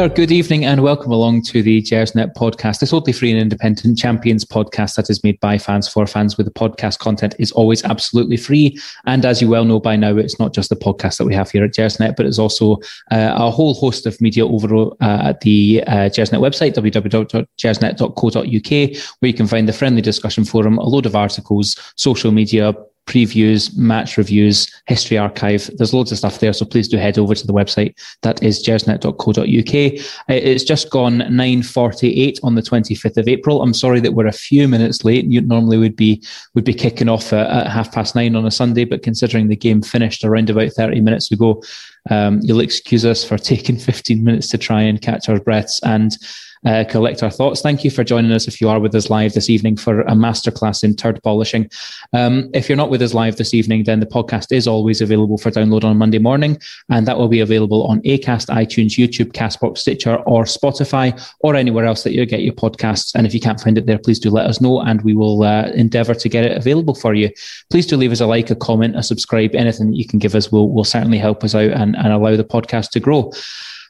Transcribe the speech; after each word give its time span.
there, 0.00 0.08
good 0.08 0.32
evening, 0.32 0.64
and 0.64 0.82
welcome 0.82 1.12
along 1.12 1.42
to 1.42 1.62
the 1.62 1.82
Gersnet 1.82 2.32
podcast, 2.32 2.80
a 2.80 2.86
totally 2.86 3.12
free 3.12 3.32
and 3.32 3.38
independent 3.38 3.98
champions 3.98 4.46
podcast 4.46 4.94
that 4.94 5.10
is 5.10 5.22
made 5.22 5.38
by 5.40 5.58
fans 5.58 5.86
for 5.86 6.06
fans, 6.06 6.38
where 6.38 6.44
the 6.46 6.50
podcast 6.50 7.00
content 7.00 7.34
is 7.38 7.52
always 7.52 7.84
absolutely 7.84 8.38
free. 8.38 8.80
And 9.04 9.26
as 9.26 9.42
you 9.42 9.50
well 9.50 9.66
know 9.66 9.78
by 9.78 9.96
now, 9.96 10.16
it's 10.16 10.38
not 10.38 10.54
just 10.54 10.70
the 10.70 10.76
podcast 10.76 11.18
that 11.18 11.26
we 11.26 11.34
have 11.34 11.50
here 11.50 11.64
at 11.64 11.72
Gersnet, 11.72 12.16
but 12.16 12.24
it's 12.24 12.38
also 12.38 12.76
uh, 13.10 13.34
a 13.36 13.50
whole 13.50 13.74
host 13.74 14.06
of 14.06 14.18
media 14.22 14.46
over 14.46 14.74
uh, 14.74 14.94
at 15.00 15.42
the 15.42 15.84
uh, 15.86 16.08
Gersnet 16.08 16.40
website, 16.40 16.72
www.gersnet.co.uk, 16.72 18.96
where 19.18 19.28
you 19.28 19.34
can 19.34 19.46
find 19.46 19.68
the 19.68 19.74
friendly 19.74 20.00
discussion 20.00 20.46
forum, 20.46 20.78
a 20.78 20.88
load 20.88 21.04
of 21.04 21.14
articles, 21.14 21.76
social 21.96 22.32
media, 22.32 22.74
previews, 23.10 23.76
match 23.76 24.16
reviews, 24.16 24.72
history 24.86 25.18
archive. 25.18 25.68
There's 25.76 25.92
loads 25.92 26.12
of 26.12 26.18
stuff 26.18 26.38
there. 26.38 26.52
So 26.52 26.64
please 26.64 26.86
do 26.86 26.96
head 26.96 27.18
over 27.18 27.34
to 27.34 27.46
the 27.46 27.52
website. 27.52 27.98
That 28.22 28.40
is 28.40 28.64
gersnet.co.uk. 28.64 30.04
It's 30.28 30.64
just 30.64 30.90
gone 30.90 31.18
9.48 31.18 32.38
on 32.44 32.54
the 32.54 32.62
25th 32.62 33.16
of 33.16 33.26
April. 33.26 33.62
I'm 33.62 33.74
sorry 33.74 33.98
that 34.00 34.12
we're 34.12 34.28
a 34.28 34.32
few 34.32 34.68
minutes 34.68 35.04
late. 35.04 35.24
You 35.24 35.40
normally 35.40 35.76
would 35.78 35.96
be, 35.96 36.22
would 36.54 36.64
be 36.64 36.72
kicking 36.72 37.08
off 37.08 37.32
at, 37.32 37.50
at 37.50 37.66
half 37.66 37.92
past 37.92 38.14
nine 38.14 38.36
on 38.36 38.46
a 38.46 38.50
Sunday, 38.50 38.84
but 38.84 39.02
considering 39.02 39.48
the 39.48 39.56
game 39.56 39.82
finished 39.82 40.22
around 40.24 40.48
about 40.48 40.70
30 40.72 41.00
minutes 41.00 41.32
ago, 41.32 41.62
um, 42.10 42.38
you'll 42.42 42.60
excuse 42.60 43.04
us 43.04 43.24
for 43.24 43.36
taking 43.52 43.76
15 43.76 44.22
minutes 44.22 44.46
to 44.48 44.58
try 44.58 44.82
and 44.82 45.02
catch 45.02 45.28
our 45.28 45.40
breaths 45.40 45.80
and 45.82 46.16
uh, 46.66 46.84
collect 46.88 47.22
our 47.22 47.30
thoughts. 47.30 47.60
Thank 47.60 47.84
you 47.84 47.90
for 47.90 48.04
joining 48.04 48.32
us 48.32 48.46
if 48.46 48.60
you 48.60 48.68
are 48.68 48.80
with 48.80 48.94
us 48.94 49.10
live 49.10 49.32
this 49.32 49.48
evening 49.48 49.76
for 49.76 50.00
a 50.02 50.12
masterclass 50.12 50.84
in 50.84 50.94
turd 50.94 51.22
polishing. 51.22 51.70
Um, 52.12 52.50
if 52.52 52.68
you're 52.68 52.76
not 52.76 52.90
with 52.90 53.02
us 53.02 53.14
live 53.14 53.36
this 53.36 53.54
evening, 53.54 53.84
then 53.84 54.00
the 54.00 54.06
podcast 54.06 54.52
is 54.52 54.66
always 54.66 55.00
available 55.00 55.38
for 55.38 55.50
download 55.50 55.84
on 55.84 55.96
Monday 55.96 56.18
morning, 56.18 56.58
and 56.88 57.06
that 57.06 57.18
will 57.18 57.28
be 57.28 57.40
available 57.40 57.86
on 57.86 58.00
Acast, 58.02 58.48
iTunes, 58.48 58.98
YouTube, 58.98 59.32
Castbox, 59.32 59.78
Stitcher, 59.78 60.16
or 60.26 60.44
Spotify, 60.44 61.18
or 61.40 61.54
anywhere 61.54 61.84
else 61.84 62.02
that 62.02 62.12
you 62.12 62.26
get 62.26 62.42
your 62.42 62.54
podcasts. 62.54 63.14
And 63.14 63.26
if 63.26 63.34
you 63.34 63.40
can't 63.40 63.60
find 63.60 63.78
it 63.78 63.86
there, 63.86 63.98
please 63.98 64.18
do 64.18 64.30
let 64.30 64.46
us 64.46 64.60
know, 64.60 64.80
and 64.80 65.02
we 65.02 65.14
will 65.14 65.42
uh, 65.42 65.70
endeavour 65.74 66.14
to 66.14 66.28
get 66.28 66.44
it 66.44 66.56
available 66.56 66.94
for 66.94 67.14
you. 67.14 67.30
Please 67.70 67.86
do 67.86 67.96
leave 67.96 68.12
us 68.12 68.20
a 68.20 68.26
like, 68.26 68.50
a 68.50 68.54
comment, 68.54 68.96
a 68.96 69.02
subscribe, 69.02 69.54
anything 69.54 69.90
that 69.90 69.96
you 69.96 70.06
can 70.06 70.18
give 70.18 70.34
us 70.34 70.52
will 70.52 70.70
will 70.70 70.84
certainly 70.84 71.18
help 71.18 71.42
us 71.44 71.54
out 71.54 71.70
and, 71.70 71.96
and 71.96 72.12
allow 72.12 72.36
the 72.36 72.44
podcast 72.44 72.90
to 72.90 73.00
grow. 73.00 73.32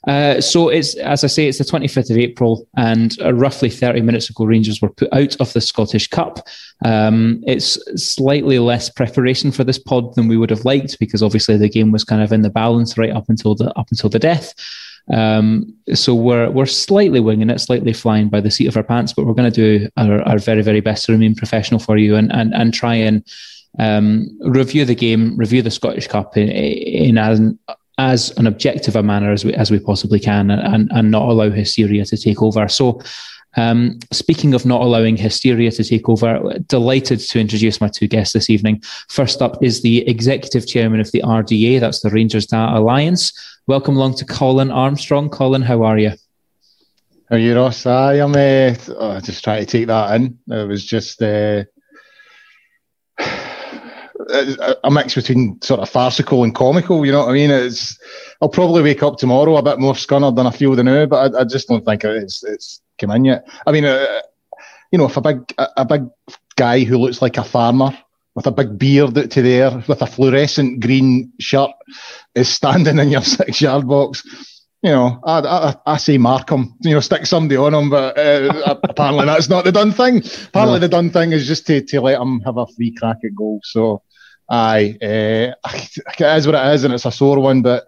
Uh, 0.06 0.40
so 0.40 0.68
it's 0.68 0.94
as 0.96 1.24
I 1.24 1.26
say, 1.26 1.46
it's 1.46 1.58
the 1.58 1.64
25th 1.64 2.10
of 2.10 2.16
April, 2.16 2.66
and 2.76 3.16
uh, 3.20 3.34
roughly 3.34 3.68
30 3.68 4.00
minutes 4.00 4.30
ago, 4.30 4.44
Rangers 4.44 4.80
were 4.80 4.90
put 4.90 5.12
out 5.12 5.36
of 5.40 5.52
the 5.52 5.60
Scottish 5.60 6.08
Cup. 6.08 6.46
Um, 6.84 7.42
it's 7.46 7.78
slightly 8.02 8.58
less 8.58 8.88
preparation 8.88 9.52
for 9.52 9.64
this 9.64 9.78
pod 9.78 10.14
than 10.14 10.28
we 10.28 10.36
would 10.36 10.50
have 10.50 10.64
liked 10.64 10.98
because 10.98 11.22
obviously 11.22 11.56
the 11.56 11.68
game 11.68 11.92
was 11.92 12.04
kind 12.04 12.22
of 12.22 12.32
in 12.32 12.42
the 12.42 12.50
balance 12.50 12.96
right 12.96 13.10
up 13.10 13.28
until 13.28 13.54
the 13.54 13.70
up 13.78 13.88
until 13.90 14.08
the 14.10 14.18
death. 14.18 14.54
Um, 15.12 15.74
so 15.94 16.14
we're 16.14 16.50
we're 16.50 16.66
slightly 16.66 17.20
winging 17.20 17.50
it, 17.50 17.60
slightly 17.60 17.92
flying 17.92 18.28
by 18.28 18.40
the 18.40 18.50
seat 18.50 18.68
of 18.68 18.76
our 18.76 18.84
pants, 18.84 19.12
but 19.12 19.26
we're 19.26 19.34
going 19.34 19.52
to 19.52 19.78
do 19.78 19.88
our, 19.96 20.22
our 20.22 20.38
very 20.38 20.62
very 20.62 20.80
best 20.80 21.06
to 21.06 21.12
remain 21.12 21.34
professional 21.34 21.80
for 21.80 21.98
you 21.98 22.16
and 22.16 22.32
and 22.32 22.54
and 22.54 22.72
try 22.72 22.94
and 22.94 23.24
um, 23.78 24.38
review 24.40 24.84
the 24.84 24.94
game, 24.94 25.36
review 25.36 25.62
the 25.62 25.70
Scottish 25.70 26.08
Cup 26.08 26.36
in, 26.36 26.48
in 26.48 27.18
an 27.18 27.58
as 28.00 28.30
an 28.38 28.46
objective 28.46 28.96
a 28.96 29.02
manner 29.02 29.30
as 29.30 29.44
we 29.44 29.52
as 29.54 29.70
we 29.70 29.78
possibly 29.78 30.18
can, 30.18 30.50
and 30.50 30.90
and 30.90 31.10
not 31.10 31.28
allow 31.28 31.50
hysteria 31.50 32.04
to 32.06 32.16
take 32.16 32.42
over. 32.42 32.68
So. 32.68 33.00
Um, 33.56 33.98
speaking 34.12 34.54
of 34.54 34.64
not 34.64 34.80
allowing 34.80 35.16
hysteria 35.16 35.72
to 35.72 35.82
take 35.82 36.08
over, 36.08 36.38
delighted 36.68 37.18
to 37.18 37.40
introduce 37.40 37.80
my 37.80 37.88
two 37.88 38.06
guests 38.06 38.32
this 38.32 38.48
evening. 38.48 38.80
First 39.08 39.42
up 39.42 39.60
is 39.60 39.82
the 39.82 40.06
executive 40.08 40.68
chairman 40.68 41.00
of 41.00 41.10
the 41.10 41.20
RDA, 41.22 41.80
that's 41.80 42.00
the 42.00 42.10
Rangers 42.10 42.46
Data 42.46 42.78
Alliance. 42.78 43.32
Welcome 43.66 43.96
along 43.96 44.14
to 44.18 44.24
Colin 44.24 44.70
Armstrong. 44.70 45.28
Colin, 45.30 45.62
how 45.62 45.82
are 45.82 45.98
you? 45.98 46.10
How 47.28 47.36
are 47.36 47.38
you, 47.38 47.56
Ross? 47.56 47.86
I 47.86 48.18
am 48.18 48.36
uh, 48.36 48.76
oh, 48.98 49.18
just 49.18 49.42
trying 49.42 49.66
to 49.66 49.66
take 49.66 49.88
that 49.88 50.14
in. 50.14 50.38
It 50.46 50.68
was 50.68 50.84
just 50.84 51.20
uh, 51.20 51.64
a 54.84 54.90
mix 54.90 55.14
between 55.14 55.60
sort 55.62 55.80
of 55.80 55.88
farcical 55.88 56.44
and 56.44 56.54
comical. 56.54 57.04
You 57.04 57.12
know 57.12 57.20
what 57.20 57.30
I 57.30 57.34
mean? 57.34 57.50
It's 57.50 57.98
I'll 58.40 58.48
probably 58.48 58.82
wake 58.82 59.02
up 59.02 59.18
tomorrow 59.18 59.56
a 59.56 59.62
bit 59.62 59.78
more 59.78 59.94
scunnered 59.94 60.36
than 60.36 60.46
I 60.46 60.50
feel 60.50 60.74
the 60.74 60.84
now, 60.84 61.06
but 61.06 61.34
I, 61.34 61.40
I 61.40 61.44
just 61.44 61.68
don't 61.68 61.84
think 61.84 62.04
it's 62.04 62.42
it's 62.42 62.80
come 62.98 63.10
in 63.10 63.24
yet. 63.24 63.48
I 63.66 63.72
mean, 63.72 63.84
uh, 63.84 64.20
you 64.92 64.98
know, 64.98 65.06
if 65.06 65.16
a 65.16 65.20
big 65.20 65.54
a 65.58 65.84
big 65.84 66.08
guy 66.56 66.84
who 66.84 66.98
looks 66.98 67.22
like 67.22 67.38
a 67.38 67.44
farmer 67.44 67.96
with 68.34 68.46
a 68.46 68.52
big 68.52 68.78
beard 68.78 69.16
out 69.18 69.30
to 69.30 69.42
there 69.42 69.82
with 69.88 70.02
a 70.02 70.06
fluorescent 70.06 70.80
green 70.80 71.32
shirt 71.40 71.70
is 72.34 72.48
standing 72.48 72.98
in 72.98 73.10
your 73.10 73.22
six 73.36 73.60
yard 73.60 73.86
box. 73.86 74.22
You 74.82 74.90
know, 74.90 75.20
I, 75.24 75.40
I, 75.40 75.74
I 75.84 75.96
say 75.98 76.16
mark 76.16 76.48
him, 76.50 76.74
you 76.80 76.94
know, 76.94 77.00
stick 77.00 77.26
somebody 77.26 77.58
on 77.58 77.74
him, 77.74 77.90
but 77.90 78.16
uh, 78.16 78.78
apparently 78.82 79.26
that's 79.26 79.50
not 79.50 79.64
the 79.64 79.72
done 79.72 79.92
thing. 79.92 80.22
Apparently 80.46 80.76
no. 80.76 80.78
the 80.78 80.88
done 80.88 81.10
thing 81.10 81.32
is 81.32 81.46
just 81.46 81.66
to, 81.66 81.82
to 81.82 82.00
let 82.00 82.18
him 82.18 82.40
have 82.40 82.56
a 82.56 82.66
free 82.66 82.94
crack 82.94 83.18
at 83.22 83.34
goal. 83.34 83.60
So, 83.62 84.02
aye, 84.50 84.98
uh, 85.00 85.54
it 85.64 86.20
is 86.20 86.46
what 86.46 86.56
it 86.56 86.74
is, 86.74 86.84
and 86.84 86.92
it's 86.92 87.06
a 87.06 87.12
sore 87.12 87.40
one. 87.40 87.62
But 87.62 87.84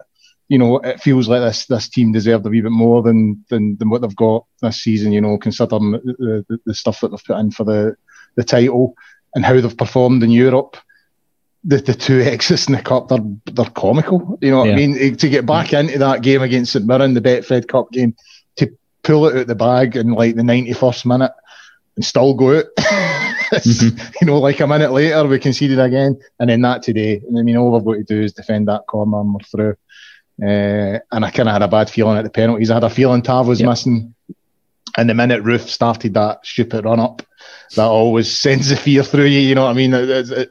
you 0.47 0.57
know, 0.57 0.77
it 0.77 1.01
feels 1.01 1.27
like 1.27 1.41
this 1.41 1.65
this 1.65 1.89
team 1.89 2.11
deserved 2.11 2.45
a 2.45 2.49
wee 2.49 2.61
bit 2.61 2.71
more 2.71 3.03
than 3.03 3.43
than, 3.49 3.77
than 3.77 3.89
what 3.89 4.01
they've 4.01 4.15
got 4.15 4.45
this 4.61 4.81
season. 4.81 5.11
You 5.11 5.21
know, 5.21 5.37
considering 5.37 5.91
the, 5.91 6.45
the, 6.47 6.59
the 6.65 6.73
stuff 6.73 7.01
that 7.01 7.09
they've 7.09 7.23
put 7.23 7.39
in 7.39 7.51
for 7.51 7.63
the 7.65 7.95
the 8.35 8.43
title 8.43 8.95
and 9.35 9.45
how 9.45 9.59
they've 9.59 9.77
performed 9.77 10.23
in 10.23 10.31
Europe. 10.31 10.77
The, 11.65 11.77
the 11.77 11.93
two 11.93 12.19
exits 12.19 12.67
in 12.67 12.73
the 12.73 12.81
cup, 12.81 13.07
they're 13.07 13.23
they're 13.45 13.65
comical. 13.65 14.37
You 14.41 14.51
know 14.51 14.59
what 14.59 14.67
yeah. 14.67 14.73
I 14.73 14.75
mean? 14.75 15.15
To 15.15 15.29
get 15.29 15.45
back 15.45 15.71
into 15.71 15.97
that 15.97 16.21
game 16.21 16.41
against 16.41 16.73
St 16.73 16.85
Mirren, 16.85 17.13
the 17.13 17.21
Betfred 17.21 17.69
Cup 17.69 17.89
game, 17.89 18.17
to 18.57 18.69
pull 19.01 19.27
it 19.27 19.37
out 19.37 19.47
the 19.47 19.55
bag 19.55 19.95
in 19.95 20.11
like 20.11 20.35
the 20.35 20.43
ninety 20.43 20.73
first 20.73 21.05
minute 21.05 21.31
and 21.95 22.03
still 22.03 22.33
go 22.33 22.57
out. 22.57 22.65
mm-hmm. 23.61 24.17
You 24.21 24.27
know, 24.27 24.39
like 24.39 24.59
a 24.59 24.67
minute 24.67 24.91
later, 24.91 25.25
we 25.27 25.39
conceded 25.39 25.79
again, 25.79 26.19
and 26.39 26.49
then 26.49 26.61
that 26.61 26.83
today. 26.83 27.21
And 27.27 27.37
I 27.37 27.41
mean, 27.41 27.57
all 27.57 27.71
we've 27.71 27.85
got 27.85 28.07
to 28.07 28.15
do 28.15 28.21
is 28.21 28.33
defend 28.33 28.67
that 28.67 28.87
corner 28.87 29.19
and 29.19 29.33
we're 29.33 29.39
through. 29.41 29.75
Uh, 30.41 30.99
and 31.11 31.25
I 31.25 31.29
kind 31.29 31.47
of 31.47 31.53
had 31.53 31.61
a 31.61 31.67
bad 31.67 31.89
feeling 31.89 32.17
at 32.17 32.23
the 32.23 32.29
penalties. 32.29 32.71
I 32.71 32.75
had 32.75 32.83
a 32.83 32.89
feeling 32.89 33.21
Tav 33.21 33.47
was 33.47 33.59
yep. 33.59 33.69
missing. 33.69 34.15
And 34.95 35.09
the 35.09 35.15
minute 35.15 35.43
Roofe 35.43 35.67
started 35.67 36.13
that 36.13 36.45
stupid 36.45 36.85
run 36.85 36.99
up, 36.99 37.23
that 37.75 37.85
always 37.85 38.31
sends 38.31 38.69
the 38.69 38.75
fear 38.75 39.03
through 39.03 39.25
you. 39.25 39.39
You 39.39 39.55
know 39.55 39.63
what 39.63 39.71
I 39.71 39.73
mean? 39.73 39.93
It, 39.93 40.09
it, 40.09 40.31
it, 40.31 40.49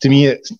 to 0.00 0.08
me, 0.08 0.26
it's 0.26 0.52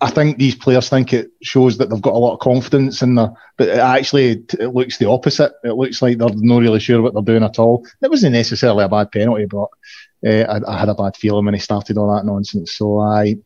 I 0.00 0.10
think 0.10 0.38
these 0.38 0.54
players 0.54 0.88
think 0.88 1.12
it 1.12 1.30
shows 1.42 1.78
that 1.78 1.90
they've 1.90 2.00
got 2.00 2.14
a 2.14 2.18
lot 2.18 2.34
of 2.34 2.38
confidence 2.38 3.02
in 3.02 3.16
there, 3.16 3.32
but 3.56 3.68
it 3.68 3.78
actually 3.78 4.44
it 4.58 4.72
looks 4.72 4.98
the 4.98 5.08
opposite. 5.08 5.52
It 5.64 5.72
looks 5.72 6.00
like 6.00 6.18
they're 6.18 6.28
not 6.32 6.60
really 6.60 6.78
sure 6.78 7.02
what 7.02 7.14
they're 7.14 7.22
doing 7.22 7.42
at 7.42 7.58
all. 7.58 7.84
It 8.00 8.10
wasn't 8.10 8.34
necessarily 8.34 8.84
a 8.84 8.88
bad 8.88 9.10
penalty, 9.10 9.46
but 9.46 9.68
uh, 10.26 10.30
I, 10.30 10.74
I, 10.74 10.78
had 10.78 10.88
a 10.88 10.94
bad 10.94 11.16
feeling 11.16 11.44
when 11.44 11.54
he 11.54 11.60
started 11.60 11.96
all 11.96 12.14
that 12.14 12.24
nonsense. 12.24 12.74
So 12.74 12.98
I 12.98 13.36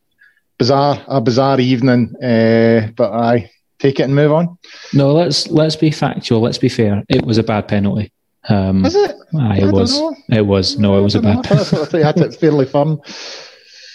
bizarre, 0.58 1.02
a 1.06 1.20
bizarre 1.20 1.60
evening, 1.60 2.14
uh, 2.22 2.88
but 2.96 3.12
I 3.12 3.50
take 3.78 4.00
it 4.00 4.04
and 4.04 4.14
move 4.14 4.32
on. 4.32 4.58
No, 4.92 5.12
let's 5.12 5.48
let's 5.48 5.76
be 5.76 5.90
factual. 5.90 6.40
Let's 6.40 6.58
be 6.58 6.68
fair. 6.68 7.02
It 7.08 7.24
was 7.24 7.38
a 7.38 7.42
bad 7.42 7.68
penalty. 7.68 8.12
Um, 8.48 8.82
was 8.82 8.94
it? 8.94 9.14
Aye, 9.38 9.60
it 9.60 9.72
was. 9.72 10.00
It 10.28 10.46
was. 10.46 10.78
No, 10.78 10.98
it 10.98 11.02
was 11.02 11.14
a 11.14 11.22
bad. 11.22 11.44
penalty. 11.44 11.76
I 11.76 11.84
thought 11.84 11.98
you 11.98 12.04
had 12.04 12.18
it 12.18 12.34
fairly 12.36 12.66
firm. 12.66 13.00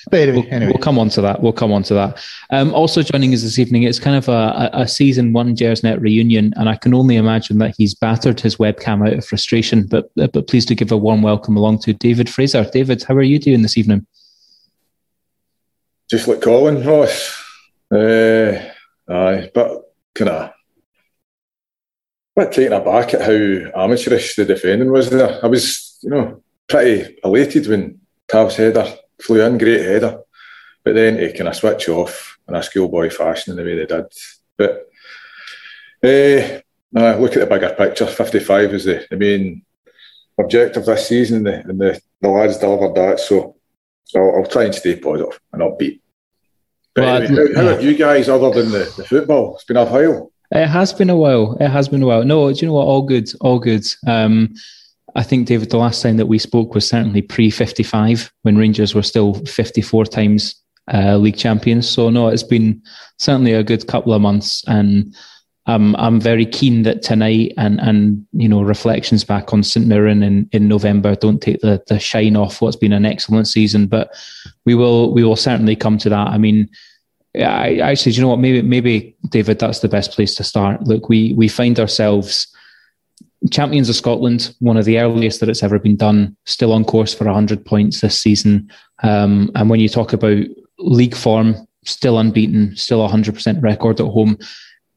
But 0.10 0.22
anyway, 0.22 0.38
we'll, 0.38 0.54
anyway. 0.54 0.72
we'll 0.72 0.82
come 0.82 0.98
on 0.98 1.10
to 1.10 1.22
that. 1.22 1.42
We'll 1.42 1.54
come 1.54 1.72
on 1.72 1.84
to 1.84 1.94
that. 1.96 2.24
Um, 2.50 2.74
also 2.74 3.02
joining 3.02 3.34
us 3.34 3.42
this 3.42 3.60
evening, 3.60 3.84
it's 3.84 4.00
kind 4.00 4.16
of 4.16 4.30
a, 4.30 4.70
a 4.74 4.88
season 4.88 5.34
one 5.34 5.56
Gersnet 5.56 6.00
reunion, 6.00 6.54
and 6.56 6.70
I 6.70 6.76
can 6.76 6.94
only 6.94 7.18
imagine 7.18 7.58
that 7.60 7.76
he's 7.78 7.94
battered 7.94 8.40
his 8.40 8.56
webcam 8.58 9.06
out 9.06 9.14
of 9.18 9.26
frustration. 9.26 9.86
But 9.86 10.10
but 10.16 10.48
please 10.48 10.66
do 10.66 10.76
give 10.76 10.92
a 10.92 10.98
warm 10.98 11.22
welcome 11.22 11.58
along 11.58 11.80
to 11.80 11.94
David 11.94 12.30
Fraser. 12.30 12.64
David, 12.72 13.04
how 13.04 13.16
are 13.16 13.22
you 13.22 13.40
doing 13.40 13.62
this 13.62 13.78
evening? 13.78 14.06
Just 16.10 16.28
like 16.28 16.42
Colin 16.42 16.86
Ross. 16.86 17.44
Uh, 17.92 18.72
aye, 19.10 19.52
but 19.54 19.94
kind 20.14 20.30
of 20.30 20.52
bit 22.38 22.52
taken 22.52 22.74
aback 22.74 23.14
at 23.14 23.22
how 23.22 23.84
amateurish 23.84 24.36
the 24.36 24.46
defending 24.46 24.92
was 24.92 25.10
there. 25.10 25.40
I 25.44 25.48
was, 25.48 25.98
you 26.02 26.12
know, 26.12 26.44
pretty 26.68 27.18
elated 27.24 27.68
when 27.68 28.00
Tav's 28.28 28.56
header 28.56 28.86
flew 29.22 29.42
in, 29.42 29.58
great 29.58 29.82
header. 29.82 30.22
But 30.84 30.96
then 30.96 31.18
to 31.18 31.34
kind 31.34 31.50
of 31.50 31.56
switch 31.56 31.90
off 31.90 32.38
in 32.48 32.56
a 32.56 32.64
schoolboy 32.64 33.10
fashion 33.10 33.52
in 33.52 33.58
the 33.58 33.64
way 33.64 33.76
they 33.76 33.86
did. 33.86 34.06
But 34.58 34.88
uh, 36.04 37.18
look 37.18 37.36
at 37.36 37.40
the 37.40 37.48
bigger 37.48 37.76
picture. 37.78 38.08
55 38.08 38.74
is 38.74 38.86
the, 38.86 39.06
the 39.10 39.18
main 39.18 39.64
objective 40.40 40.86
this 40.86 41.08
season, 41.08 41.38
and 41.38 41.48
the, 41.48 41.70
and 41.70 41.80
the, 41.80 42.02
the 42.22 42.30
lads 42.30 42.58
delivered 42.58 42.96
that. 42.96 43.20
So, 43.20 43.58
so 44.06 44.20
I'll, 44.20 44.38
I'll 44.38 44.50
try 44.50 44.66
and 44.66 44.76
stay 44.76 44.96
positive 44.96 45.40
and 45.52 45.62
upbeat. 45.62 46.00
But 46.96 47.04
well, 47.04 47.22
anyway, 47.22 47.54
how, 47.54 47.62
how 47.64 47.76
are 47.76 47.82
you 47.82 47.96
guys, 47.96 48.30
other 48.30 48.52
than 48.52 48.72
the, 48.72 48.92
the 48.98 49.04
football? 49.04 49.56
It's 49.56 49.66
been 49.66 49.78
a 49.78 49.86
while. 49.86 50.32
It 50.52 50.68
has 50.68 50.94
been 50.94 51.10
a 51.10 51.16
while. 51.16 51.58
It 51.60 51.68
has 51.68 51.90
been 51.90 52.04
a 52.04 52.08
while. 52.08 52.24
No, 52.24 52.52
do 52.52 52.60
you 52.60 52.68
know 52.68 52.74
what? 52.74 52.88
All 52.88 53.02
good. 53.02 53.30
All 53.42 53.60
good. 53.60 53.86
Um, 54.08 54.54
I 55.18 55.24
think, 55.24 55.48
David, 55.48 55.72
the 55.72 55.78
last 55.78 56.02
time 56.02 56.18
that 56.18 56.28
we 56.28 56.38
spoke 56.38 56.76
was 56.76 56.88
certainly 56.88 57.22
pre 57.22 57.50
55 57.50 58.32
when 58.44 58.58
Rangers 58.58 58.94
were 58.94 59.04
still 59.04 59.34
54 59.46 60.06
times 60.06 60.56
uh, 60.94 61.18
league 61.18 61.38
champions. 61.38 61.90
So, 61.90 62.10
no, 62.10 62.28
it's 62.28 62.44
been 62.44 62.82
certainly 63.18 63.54
a 63.54 63.64
good 63.64 63.88
couple 63.88 64.14
of 64.14 64.22
months. 64.22 64.64
And 64.68 65.16
um, 65.66 65.96
I'm 65.98 66.22
very 66.22 66.46
keen 66.46 66.84
that 66.84 67.02
tonight 67.02 67.54
and 67.58 67.82
and 67.82 68.26
you 68.32 68.48
know 68.48 68.62
reflections 68.62 69.26
back 69.26 69.52
on 69.52 69.64
St 69.64 69.86
Mirren 69.86 70.24
in, 70.24 70.50
in 70.54 70.70
November 70.70 71.14
don't 71.14 71.42
take 71.42 71.60
the 71.60 71.84
the 71.88 72.00
shine 72.00 72.38
off 72.38 72.62
what's 72.62 72.78
been 72.78 72.94
an 72.94 73.06
excellent 73.06 73.50
season, 73.50 73.88
but 73.88 74.16
we 74.66 74.76
will 74.76 75.14
we 75.14 75.26
will 75.26 75.36
certainly 75.36 75.76
come 75.76 75.98
to 75.98 76.10
that. 76.10 76.28
I 76.30 76.38
mean, 76.38 76.70
I 77.36 77.80
actually, 77.80 78.14
you 78.14 78.22
know 78.22 78.30
what? 78.30 78.40
Maybe 78.40 78.62
maybe 78.62 79.16
David, 79.30 79.60
that's 79.60 79.80
the 79.80 79.90
best 79.90 80.12
place 80.12 80.36
to 80.36 80.44
start. 80.44 80.84
Look, 80.84 81.10
we 81.10 81.34
we 81.34 81.50
find 81.50 81.80
ourselves 81.80 82.48
champions 83.52 83.90
of 83.90 83.96
Scotland, 83.96 84.54
one 84.60 84.78
of 84.78 84.86
the 84.86 85.00
earliest 85.00 85.40
that 85.40 85.50
it's 85.50 85.64
ever 85.64 85.80
been 85.80 85.96
done, 85.96 86.36
still 86.46 86.74
on 86.74 86.84
course 86.84 87.14
for 87.14 87.26
100 87.26 87.66
points 87.66 88.02
this 88.02 88.20
season. 88.20 88.72
Um, 89.04 89.52
and 89.56 89.70
when 89.70 89.80
you 89.80 89.90
talk 89.90 90.14
about 90.14 90.44
league 90.80 91.16
form, 91.16 91.56
still 91.86 92.18
unbeaten, 92.20 92.76
still 92.76 93.08
100% 93.08 93.62
record 93.62 94.00
at 94.00 94.08
home. 94.08 94.38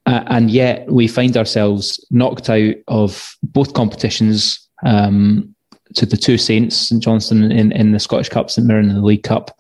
Uh, 0.07 0.25
and 0.29 0.51
yet 0.51 0.91
we 0.91 1.07
find 1.07 1.37
ourselves 1.37 2.05
knocked 2.11 2.49
out 2.49 2.75
of 2.89 3.37
both 3.43 3.75
competitions 3.75 4.69
um, 4.85 5.55
to 5.95 6.07
the 6.07 6.17
two 6.17 6.39
Saints, 6.39 6.77
St 6.77 7.03
Johnstone 7.03 7.53
in, 7.53 7.73
in 7.73 7.93
the 7.93 7.99
Scottish 7.99 8.29
Cup, 8.29 8.51
St 8.51 8.67
Mirren 8.67 8.89
in 8.89 8.97
the 8.97 9.03
League 9.03 9.23
Cup, 9.23 9.57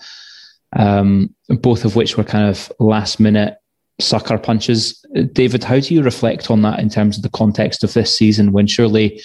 um, 0.74 1.34
both 1.48 1.84
of 1.84 1.96
which 1.96 2.16
were 2.16 2.24
kind 2.24 2.48
of 2.48 2.72
last 2.78 3.20
minute 3.20 3.59
sucker 4.00 4.38
punches. 4.38 5.04
David, 5.32 5.64
how 5.64 5.80
do 5.80 5.94
you 5.94 6.02
reflect 6.02 6.50
on 6.50 6.62
that 6.62 6.80
in 6.80 6.88
terms 6.88 7.16
of 7.16 7.22
the 7.22 7.30
context 7.30 7.84
of 7.84 7.92
this 7.94 8.16
season 8.16 8.52
when 8.52 8.66
surely 8.66 9.20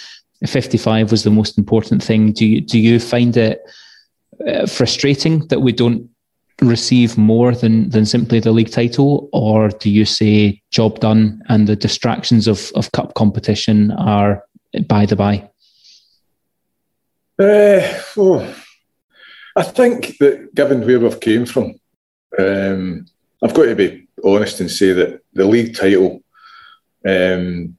55 0.45 1.11
was 1.11 1.23
the 1.23 1.29
most 1.29 1.57
important 1.57 2.03
thing? 2.03 2.33
Do 2.33 2.45
you, 2.45 2.61
do 2.61 2.79
you 2.79 2.99
find 2.99 3.35
it 3.37 3.61
uh, 4.47 4.65
frustrating 4.65 5.47
that 5.47 5.61
we 5.61 5.71
don't 5.71 6.09
receive 6.61 7.17
more 7.17 7.53
than 7.53 7.89
than 7.89 8.05
simply 8.05 8.39
the 8.39 8.51
league 8.51 8.71
title, 8.71 9.29
or 9.33 9.69
do 9.69 9.89
you 9.89 10.05
say 10.05 10.61
job 10.71 10.99
done 10.99 11.41
and 11.49 11.67
the 11.67 11.75
distractions 11.75 12.47
of 12.47 12.71
of 12.75 12.91
cup 12.91 13.13
competition 13.13 13.91
are 13.91 14.43
by 14.87 15.05
the 15.05 15.15
by? 15.15 15.49
Uh, 17.37 18.01
oh, 18.17 18.55
I 19.55 19.63
think 19.63 20.17
that 20.19 20.55
given 20.55 20.85
where 20.85 20.99
we've 20.99 21.19
came 21.19 21.45
from, 21.45 21.75
um, 22.39 23.05
I've 23.43 23.53
got 23.53 23.65
to 23.65 23.75
be 23.75 24.04
honest 24.23 24.59
and 24.59 24.71
say 24.71 24.93
that 24.93 25.21
the 25.33 25.45
league 25.45 25.75
title 25.75 26.23
um, 27.07 27.77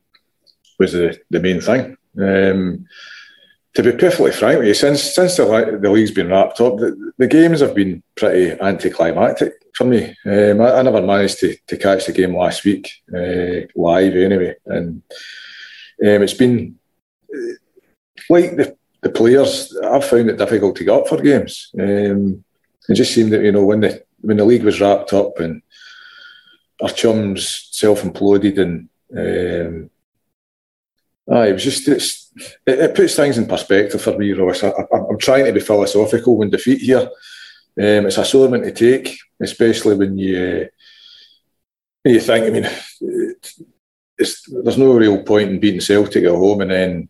was 0.78 0.92
the, 0.92 1.18
the 1.30 1.40
main 1.40 1.60
thing. 1.60 1.96
Um, 2.18 2.86
to 3.74 3.82
be 3.82 3.92
perfectly 3.92 4.32
frank 4.32 4.58
with 4.58 4.68
you, 4.68 4.74
since 4.74 5.02
since 5.02 5.36
the, 5.36 5.78
the 5.80 5.90
league's 5.90 6.10
been 6.10 6.28
wrapped 6.28 6.60
up, 6.62 6.78
the, 6.78 7.12
the 7.18 7.26
games 7.26 7.60
have 7.60 7.74
been 7.74 8.02
pretty 8.14 8.58
anticlimactic 8.62 9.52
for 9.74 9.84
me. 9.84 10.16
Um, 10.24 10.62
I, 10.62 10.78
I, 10.78 10.82
never 10.82 11.02
managed 11.02 11.40
to, 11.40 11.54
to 11.66 11.76
catch 11.76 12.06
the 12.06 12.12
game 12.12 12.34
last 12.34 12.64
week 12.64 12.90
uh, 13.14 13.66
live 13.74 14.16
anyway, 14.16 14.54
and 14.64 15.02
um, 16.02 16.22
it's 16.22 16.32
been 16.32 16.78
uh, 17.34 17.52
like 18.30 18.56
the, 18.56 18.76
the 19.02 19.10
players. 19.10 19.76
I've 19.84 20.06
found 20.06 20.30
it 20.30 20.38
difficult 20.38 20.76
to 20.76 20.84
get 20.84 20.94
up 20.94 21.08
for 21.08 21.20
games. 21.20 21.70
Um, 21.78 22.42
it 22.88 22.94
just 22.94 23.12
seemed 23.12 23.32
that 23.32 23.42
you 23.42 23.52
know 23.52 23.64
when 23.64 23.80
the 23.80 24.02
when 24.22 24.38
the 24.38 24.44
league 24.46 24.64
was 24.64 24.80
wrapped 24.80 25.12
up 25.12 25.38
and 25.38 25.60
our 26.80 26.90
chums 26.90 27.68
self-imploded 27.72 28.58
and 28.58 28.88
um, 29.16 29.90
aye, 31.30 31.48
it 31.48 31.52
was 31.52 31.64
just 31.64 31.88
it's 31.88 32.30
it, 32.66 32.78
it, 32.78 32.94
puts 32.94 33.14
things 33.14 33.38
in 33.38 33.46
perspective 33.46 34.00
for 34.00 34.16
me, 34.18 34.32
Ross. 34.32 34.62
I, 34.64 34.72
am 34.92 35.18
trying 35.18 35.46
to 35.46 35.52
be 35.52 35.60
philosophical 35.60 36.36
when 36.36 36.50
defeat 36.50 36.80
here. 36.80 37.08
Um, 37.78 38.06
it's 38.06 38.18
a 38.18 38.24
sore 38.24 38.48
one 38.48 38.62
to 38.62 38.72
take, 38.72 39.16
especially 39.40 39.96
when 39.96 40.18
you 40.18 40.70
uh, 42.04 42.08
you 42.08 42.20
think. 42.20 42.46
I 42.46 42.50
mean, 42.50 42.68
there's 44.18 44.78
no 44.78 44.94
real 44.94 45.22
point 45.22 45.50
in 45.50 45.60
beating 45.60 45.80
Celtic 45.80 46.24
at 46.24 46.30
home 46.30 46.62
and 46.62 46.70
then 46.70 47.08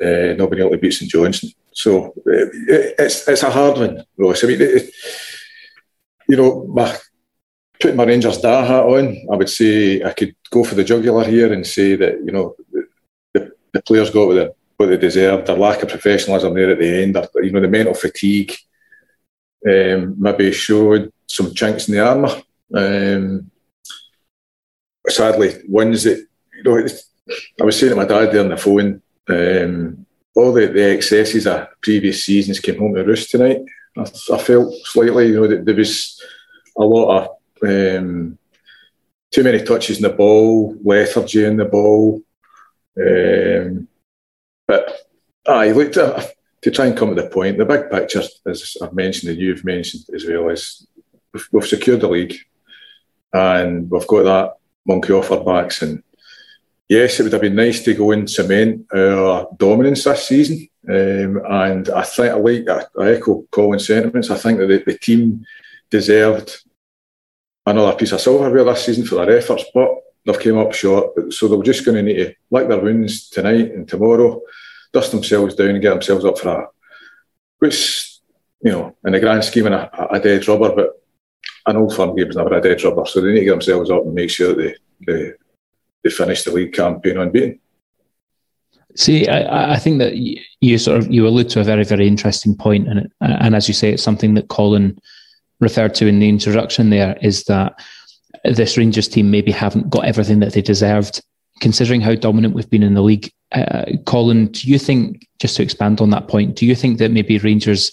uh, 0.00 0.34
not 0.34 0.50
being 0.50 0.60
able 0.60 0.70
to 0.70 0.78
beat 0.78 0.92
St 0.92 1.10
Johnstone. 1.10 1.50
So 1.72 2.06
uh, 2.08 2.48
it's 2.98 3.26
it's 3.28 3.42
a 3.42 3.50
hard 3.50 3.78
one, 3.78 4.04
Ross. 4.16 4.44
I 4.44 4.48
mean, 4.48 4.60
it, 4.60 4.90
you 6.28 6.36
know, 6.36 6.64
my, 6.66 6.96
putting 7.80 7.96
my 7.96 8.04
Rangers 8.04 8.38
da 8.38 8.64
hat 8.64 8.84
on, 8.84 9.26
I 9.32 9.36
would 9.36 9.50
say 9.50 10.02
I 10.02 10.12
could 10.12 10.34
go 10.50 10.64
for 10.64 10.74
the 10.74 10.84
jugular 10.84 11.24
here 11.24 11.52
and 11.52 11.66
say 11.66 11.96
that 11.96 12.14
you 12.24 12.32
know 12.32 12.56
the 13.74 13.82
players 13.82 14.10
got 14.10 14.28
what 14.28 14.34
they, 14.34 14.48
what 14.76 14.86
they 14.86 14.96
deserved. 14.96 15.46
Their 15.46 15.56
lack 15.56 15.82
of 15.82 15.90
professionalism 15.90 16.54
there 16.54 16.70
at 16.70 16.78
the 16.78 17.02
end, 17.02 17.16
or, 17.16 17.42
you 17.42 17.52
know, 17.52 17.60
the 17.60 17.68
mental 17.68 17.94
fatigue 17.94 18.52
um, 19.68 20.14
maybe 20.18 20.52
showed 20.52 21.12
some 21.26 21.52
chinks 21.54 21.88
in 21.88 21.94
the 21.94 22.06
armour. 22.06 22.42
Um, 22.72 23.50
sadly, 25.08 25.56
ones 25.68 26.04
that, 26.04 26.24
you 26.56 26.62
know, 26.62 26.86
I 27.60 27.64
was 27.64 27.78
saying 27.78 27.90
to 27.90 27.96
my 27.96 28.04
dad 28.04 28.32
there 28.32 28.42
on 28.42 28.48
the 28.48 28.56
phone, 28.56 29.02
um, 29.28 30.06
all 30.34 30.52
the, 30.52 30.66
the 30.66 30.94
excesses 30.94 31.46
of 31.46 31.68
previous 31.80 32.24
seasons 32.24 32.60
came 32.60 32.78
home 32.78 32.94
to 32.94 33.04
roost 33.04 33.30
tonight. 33.30 33.60
I, 33.96 34.02
I 34.32 34.38
felt 34.38 34.74
slightly, 34.84 35.28
you 35.28 35.40
know, 35.40 35.48
that 35.48 35.64
there 35.64 35.74
was 35.74 36.20
a 36.76 36.82
lot 36.82 37.18
of 37.18 37.28
um, 37.66 38.38
too 39.30 39.42
many 39.42 39.62
touches 39.62 39.96
in 39.96 40.02
the 40.02 40.10
ball, 40.10 40.76
lethargy 40.82 41.44
in 41.44 41.56
the 41.56 41.64
ball, 41.64 42.22
um, 43.00 43.88
but 44.66 45.00
I 45.46 45.72
looked 45.72 45.96
at 45.96 46.34
to 46.62 46.70
try 46.70 46.86
and 46.86 46.96
come 46.96 47.14
to 47.14 47.22
the 47.22 47.28
point. 47.28 47.58
The 47.58 47.66
big 47.66 47.90
picture, 47.90 48.22
as 48.46 48.76
I've 48.80 48.94
mentioned 48.94 49.32
and 49.32 49.40
you've 49.40 49.64
mentioned 49.64 50.04
as 50.14 50.24
well, 50.24 50.48
is 50.48 50.86
we've, 51.32 51.48
we've 51.52 51.66
secured 51.66 52.00
the 52.00 52.08
league 52.08 52.36
and 53.34 53.90
we've 53.90 54.06
got 54.06 54.22
that 54.22 54.56
monkey 54.86 55.12
off 55.12 55.30
our 55.30 55.44
backs. 55.44 55.82
And 55.82 56.02
yes, 56.88 57.20
it 57.20 57.24
would 57.24 57.32
have 57.32 57.42
been 57.42 57.54
nice 57.54 57.84
to 57.84 57.92
go 57.92 58.12
and 58.12 58.30
cement 58.30 58.86
our 58.94 59.48
dominance 59.58 60.04
this 60.04 60.26
season. 60.26 60.66
Um, 60.88 61.42
and 61.46 61.88
I 61.90 62.02
think 62.02 62.32
I 62.32 62.36
like 62.36 62.68
I, 62.98 63.10
echo 63.12 63.44
Colin's 63.50 63.86
sentiments. 63.86 64.30
I 64.30 64.36
think 64.36 64.58
that 64.58 64.66
the, 64.66 64.82
the 64.86 64.98
team 64.98 65.44
deserved 65.90 66.62
another 67.66 67.96
piece 67.96 68.12
of 68.12 68.20
silverware 68.20 68.64
this 68.64 68.84
season 68.84 69.04
for 69.04 69.16
their 69.16 69.38
efforts, 69.38 69.64
but 69.74 69.88
they've 70.24 70.40
came 70.40 70.58
up 70.58 70.72
short. 70.72 71.32
So 71.32 71.48
they're 71.48 71.62
just 71.62 71.84
going 71.84 71.96
to 71.96 72.02
need 72.02 72.16
to 72.16 72.34
lick 72.50 72.68
their 72.68 72.80
wounds 72.80 73.28
tonight 73.28 73.72
and 73.72 73.88
tomorrow, 73.88 74.42
dust 74.92 75.12
themselves 75.12 75.54
down 75.54 75.70
and 75.70 75.82
get 75.82 75.90
themselves 75.90 76.24
up 76.24 76.38
for 76.38 76.46
that. 76.46 76.68
Which, 77.58 78.18
you 78.62 78.72
know, 78.72 78.96
in 79.04 79.12
the 79.12 79.20
grand 79.20 79.44
scheme, 79.44 79.66
of 79.66 79.72
a, 79.72 80.06
a 80.10 80.20
dead 80.20 80.46
rubber, 80.48 80.74
but 80.74 81.02
an 81.66 81.76
old 81.76 81.94
firm 81.94 82.14
game's 82.14 82.36
never 82.36 82.54
a 82.54 82.60
dead 82.60 82.82
rubber. 82.82 83.06
So 83.06 83.20
they 83.20 83.32
need 83.32 83.40
to 83.40 83.44
get 83.46 83.50
themselves 83.52 83.90
up 83.90 84.04
and 84.04 84.14
make 84.14 84.30
sure 84.30 84.54
that 84.54 84.76
they, 85.06 85.12
they, 85.12 85.32
they 86.02 86.10
finish 86.10 86.44
the 86.44 86.52
league 86.52 86.72
campaign 86.72 87.18
unbeaten. 87.18 87.60
See, 88.96 89.26
I, 89.26 89.72
I, 89.72 89.78
think 89.78 89.98
that 89.98 90.14
you 90.14 90.78
sort 90.78 90.98
of 90.98 91.10
you 91.10 91.26
allude 91.26 91.48
to 91.50 91.60
a 91.60 91.64
very 91.64 91.82
very 91.82 92.06
interesting 92.06 92.54
point, 92.54 92.86
and 92.86 93.10
and 93.20 93.56
as 93.56 93.66
you 93.66 93.74
say, 93.74 93.90
it's 93.90 94.04
something 94.04 94.34
that 94.34 94.46
Colin 94.46 94.96
referred 95.60 95.94
to 95.96 96.06
in 96.06 96.18
the 96.18 96.28
introduction. 96.28 96.90
There 96.90 97.16
is 97.22 97.44
that 97.44 97.80
this 98.44 98.76
Rangers 98.76 99.08
team 99.08 99.30
maybe 99.30 99.52
haven't 99.52 99.90
got 99.90 100.04
everything 100.04 100.40
that 100.40 100.52
they 100.52 100.62
deserved, 100.62 101.22
considering 101.60 102.00
how 102.00 102.14
dominant 102.14 102.54
we've 102.54 102.70
been 102.70 102.82
in 102.82 102.94
the 102.94 103.02
league. 103.02 103.32
Uh, 103.52 103.84
Colin, 104.06 104.48
do 104.48 104.68
you 104.68 104.78
think, 104.78 105.26
just 105.40 105.56
to 105.56 105.62
expand 105.62 106.00
on 106.00 106.10
that 106.10 106.28
point, 106.28 106.56
do 106.56 106.66
you 106.66 106.74
think 106.74 106.98
that 106.98 107.10
maybe 107.10 107.38
Rangers 107.38 107.92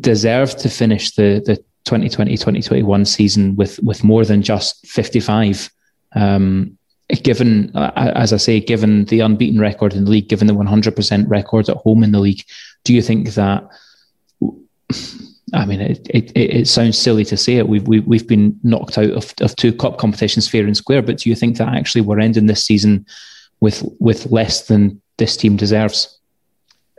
deserve 0.00 0.56
to 0.56 0.68
finish 0.68 1.12
the, 1.12 1.42
the 1.44 1.62
2020-2021 1.84 3.06
season 3.06 3.54
with, 3.56 3.78
with 3.82 4.02
more 4.02 4.24
than 4.24 4.42
just 4.42 4.86
55? 4.86 5.70
Um, 6.14 6.78
given, 7.22 7.70
as 7.74 8.32
I 8.32 8.38
say, 8.38 8.58
given 8.58 9.04
the 9.04 9.20
unbeaten 9.20 9.60
record 9.60 9.94
in 9.94 10.04
the 10.04 10.10
league, 10.10 10.28
given 10.28 10.48
the 10.48 10.54
100% 10.54 11.28
record 11.28 11.68
at 11.68 11.76
home 11.76 12.02
in 12.02 12.10
the 12.10 12.18
league, 12.18 12.42
do 12.84 12.92
you 12.94 13.02
think 13.02 13.34
that 13.34 13.68
I 15.54 15.64
mean, 15.64 15.80
it, 15.80 16.08
it, 16.10 16.32
it 16.34 16.68
sounds 16.68 16.98
silly 16.98 17.24
to 17.26 17.36
say 17.36 17.56
it. 17.56 17.68
We've, 17.68 17.86
we, 17.86 17.98
have 17.98 18.06
we 18.06 18.18
have 18.18 18.26
been 18.26 18.58
knocked 18.64 18.98
out 18.98 19.10
of, 19.10 19.32
of 19.40 19.54
two 19.54 19.72
cup 19.72 19.98
competitions 19.98 20.48
fair 20.48 20.64
and 20.64 20.76
square, 20.76 21.02
but 21.02 21.18
do 21.18 21.30
you 21.30 21.36
think 21.36 21.56
that 21.58 21.68
actually 21.68 22.00
we're 22.00 22.20
ending 22.20 22.46
this 22.46 22.64
season 22.64 23.06
with 23.60 23.84
with 24.00 24.26
less 24.26 24.66
than 24.66 25.00
this 25.18 25.36
team 25.36 25.56
deserves? 25.56 26.18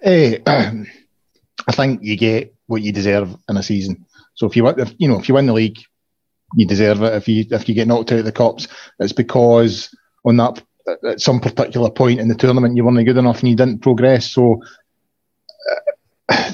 Uh, 0.06 0.32
I 0.48 1.72
think 1.72 2.02
you 2.04 2.16
get 2.16 2.56
what 2.68 2.82
you 2.82 2.92
deserve 2.92 3.36
in 3.50 3.58
a 3.58 3.64
season. 3.64 4.06
So 4.36 4.48
if 4.48 4.56
you 4.56 4.66
if, 4.68 4.94
you 4.98 5.08
know 5.08 5.20
if 5.20 5.28
you 5.28 5.36
win 5.36 5.48
the 5.48 5.54
league, 5.54 5.80
you 6.56 6.66
deserve 6.66 7.02
it. 7.02 7.14
If 7.16 7.28
you 7.28 7.46
if 7.52 7.68
you 7.68 7.76
get 7.76 7.88
knocked 7.88 8.12
out 8.14 8.20
of 8.20 8.26
the 8.26 8.32
cups, 8.32 8.68
it's 9.00 9.14
because 9.14 9.94
on 10.24 10.38
that 10.38 10.64
at 11.06 11.20
some 11.20 11.42
particular 11.42 11.90
point 11.90 12.20
in 12.20 12.30
the 12.30 12.36
tournament 12.36 12.78
you 12.78 12.86
weren't 12.86 13.06
good 13.06 13.18
enough 13.18 13.40
and 13.40 13.50
you 13.50 13.56
didn't 13.56 13.82
progress. 13.82 14.32
So 14.32 14.62
uh, 16.30 16.54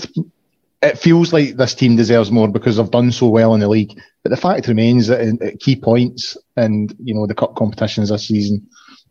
it 0.83 0.99
feels 0.99 1.33
like 1.33 1.55
this 1.55 1.73
team 1.73 1.95
deserves 1.95 2.31
more 2.31 2.47
because 2.47 2.77
they've 2.77 2.91
done 2.91 3.11
so 3.11 3.27
well 3.27 3.53
in 3.53 3.59
the 3.59 3.67
league. 3.67 3.99
But 4.21 4.29
the 4.29 4.37
fact 4.37 4.67
remains 4.67 5.07
that 5.07 5.21
at 5.41 5.59
key 5.59 5.75
points 5.75 6.37
and 6.55 6.95
you 7.03 7.13
know 7.13 7.25
the 7.25 7.35
cup 7.35 7.55
competitions 7.55 8.09
this 8.09 8.27
season, 8.27 8.67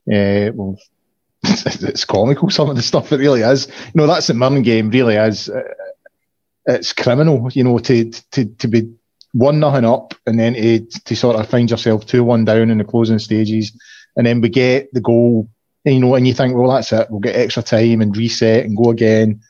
uh, 0.09 0.53
well, 0.55 0.79
it's, 1.45 2.05
comical 2.05 2.51
some 2.51 2.71
of 2.71 2.77
the 2.77 2.83
stuff 2.83 3.13
it 3.13 3.19
really 3.19 3.41
is. 3.41 3.67
You 3.67 3.93
know 3.95 4.07
that 4.07 4.23
St 4.23 4.39
Mirren 4.39 4.63
game 4.63 4.91
really 4.91 5.17
is. 5.17 5.49
Uh, 5.49 5.63
it's 6.67 6.93
criminal, 6.93 7.49
you 7.53 7.65
know, 7.65 7.79
to 7.79 8.11
to 8.11 8.45
to 8.45 8.69
be 8.69 8.93
one 9.33 9.59
nothing 9.59 9.87
up 9.87 10.15
and 10.27 10.39
then 10.39 10.55
to, 10.55 10.81
to 10.81 11.17
sort 11.17 11.37
of 11.37 11.49
find 11.49 11.71
yourself 11.71 12.07
two 12.07 12.23
one 12.23 12.45
down 12.45 12.71
in 12.71 12.79
the 12.79 12.85
closing 12.85 13.19
stages 13.19 13.73
and 14.17 14.27
then 14.27 14.41
we 14.41 14.49
get 14.49 14.93
the 14.93 15.01
goal, 15.01 15.49
you 15.85 15.99
know, 15.99 16.15
and 16.15 16.27
you 16.27 16.35
think, 16.35 16.55
well, 16.55 16.71
that's 16.71 16.93
it, 16.93 17.09
we'll 17.11 17.21
get 17.21 17.37
extra 17.37 17.63
time 17.63 18.01
and 18.01 18.17
reset 18.17 18.65
and 18.65 18.77
go 18.77 18.91
again, 18.91 19.41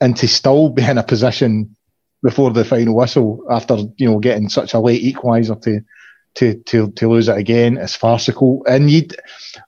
and 0.00 0.16
to 0.16 0.28
still 0.28 0.70
be 0.70 0.84
in 0.84 0.98
a 0.98 1.02
position 1.02 1.76
before 2.22 2.50
the 2.50 2.64
final 2.64 2.96
whistle 2.96 3.44
after 3.50 3.76
you 3.96 4.08
know 4.08 4.18
getting 4.18 4.48
such 4.48 4.74
a 4.74 4.80
late 4.80 5.02
equaliser 5.02 5.60
to 5.62 5.80
to 6.34 6.54
to 6.64 6.90
to 6.92 7.08
lose 7.08 7.28
it 7.28 7.38
again 7.38 7.76
is 7.76 7.94
farcical. 7.94 8.64
And 8.66 8.90
you, 8.90 9.06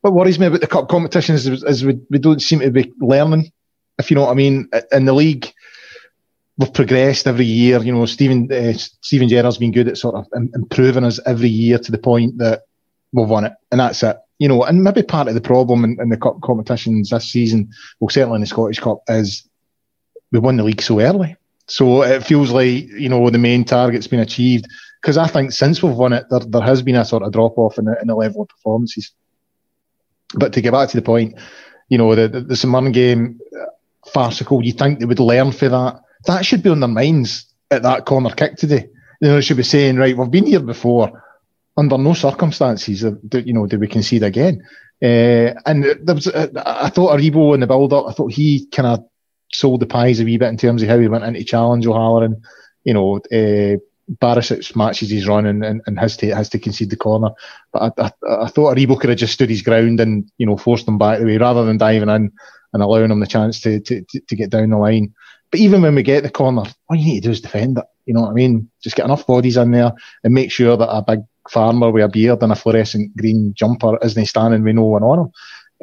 what 0.00 0.14
worries 0.14 0.38
me 0.38 0.46
about 0.46 0.60
the 0.60 0.66
cup 0.66 0.88
competitions 0.88 1.46
is, 1.46 1.62
is 1.62 1.84
we, 1.84 1.98
we 2.10 2.18
don't 2.18 2.42
seem 2.42 2.60
to 2.60 2.70
be 2.70 2.92
learning, 3.00 3.52
if 3.98 4.10
you 4.10 4.16
know 4.16 4.22
what 4.22 4.32
I 4.32 4.34
mean. 4.34 4.68
In 4.92 5.04
the 5.04 5.12
league, 5.12 5.52
we've 6.58 6.72
progressed 6.72 7.26
every 7.26 7.44
year. 7.44 7.82
You 7.82 7.92
know, 7.92 8.06
Stephen 8.06 8.50
uh, 8.52 8.72
Steven 8.72 9.28
Gerrard's 9.28 9.58
been 9.58 9.72
good 9.72 9.88
at 9.88 9.98
sort 9.98 10.16
of 10.16 10.26
improving 10.54 11.04
us 11.04 11.20
every 11.24 11.48
year 11.48 11.78
to 11.78 11.92
the 11.92 11.98
point 11.98 12.38
that 12.38 12.62
we've 13.12 13.28
won 13.28 13.44
it, 13.44 13.52
and 13.70 13.80
that's 13.80 14.02
it. 14.02 14.16
You 14.38 14.48
know, 14.48 14.64
and 14.64 14.82
maybe 14.82 15.02
part 15.02 15.28
of 15.28 15.34
the 15.34 15.40
problem 15.40 15.84
in, 15.84 15.98
in 16.00 16.10
the 16.10 16.16
cup 16.16 16.40
competitions 16.42 17.10
this 17.10 17.30
season, 17.30 17.70
well, 18.00 18.10
certainly 18.10 18.36
in 18.36 18.40
the 18.42 18.46
Scottish 18.46 18.80
Cup, 18.80 18.98
is 19.08 19.48
we 20.36 20.44
won 20.44 20.56
the 20.56 20.64
league 20.64 20.82
so 20.82 21.00
early. 21.00 21.36
So 21.66 22.02
it 22.02 22.24
feels 22.24 22.50
like 22.50 22.88
you 22.88 23.08
know 23.08 23.28
the 23.30 23.38
main 23.38 23.64
target's 23.64 24.06
been 24.06 24.20
achieved 24.20 24.66
because 25.00 25.18
I 25.18 25.26
think 25.26 25.52
since 25.52 25.82
we've 25.82 25.96
won 25.96 26.12
it, 26.12 26.26
there, 26.30 26.40
there 26.40 26.62
has 26.62 26.82
been 26.82 26.96
a 26.96 27.04
sort 27.04 27.22
of 27.22 27.32
drop 27.32 27.58
off 27.58 27.78
in 27.78 27.86
the, 27.86 28.00
in 28.00 28.08
the 28.08 28.14
level 28.14 28.42
of 28.42 28.48
performances. 28.48 29.12
But 30.34 30.52
to 30.52 30.60
get 30.60 30.72
back 30.72 30.88
to 30.90 30.96
the 30.96 31.02
point, 31.02 31.34
you 31.88 31.98
know 31.98 32.14
the 32.14 32.28
the, 32.28 32.40
the 32.42 32.90
game 32.92 33.40
uh, 33.60 33.66
farcical. 34.10 34.64
You 34.64 34.72
think 34.72 34.98
they 34.98 35.06
would 35.06 35.18
learn 35.18 35.52
for 35.52 35.68
that? 35.68 36.00
That 36.26 36.44
should 36.44 36.62
be 36.62 36.70
on 36.70 36.80
their 36.80 36.88
minds 36.88 37.46
at 37.70 37.82
that 37.82 38.04
corner 38.04 38.30
kick 38.30 38.56
today. 38.56 38.88
You 39.20 39.28
know, 39.28 39.34
they 39.36 39.40
should 39.40 39.56
be 39.56 39.62
saying, 39.62 39.96
right, 39.96 40.16
we've 40.16 40.30
been 40.30 40.46
here 40.46 40.60
before. 40.60 41.22
Under 41.78 41.98
no 41.98 42.14
circumstances, 42.14 43.02
you 43.02 43.52
know, 43.52 43.66
do 43.66 43.78
we 43.78 43.86
concede 43.86 44.22
again? 44.22 44.62
Uh, 45.02 45.52
and 45.66 45.84
there 45.84 46.14
was, 46.14 46.26
uh, 46.26 46.48
I 46.64 46.88
thought 46.88 47.18
Aribo 47.18 47.52
in 47.52 47.60
the 47.60 47.66
build-up, 47.66 48.06
I 48.08 48.12
thought 48.12 48.32
he 48.32 48.66
kind 48.72 48.86
of 48.86 49.04
sold 49.52 49.80
the 49.80 49.86
pies 49.86 50.20
a 50.20 50.24
wee 50.24 50.38
bit 50.38 50.48
in 50.48 50.56
terms 50.56 50.82
of 50.82 50.88
how 50.88 50.98
he 50.98 51.08
went 51.08 51.24
into 51.24 51.44
challenge 51.44 51.86
O'Halloran. 51.86 52.42
You 52.84 52.94
know, 52.94 53.16
uh, 53.32 53.78
matches 54.76 55.10
he's 55.10 55.26
running 55.26 55.64
and, 55.64 55.82
and 55.86 55.98
has 55.98 56.16
to 56.18 56.34
has 56.34 56.48
to 56.50 56.58
concede 56.58 56.90
the 56.90 56.96
corner. 56.96 57.30
But 57.72 57.94
I, 57.98 58.04
I, 58.04 58.44
I 58.44 58.48
thought 58.48 58.76
Aribo 58.76 58.98
could 58.98 59.10
have 59.10 59.18
just 59.18 59.32
stood 59.34 59.50
his 59.50 59.62
ground 59.62 60.00
and 60.00 60.30
you 60.38 60.46
know 60.46 60.56
forced 60.56 60.86
him 60.86 60.98
back 60.98 61.18
the 61.18 61.26
way 61.26 61.38
rather 61.38 61.64
than 61.64 61.78
diving 61.78 62.08
in 62.08 62.32
and 62.72 62.82
allowing 62.82 63.10
him 63.10 63.20
the 63.20 63.26
chance 63.26 63.60
to, 63.62 63.80
to, 63.80 64.04
to 64.28 64.36
get 64.36 64.50
down 64.50 64.70
the 64.70 64.76
line. 64.76 65.14
But 65.50 65.60
even 65.60 65.82
when 65.82 65.94
we 65.94 66.02
get 66.02 66.24
the 66.24 66.30
corner, 66.30 66.64
all 66.88 66.96
you 66.96 67.04
need 67.04 67.22
to 67.22 67.28
do 67.28 67.30
is 67.30 67.40
defend 67.40 67.78
it. 67.78 67.84
You 68.04 68.14
know 68.14 68.22
what 68.22 68.30
I 68.30 68.34
mean? 68.34 68.68
Just 68.82 68.96
get 68.96 69.06
enough 69.06 69.26
bodies 69.26 69.56
in 69.56 69.70
there 69.70 69.92
and 70.22 70.34
make 70.34 70.50
sure 70.50 70.76
that 70.76 70.88
a 70.88 71.02
big 71.02 71.20
farmer 71.48 71.90
with 71.90 72.04
a 72.04 72.08
beard 72.08 72.42
and 72.42 72.52
a 72.52 72.56
fluorescent 72.56 73.16
green 73.16 73.54
jumper 73.56 73.98
isn't 74.02 74.26
standing 74.26 74.62
with 74.62 74.74
no 74.74 74.84
one 74.84 75.02
on 75.02 75.18
him. 75.20 75.32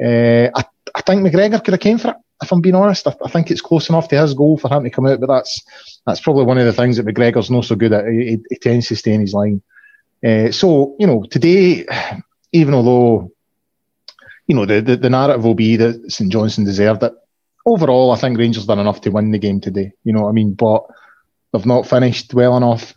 Uh, 0.00 0.50
I, 0.54 0.64
I 0.94 1.00
think 1.00 1.22
McGregor 1.22 1.62
could 1.64 1.74
have 1.74 1.80
came 1.80 1.98
for 1.98 2.10
it 2.10 2.16
if 2.42 2.52
I'm 2.52 2.60
being 2.60 2.74
honest. 2.74 3.06
I, 3.06 3.14
I, 3.24 3.30
think 3.30 3.50
it's 3.50 3.60
close 3.60 3.88
enough 3.88 4.08
to 4.08 4.20
his 4.20 4.34
goal 4.34 4.58
for 4.58 4.72
him 4.72 4.84
to 4.84 4.90
come 4.90 5.06
out, 5.06 5.20
but 5.20 5.28
that's 5.28 5.62
that's 6.06 6.20
probably 6.20 6.44
one 6.44 6.58
of 6.58 6.66
the 6.66 6.72
things 6.72 6.96
that 6.96 7.06
McGregor's 7.06 7.50
not 7.50 7.64
so 7.64 7.76
good 7.76 7.92
at. 7.92 8.06
He, 8.06 8.38
he 8.48 8.56
tends 8.56 8.88
to 8.88 8.96
stay 8.96 9.12
in 9.12 9.20
his 9.20 9.34
line. 9.34 9.62
Uh, 10.24 10.50
so, 10.50 10.96
you 10.98 11.06
know, 11.06 11.24
today, 11.30 11.86
even 12.52 12.72
although, 12.72 13.30
you 14.46 14.56
know, 14.56 14.64
the, 14.64 14.80
the, 14.80 14.96
the, 14.96 15.10
narrative 15.10 15.44
will 15.44 15.54
be 15.54 15.76
that 15.76 16.10
St 16.10 16.32
Johnstone 16.32 16.64
deserved 16.64 17.02
it, 17.02 17.12
overall, 17.66 18.10
I 18.10 18.16
think 18.16 18.38
Rangers 18.38 18.66
done 18.66 18.78
enough 18.78 19.02
to 19.02 19.10
win 19.10 19.32
the 19.32 19.38
game 19.38 19.60
today. 19.60 19.92
You 20.02 20.12
know 20.12 20.22
what 20.22 20.30
I 20.30 20.32
mean? 20.32 20.54
But 20.54 20.84
they've 21.52 21.66
not 21.66 21.86
finished 21.86 22.32
well 22.32 22.56
enough, 22.56 22.94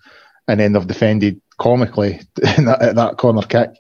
and 0.48 0.60
then 0.60 0.74
they've 0.74 0.88
defended 0.88 1.42
comically 1.58 2.22
at 2.44 2.96
that 2.96 3.16
corner 3.18 3.42
kick. 3.42 3.72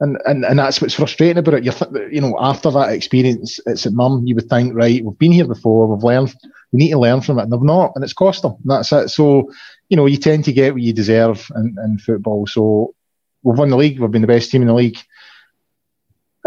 And, 0.00 0.16
and 0.26 0.44
and 0.44 0.58
that's 0.60 0.80
what's 0.80 0.94
frustrating 0.94 1.38
about 1.38 1.54
it. 1.54 1.64
You're, 1.64 2.08
you 2.08 2.20
know, 2.20 2.36
after 2.38 2.70
that 2.70 2.92
experience 2.92 3.58
at 3.66 3.78
St 3.78 3.94
Mum, 3.94 4.22
you 4.26 4.36
would 4.36 4.48
think, 4.48 4.74
right, 4.74 5.04
we've 5.04 5.18
been 5.18 5.32
here 5.32 5.46
before, 5.46 5.88
we've 5.88 6.04
learned, 6.04 6.34
we 6.70 6.78
need 6.78 6.90
to 6.90 7.00
learn 7.00 7.20
from 7.20 7.38
it, 7.38 7.42
and 7.42 7.52
they've 7.52 7.60
not, 7.60 7.92
and 7.96 8.04
it's 8.04 8.12
cost 8.12 8.42
them. 8.42 8.54
that's 8.64 8.92
it. 8.92 9.08
So, 9.08 9.50
you 9.88 9.96
know, 9.96 10.06
you 10.06 10.16
tend 10.16 10.44
to 10.44 10.52
get 10.52 10.72
what 10.72 10.82
you 10.82 10.92
deserve 10.92 11.50
in, 11.56 11.74
in 11.84 11.98
football. 11.98 12.46
So, 12.46 12.94
we've 13.42 13.58
won 13.58 13.70
the 13.70 13.76
league, 13.76 13.98
we've 13.98 14.10
been 14.10 14.22
the 14.22 14.28
best 14.28 14.52
team 14.52 14.62
in 14.62 14.68
the 14.68 14.74
league. 14.74 14.98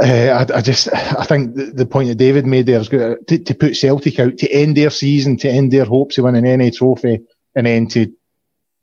Uh, 0.01 0.45
I, 0.49 0.57
I, 0.57 0.61
just, 0.61 0.87
I 0.93 1.25
think 1.25 1.55
the, 1.55 1.65
the, 1.65 1.85
point 1.85 2.07
that 2.07 2.15
David 2.15 2.45
made 2.45 2.65
there 2.67 2.79
is 2.79 2.87
good 2.87 3.27
to, 3.27 3.37
to, 3.37 3.53
put 3.53 3.75
Celtic 3.75 4.17
out 4.19 4.37
to 4.37 4.49
end 4.49 4.77
their 4.77 4.89
season, 4.89 5.35
to 5.37 5.49
end 5.49 5.71
their 5.71 5.85
hopes 5.85 6.17
of 6.17 6.23
winning 6.23 6.45
any 6.45 6.71
trophy, 6.71 7.19
and 7.53 7.67
then 7.67 7.87
to 7.89 8.13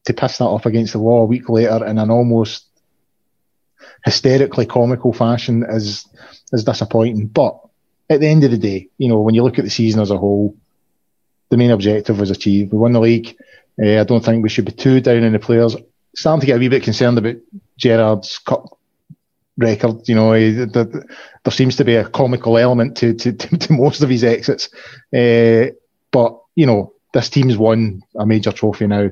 to 0.05 0.15
piss 0.15 0.39
that 0.39 0.45
off 0.45 0.67
against 0.67 0.93
the 0.93 0.99
wall 0.99 1.25
a 1.25 1.27
week 1.27 1.49
later 1.49 1.85
in 1.85 1.99
an 1.99 2.11
almost 2.11 2.68
hysterically 4.09 4.65
comical 4.65 5.13
fashion 5.13 5.67
is 5.69 6.07
is 6.53 6.65
disappointing. 6.65 7.27
But 7.27 7.61
at 8.09 8.21
the 8.21 8.27
end 8.27 8.43
of 8.45 8.51
the 8.51 8.57
day, 8.57 8.89
you 8.97 9.09
know, 9.09 9.21
when 9.21 9.35
you 9.35 9.43
look 9.43 9.59
at 9.59 9.65
the 9.65 9.71
season 9.71 10.01
as 10.01 10.11
a 10.11 10.17
whole, 10.17 10.57
the 11.51 11.59
main 11.59 11.71
objective 11.71 12.19
was 12.19 12.31
achieved. 12.31 12.73
We 12.73 12.79
won 12.79 12.93
the 12.93 13.01
league. 13.01 13.37
Uh, 13.81 14.01
I 14.01 14.05
don't 14.05 14.25
think 14.25 14.43
we 14.43 14.49
should 14.49 14.65
be 14.65 14.73
too 14.73 15.01
down 15.01 15.25
on 15.25 15.33
the 15.33 15.39
players. 15.39 15.77
Starting 16.17 16.41
to 16.41 16.47
get 16.47 16.57
a 16.57 16.59
wee 16.59 16.69
bit 16.69 16.83
concerned 16.85 17.19
about 17.19 17.37
Gerrard's 17.77 18.39
cup 18.39 18.79
record. 19.59 20.09
You 20.09 20.15
know, 20.15 20.33
he, 20.33 20.53
the, 20.53 20.67
the, 20.67 21.05
there 21.45 21.53
seems 21.53 21.77
to 21.77 21.85
be 21.85 21.97
a 21.97 22.09
comical 22.09 22.57
element 22.57 22.97
to 22.99 23.13
to, 23.13 23.33
to 23.33 23.73
most 23.75 24.03
of 24.03 24.09
his 24.09 24.25
exits. 24.25 24.71
Uh, 25.15 25.67
but 26.11 26.41
you 26.55 26.65
know, 26.65 26.95
this 27.13 27.29
team's 27.29 27.59
won 27.59 28.03
a 28.17 28.25
major 28.25 28.53
trophy 28.53 28.87
now. 28.87 29.11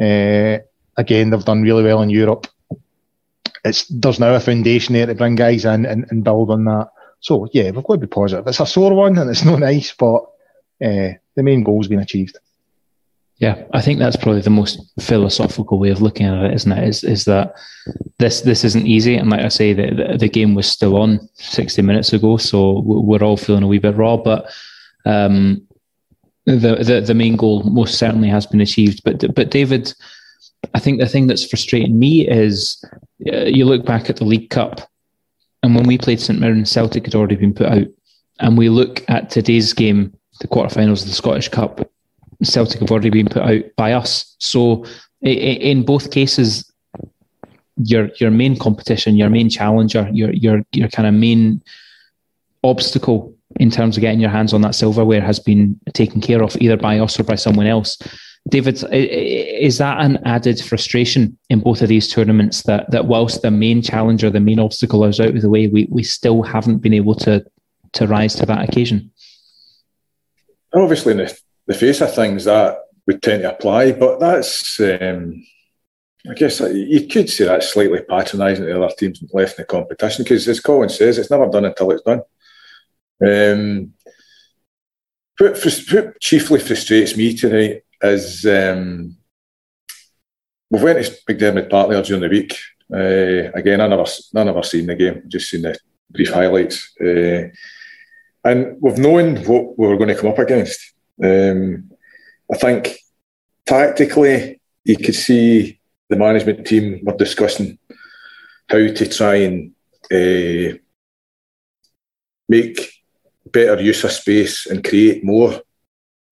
Uh, 0.00 0.58
again, 0.96 1.28
they've 1.28 1.44
done 1.44 1.60
really 1.62 1.84
well 1.84 2.00
in 2.00 2.08
Europe 2.08 2.46
it's 3.64 3.86
there's 3.88 4.20
now 4.20 4.34
a 4.34 4.40
foundation 4.40 4.94
there 4.94 5.06
to 5.06 5.14
bring 5.14 5.34
guys 5.34 5.64
in 5.64 5.86
and, 5.86 6.06
and 6.10 6.24
build 6.24 6.50
on 6.50 6.64
that. 6.64 6.90
So 7.20 7.48
yeah, 7.52 7.70
we've 7.70 7.84
got 7.84 7.94
to 7.94 8.00
be 8.00 8.06
positive. 8.06 8.46
It's 8.46 8.60
a 8.60 8.66
sore 8.66 8.94
one 8.94 9.18
and 9.18 9.30
it's 9.30 9.44
not 9.44 9.60
nice, 9.60 9.94
but 9.98 10.22
uh, 10.82 11.12
the 11.36 11.42
main 11.42 11.62
goal's 11.62 11.88
been 11.88 12.00
achieved. 12.00 12.38
Yeah, 13.36 13.64
I 13.72 13.80
think 13.80 13.98
that's 13.98 14.16
probably 14.16 14.42
the 14.42 14.50
most 14.50 14.78
philosophical 15.00 15.78
way 15.78 15.88
of 15.88 16.02
looking 16.02 16.26
at 16.26 16.44
it, 16.44 16.54
isn't 16.54 16.72
it? 16.72 16.86
Is 16.86 17.02
is 17.04 17.24
that 17.24 17.54
this 18.18 18.42
this 18.42 18.64
isn't 18.64 18.86
easy, 18.86 19.16
and 19.16 19.30
like 19.30 19.40
I 19.40 19.48
say, 19.48 19.72
the, 19.72 20.16
the, 20.18 20.28
game 20.28 20.54
was 20.54 20.70
still 20.70 20.98
on 20.98 21.26
sixty 21.36 21.80
minutes 21.80 22.12
ago, 22.12 22.36
so 22.36 22.80
we're 22.84 23.22
all 23.22 23.38
feeling 23.38 23.62
a 23.62 23.66
wee 23.66 23.78
bit 23.78 23.96
raw. 23.96 24.18
But 24.18 24.52
um, 25.06 25.66
the, 26.44 26.82
the 26.82 27.00
the 27.00 27.14
main 27.14 27.36
goal 27.36 27.62
most 27.62 27.96
certainly 27.96 28.28
has 28.28 28.46
been 28.46 28.60
achieved. 28.60 29.00
But 29.04 29.34
but 29.34 29.50
David, 29.50 29.94
I 30.74 30.78
think 30.78 31.00
the 31.00 31.08
thing 31.08 31.26
that's 31.26 31.46
frustrating 31.46 31.98
me 31.98 32.28
is 32.28 32.82
uh, 33.32 33.44
you 33.44 33.64
look 33.64 33.84
back 33.84 34.10
at 34.10 34.16
the 34.16 34.24
League 34.24 34.50
Cup, 34.50 34.80
and 35.62 35.74
when 35.74 35.86
we 35.86 35.98
played 35.98 36.20
St 36.20 36.38
Mirren, 36.38 36.64
Celtic 36.66 37.04
had 37.04 37.14
already 37.14 37.36
been 37.36 37.54
put 37.54 37.66
out. 37.66 37.86
And 38.40 38.56
we 38.56 38.70
look 38.70 39.04
at 39.08 39.28
today's 39.28 39.72
game, 39.74 40.16
the 40.40 40.48
quarterfinals 40.48 41.02
of 41.02 41.08
the 41.08 41.14
Scottish 41.14 41.48
Cup, 41.48 41.80
Celtic 42.42 42.80
have 42.80 42.90
already 42.90 43.10
been 43.10 43.28
put 43.28 43.42
out 43.42 43.62
by 43.76 43.92
us. 43.92 44.34
So 44.38 44.86
in 45.22 45.84
both 45.84 46.10
cases, 46.10 46.70
your 47.84 48.10
your 48.18 48.30
main 48.30 48.58
competition, 48.58 49.16
your 49.16 49.30
main 49.30 49.48
challenger, 49.48 50.08
your 50.12 50.32
your 50.32 50.62
your 50.72 50.88
kind 50.88 51.08
of 51.08 51.14
main 51.14 51.62
obstacle 52.62 53.34
in 53.58 53.70
terms 53.70 53.96
of 53.96 54.00
getting 54.00 54.20
your 54.20 54.30
hands 54.30 54.52
on 54.52 54.60
that 54.62 54.74
silverware 54.74 55.20
has 55.20 55.38
been 55.38 55.78
taken 55.92 56.20
care 56.20 56.42
of 56.42 56.56
either 56.60 56.76
by 56.76 56.98
us 56.98 57.18
or 57.18 57.24
by 57.24 57.34
someone 57.34 57.66
else. 57.66 57.98
David, 58.48 58.82
is 58.92 59.78
that 59.78 60.00
an 60.00 60.18
added 60.24 60.60
frustration 60.60 61.38
in 61.50 61.60
both 61.60 61.82
of 61.82 61.88
these 61.88 62.08
tournaments 62.08 62.62
that 62.62 62.90
that 62.90 63.06
whilst 63.06 63.42
the 63.42 63.50
main 63.50 63.82
challenger, 63.82 64.30
the 64.30 64.40
main 64.40 64.58
obstacle 64.58 65.04
is 65.04 65.20
out 65.20 65.36
of 65.36 65.42
the 65.42 65.50
way, 65.50 65.68
we, 65.68 65.86
we 65.90 66.02
still 66.02 66.42
haven't 66.42 66.78
been 66.78 66.94
able 66.94 67.14
to 67.16 67.44
to 67.92 68.06
rise 68.06 68.34
to 68.36 68.46
that 68.46 68.68
occasion? 68.68 69.10
Obviously, 70.72 71.12
in 71.12 71.18
the, 71.18 71.38
the 71.66 71.74
face 71.74 72.00
of 72.00 72.14
things, 72.14 72.44
that 72.44 72.78
would 73.06 73.22
tend 73.22 73.42
to 73.42 73.52
apply, 73.52 73.92
but 73.92 74.20
that's, 74.20 74.78
um, 74.80 75.44
I 76.28 76.34
guess 76.34 76.60
you 76.60 77.08
could 77.08 77.28
say 77.28 77.44
that's 77.44 77.72
slightly 77.72 78.00
patronising 78.02 78.64
to 78.64 78.72
the 78.72 78.82
other 78.82 78.94
teams 78.96 79.22
left 79.32 79.58
in 79.58 79.62
the 79.62 79.66
competition 79.66 80.24
because, 80.24 80.46
as 80.46 80.60
Colin 80.60 80.88
says, 80.88 81.18
it's 81.18 81.30
never 81.30 81.48
done 81.48 81.64
until 81.64 81.90
it's 81.90 82.02
done. 82.02 82.22
Um, 83.22 83.94
what, 85.38 85.62
what 85.90 86.20
chiefly 86.20 86.60
frustrates 86.60 87.16
me 87.16 87.34
tonight 87.34 87.82
is 88.02 88.44
um, 88.46 89.16
we 90.70 90.82
went 90.82 91.04
to 91.04 91.12
McDiarmid 91.28 91.70
Park 91.70 91.90
there 91.90 92.02
during 92.02 92.22
the 92.22 92.28
week. 92.28 92.56
Uh, 92.92 93.50
again, 93.54 93.80
I 93.80 93.86
never, 93.86 94.04
I 94.34 94.44
never 94.44 94.62
seen 94.62 94.86
the 94.86 94.94
game, 94.94 95.22
just 95.28 95.50
seen 95.50 95.62
the 95.62 95.76
brief 96.10 96.32
highlights. 96.32 96.92
Uh, 97.00 97.48
and 98.44 98.76
we've 98.80 98.98
known 98.98 99.36
what 99.44 99.78
we 99.78 99.86
were 99.86 99.96
going 99.96 100.08
to 100.08 100.14
come 100.14 100.30
up 100.30 100.38
against. 100.38 100.94
Um, 101.22 101.90
I 102.52 102.56
think 102.56 102.96
tactically, 103.66 104.60
you 104.84 104.96
could 104.96 105.14
see 105.14 105.78
the 106.08 106.16
management 106.16 106.66
team 106.66 107.00
were 107.04 107.16
discussing 107.16 107.78
how 108.68 108.78
to 108.78 109.08
try 109.08 109.34
and 109.36 109.72
uh, 110.12 110.76
make 112.48 112.92
better 113.46 113.80
use 113.80 114.04
of 114.04 114.12
space 114.12 114.66
and 114.66 114.84
create 114.84 115.24
more 115.24 115.60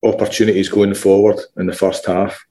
opportunities 0.02 0.68
going 0.68 0.94
forward 0.94 1.38
in 1.56 1.66
the 1.66 1.72
first 1.72 2.06
half. 2.06 2.44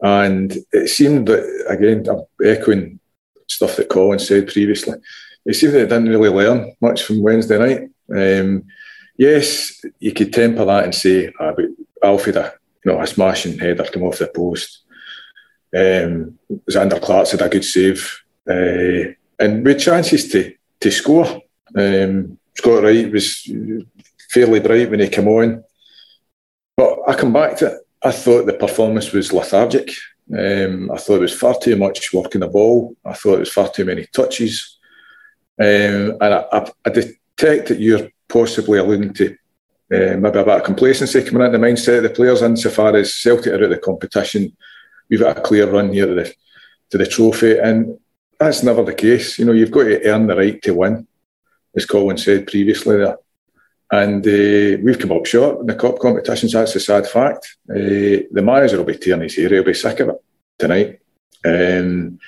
And 0.00 0.56
it 0.72 0.88
seemed 0.88 1.28
that, 1.28 1.66
again, 1.68 2.06
I'm 2.08 2.24
echoing 2.44 3.00
stuff 3.46 3.76
that 3.76 3.88
Colin 3.88 4.18
said 4.18 4.48
previously, 4.48 4.98
it 5.44 5.54
seemed 5.54 5.74
that 5.74 5.88
they 5.88 5.96
didn't 5.96 6.08
really 6.08 6.28
learn 6.28 6.74
much 6.80 7.04
from 7.04 7.22
Wednesday 7.22 7.58
night. 7.58 7.90
Um, 8.14 8.64
yes, 9.16 9.80
you 10.00 10.12
could 10.12 10.32
temper 10.32 10.64
that 10.64 10.84
and 10.84 10.94
say, 10.94 11.32
ah, 11.40 11.52
but 11.52 11.66
Alfie, 12.02 12.32
you 12.32 12.92
know, 12.92 13.00
a 13.00 13.06
smashing 13.06 13.58
header 13.58 13.84
come 13.84 14.02
off 14.02 14.18
the 14.18 14.26
post. 14.26 14.82
Um, 15.74 16.38
Zander 16.70 17.00
Clark 17.00 17.28
had 17.28 17.42
a 17.42 17.48
good 17.48 17.64
save. 17.64 18.22
Uh, 18.48 19.12
and 19.38 19.64
with 19.64 19.80
chances 19.80 20.30
to, 20.32 20.54
to 20.80 20.90
score. 20.90 21.42
Um, 21.76 22.38
Scott 22.54 22.82
Wright 22.82 23.10
was 23.10 23.50
fairly 24.30 24.60
bright 24.60 24.90
when 24.90 25.00
he 25.00 25.08
came 25.08 25.28
on. 25.28 25.62
But 26.76 26.98
I 27.08 27.14
come 27.14 27.32
back 27.32 27.56
to 27.58 27.66
it. 27.66 27.78
I 28.02 28.12
thought 28.12 28.46
the 28.46 28.52
performance 28.52 29.12
was 29.12 29.32
lethargic. 29.32 29.90
Um, 30.36 30.90
I 30.90 30.98
thought 30.98 31.16
it 31.16 31.20
was 31.20 31.38
far 31.38 31.56
too 31.58 31.76
much 31.76 32.12
working 32.12 32.40
the 32.40 32.48
ball. 32.48 32.94
I 33.04 33.14
thought 33.14 33.36
it 33.36 33.40
was 33.40 33.52
far 33.52 33.70
too 33.70 33.84
many 33.84 34.06
touches. 34.06 34.78
Um, 35.58 36.18
and 36.20 36.22
I, 36.22 36.44
I, 36.52 36.70
I, 36.84 36.90
detect 36.90 37.68
that 37.68 37.80
you're 37.80 38.10
possibly 38.28 38.78
alluding 38.78 39.14
to 39.14 39.30
uh, 39.94 40.16
maybe 40.18 40.38
a 40.38 40.44
bit 40.44 40.48
of 40.48 40.64
complacency 40.64 41.22
coming 41.22 41.46
into 41.46 41.56
the 41.56 41.64
mindset 41.64 41.98
of 41.98 42.02
the 42.02 42.10
players 42.10 42.42
insofar 42.42 42.94
as 42.94 43.14
Celtic 43.14 43.52
are 43.52 43.54
out 43.54 43.62
of 43.62 43.70
the 43.70 43.78
competition. 43.78 44.54
We've 45.08 45.20
got 45.20 45.38
a 45.38 45.40
clear 45.40 45.70
run 45.70 45.92
here 45.92 46.06
to 46.06 46.14
the, 46.14 46.34
to 46.90 46.98
the 46.98 47.06
trophy. 47.06 47.58
And 47.58 47.98
that's 48.38 48.62
never 48.62 48.82
the 48.82 48.94
case. 48.94 49.38
You 49.38 49.46
know, 49.46 49.52
you've 49.52 49.70
got 49.70 49.84
to 49.84 50.04
earn 50.04 50.26
the 50.26 50.36
right 50.36 50.60
to 50.62 50.74
win, 50.74 51.06
as 51.74 51.86
Colin 51.86 52.18
said 52.18 52.48
previously 52.48 52.98
there. 52.98 53.16
And 53.90 54.26
uh, 54.26 54.82
we've 54.82 54.98
come 54.98 55.12
up 55.12 55.26
short 55.26 55.60
in 55.60 55.66
the 55.66 55.74
cup 55.74 55.98
competitions. 55.98 56.52
That's 56.52 56.74
a 56.74 56.80
sad 56.80 57.06
fact. 57.06 57.56
Uh, 57.70 58.26
the 58.32 58.42
manager 58.42 58.78
will 58.78 58.84
be 58.84 58.98
tearing 58.98 59.22
his 59.22 59.36
hair. 59.36 59.48
He'll 59.48 59.62
be 59.62 59.74
sick 59.74 60.00
of 60.00 60.08
it 60.08 60.24
tonight. 60.58 61.00
Um, 61.44 62.18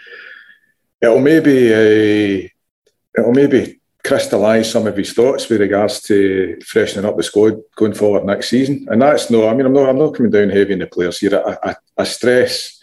it'll 1.00 1.20
maybe 1.20 1.74
uh, 1.74 2.48
it'll 3.18 3.32
maybe 3.32 3.80
crystallise 4.04 4.70
some 4.70 4.86
of 4.86 4.96
his 4.96 5.12
thoughts 5.12 5.48
with 5.48 5.60
regards 5.60 6.00
to 6.02 6.58
freshening 6.64 7.04
up 7.04 7.16
the 7.16 7.22
squad 7.22 7.60
going 7.74 7.94
forward 7.94 8.24
next 8.24 8.50
season. 8.50 8.86
And 8.88 9.02
that's 9.02 9.28
no. 9.28 9.48
I 9.48 9.54
mean, 9.54 9.66
I'm 9.66 9.72
not. 9.72 9.88
I'm 9.88 9.98
not 9.98 10.14
coming 10.14 10.30
down 10.30 10.50
heavy 10.50 10.74
on 10.74 10.78
the 10.78 10.86
players 10.86 11.18
here. 11.18 11.42
I, 11.44 11.70
I, 11.70 11.76
I 11.98 12.04
stress 12.04 12.80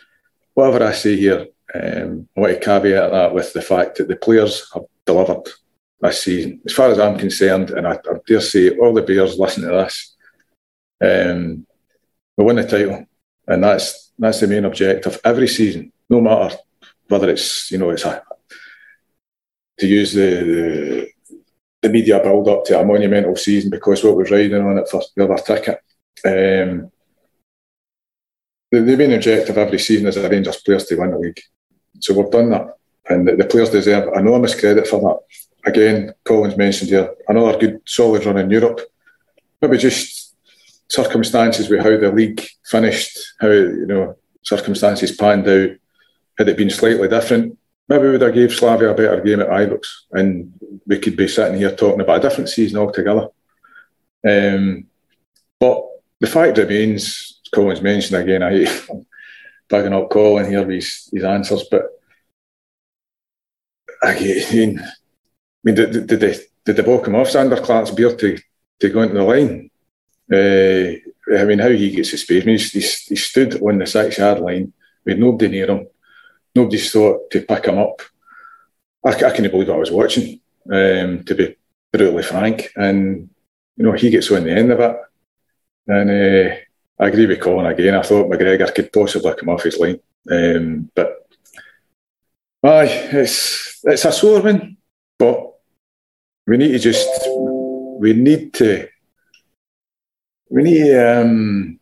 whatever 0.54 0.84
I 0.84 0.92
say 0.92 1.16
here. 1.16 1.48
Um, 1.74 2.28
I 2.36 2.40
want 2.40 2.54
to 2.54 2.60
caveat 2.60 3.12
that 3.12 3.34
with 3.34 3.54
the 3.54 3.62
fact 3.62 3.98
that 3.98 4.08
the 4.08 4.16
players 4.16 4.70
have 4.74 4.84
delivered 5.06 5.48
this 6.02 6.24
season. 6.24 6.62
As 6.66 6.74
far 6.74 6.90
as 6.90 7.00
I'm 7.00 7.18
concerned, 7.18 7.72
and 7.72 7.88
I, 7.88 7.94
I 7.94 8.18
dare 8.26 8.42
say 8.42 8.78
all 8.78 8.94
the 8.94 9.02
Bears 9.02 9.40
listen 9.40 9.64
to 9.64 9.70
this, 9.70 10.16
um, 11.02 11.66
we 12.38 12.46
win 12.46 12.58
the 12.58 12.68
title, 12.68 13.06
and 13.48 13.64
that's 13.64 14.12
that's 14.18 14.40
the 14.40 14.48
main 14.48 14.66
objective 14.66 15.20
every 15.24 15.48
season, 15.48 15.92
no 16.10 16.22
matter 16.22 16.56
whether 17.08 17.30
it's 17.30 17.72
you 17.72 17.78
know 17.78 17.90
it's 17.90 18.06
a 18.06 18.24
to 19.78 19.88
use 19.88 20.14
the 20.14 20.22
the, 20.22 21.08
the 21.82 21.90
media 21.90 22.20
build 22.22 22.48
up 22.48 22.66
to 22.66 22.80
a 22.80 22.86
monumental 22.86 23.36
season 23.36 23.70
because 23.70 24.04
what 24.04 24.16
we're 24.16 24.26
riding 24.26 24.62
on 24.62 24.78
it 24.78 24.90
for 24.90 25.02
the 25.16 25.24
other 25.24 25.42
ticket. 25.42 25.80
Um, 26.26 26.92
the, 28.72 28.82
the 28.82 28.98
main 28.98 29.14
objective 29.14 29.58
every 29.58 29.80
season 29.80 30.08
is 30.08 30.18
Rangers 30.18 30.62
players 30.62 30.86
to 30.86 30.96
win 30.96 31.12
the 31.12 31.20
league. 31.20 31.40
So 32.00 32.14
we've 32.14 32.32
done 32.32 32.50
that, 32.50 32.78
and 33.08 33.28
the, 33.28 33.36
the 33.36 33.46
players 33.46 33.70
deserve 33.70 34.14
enormous 34.16 34.60
credit 34.60 34.88
for 34.88 35.00
that 35.02 35.20
again, 35.66 36.14
Colin's 36.24 36.58
mentioned 36.58 36.90
here, 36.90 37.14
another 37.28 37.58
good 37.58 37.82
solid 37.86 38.26
run 38.26 38.38
in 38.38 38.50
Europe. 38.50 38.80
Maybe 39.62 39.78
just 39.78 40.36
circumstances 40.90 41.70
with 41.70 41.82
how 41.82 41.98
the 41.98 42.12
league 42.12 42.46
finished, 42.66 43.18
how 43.40 43.50
you 43.50 43.86
know 43.86 44.16
circumstances 44.44 45.16
panned 45.16 45.48
out. 45.48 45.72
Had 46.38 46.50
it 46.50 46.58
been 46.58 46.70
slightly 46.70 47.08
different, 47.08 47.58
maybe 47.88 48.08
would 48.08 48.22
have 48.22 48.34
gave 48.34 48.54
Slavia 48.54 48.92
a 48.92 48.94
better 48.94 49.22
game 49.22 49.42
at 49.42 49.50
Ibrox, 49.50 49.88
and 50.12 50.54
we 50.86 51.00
could 51.00 51.16
be 51.16 51.28
sitting 51.28 51.58
here 51.58 51.74
talking 51.76 52.02
about 52.02 52.18
a 52.18 52.28
different 52.28 52.50
season 52.50 52.78
altogether. 52.78 53.30
Um, 54.28 54.88
but 55.60 55.86
the 56.20 56.28
fact 56.28 56.58
remains, 56.58 57.40
Colin's 57.54 57.82
mentioned 57.82 58.22
again, 58.22 58.44
I 58.44 58.66
am 58.66 59.06
bagging 59.70 59.94
up 59.94 60.10
Colin 60.10 60.50
here 60.50 60.60
with 60.60 60.76
his, 60.76 61.10
his 61.14 61.24
answers, 61.24 61.64
but 61.72 61.86
again, 64.04 64.84
mean, 65.66 65.76
did, 65.76 66.08
did, 66.08 66.20
they, 66.20 66.38
did 66.64 66.76
they 66.76 66.84
walk 66.84 67.08
him 67.08 67.16
off 67.16 67.28
Zander 67.28 67.62
Clark's 67.62 67.92
beard 67.92 68.18
to, 68.20 68.38
to 68.80 68.90
go 68.90 69.02
into 69.02 69.16
the 69.16 69.24
line? 69.24 69.70
Uh, 70.32 71.38
I 71.38 71.44
mean, 71.46 71.60
how 71.60 71.70
he 71.70 71.92
gets 71.92 72.10
his 72.10 72.22
space. 72.22 72.44
I 72.44 72.46
mean, 72.46 72.60
he, 72.60 72.80
he 72.80 73.16
stood 73.16 73.62
on 73.62 73.80
the 73.80 73.88
six 73.88 74.18
yard 74.18 74.40
line 74.40 74.74
with 75.04 75.18
nobody 75.18 75.50
near 75.50 75.68
him. 75.68 75.88
Nobody's 76.54 76.92
thought 76.92 77.30
to 77.32 77.42
pick 77.42 77.66
him 77.66 77.80
up. 77.80 78.02
I, 79.04 79.10
I 79.10 79.32
can't 79.32 79.52
believe 79.52 79.70
I 79.70 79.76
was 79.76 79.92
watching, 79.92 80.40
um, 80.72 81.24
to 81.24 81.36
be 81.36 81.56
brutally 81.92 82.24
frank. 82.24 82.72
And, 82.76 83.30
you 83.76 83.86
know, 83.86 83.94
he 83.94 84.10
gets 84.10 84.32
on 84.32 84.44
the 84.44 84.52
end 84.52 84.72
of 84.72 84.80
it. 84.80 84.98
And 85.88 86.10
uh, 86.10 86.56
I 87.00 87.08
agree 87.08 87.26
with 87.26 87.42
Colin 87.42 87.66
again. 87.66 87.96
I 87.96 88.02
thought 88.02 88.30
McGregor 88.30 88.74
could 88.74 88.94
possibly 88.94 89.34
come 89.36 89.50
off 89.50 89.64
his 89.64 89.78
line. 89.78 90.00
Um, 90.32 90.90
but, 90.96 91.28
aye, 92.64 93.10
it's, 93.12 93.80
it's 93.84 94.06
a 94.06 94.12
sore 94.12 94.42
one. 94.42 94.78
But 95.18 95.55
we 96.48 96.58
need 96.58 96.72
to 96.72 96.80
just 96.80 97.10
we 98.00 98.14
need 98.14 98.54
to 98.54 98.88
we 100.50 100.64
need 100.64 100.96
um, 100.96 101.80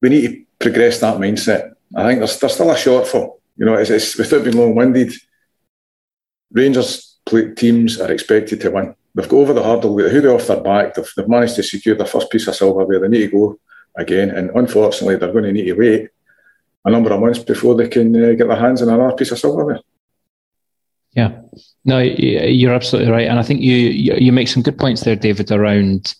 we 0.00 0.08
need 0.08 0.28
to 0.28 0.44
progress 0.58 1.00
that 1.00 1.18
mindset. 1.18 1.72
I 1.94 2.04
think 2.04 2.20
there's 2.20 2.38
there's 2.38 2.54
still 2.54 2.70
a 2.70 2.74
shortfall. 2.74 3.40
You 3.56 3.66
know, 3.66 3.74
it's, 3.74 3.90
it's 3.90 4.16
without 4.16 4.44
being 4.44 4.56
long-winded. 4.56 5.12
Rangers 6.52 7.18
play, 7.26 7.52
teams 7.54 8.00
are 8.00 8.10
expected 8.10 8.60
to 8.60 8.70
win. 8.70 8.94
They've 9.14 9.28
got 9.28 9.36
over 9.36 9.52
the 9.52 9.62
hurdle. 9.62 9.98
Who 9.98 10.20
they 10.20 10.28
off 10.28 10.46
their 10.46 10.60
back. 10.60 10.94
They've, 10.94 11.10
they've 11.16 11.28
managed 11.28 11.56
to 11.56 11.62
secure 11.62 11.96
their 11.96 12.06
first 12.06 12.30
piece 12.30 12.46
of 12.46 12.54
silverware. 12.54 13.00
They 13.00 13.08
need 13.08 13.30
to 13.30 13.36
go 13.36 13.60
again, 13.96 14.30
and 14.30 14.50
unfortunately, 14.54 15.16
they're 15.16 15.32
going 15.32 15.44
to 15.44 15.52
need 15.52 15.66
to 15.66 15.74
wait 15.74 16.08
a 16.84 16.90
number 16.90 17.12
of 17.12 17.20
months 17.20 17.40
before 17.40 17.74
they 17.74 17.88
can 17.88 18.14
uh, 18.16 18.32
get 18.32 18.48
their 18.48 18.56
hands 18.56 18.80
on 18.80 18.88
another 18.88 19.14
piece 19.14 19.32
of 19.32 19.38
silverware. 19.38 19.80
Yeah, 21.12 21.40
no, 21.84 21.98
you're 21.98 22.74
absolutely 22.74 23.10
right, 23.10 23.26
and 23.28 23.38
I 23.38 23.42
think 23.42 23.60
you 23.60 23.74
you 23.74 24.32
make 24.32 24.48
some 24.48 24.62
good 24.62 24.78
points 24.78 25.02
there, 25.02 25.16
David, 25.16 25.50
around. 25.50 26.14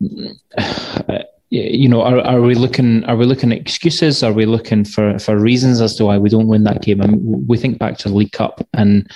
You 1.50 1.88
know, 1.88 2.02
are, 2.02 2.20
are 2.20 2.42
we 2.42 2.54
looking? 2.54 3.04
Are 3.04 3.16
we 3.16 3.24
looking 3.24 3.52
at 3.52 3.58
excuses? 3.58 4.22
Are 4.22 4.34
we 4.34 4.44
looking 4.44 4.84
for, 4.84 5.18
for 5.18 5.38
reasons 5.38 5.80
as 5.80 5.96
to 5.96 6.04
why 6.04 6.18
we 6.18 6.28
don't 6.28 6.46
win 6.46 6.64
that 6.64 6.82
game? 6.82 6.98
Mean, 6.98 7.46
we 7.46 7.56
think 7.56 7.78
back 7.78 7.96
to 7.98 8.10
the 8.10 8.14
League 8.14 8.32
Cup, 8.32 8.68
and 8.74 9.10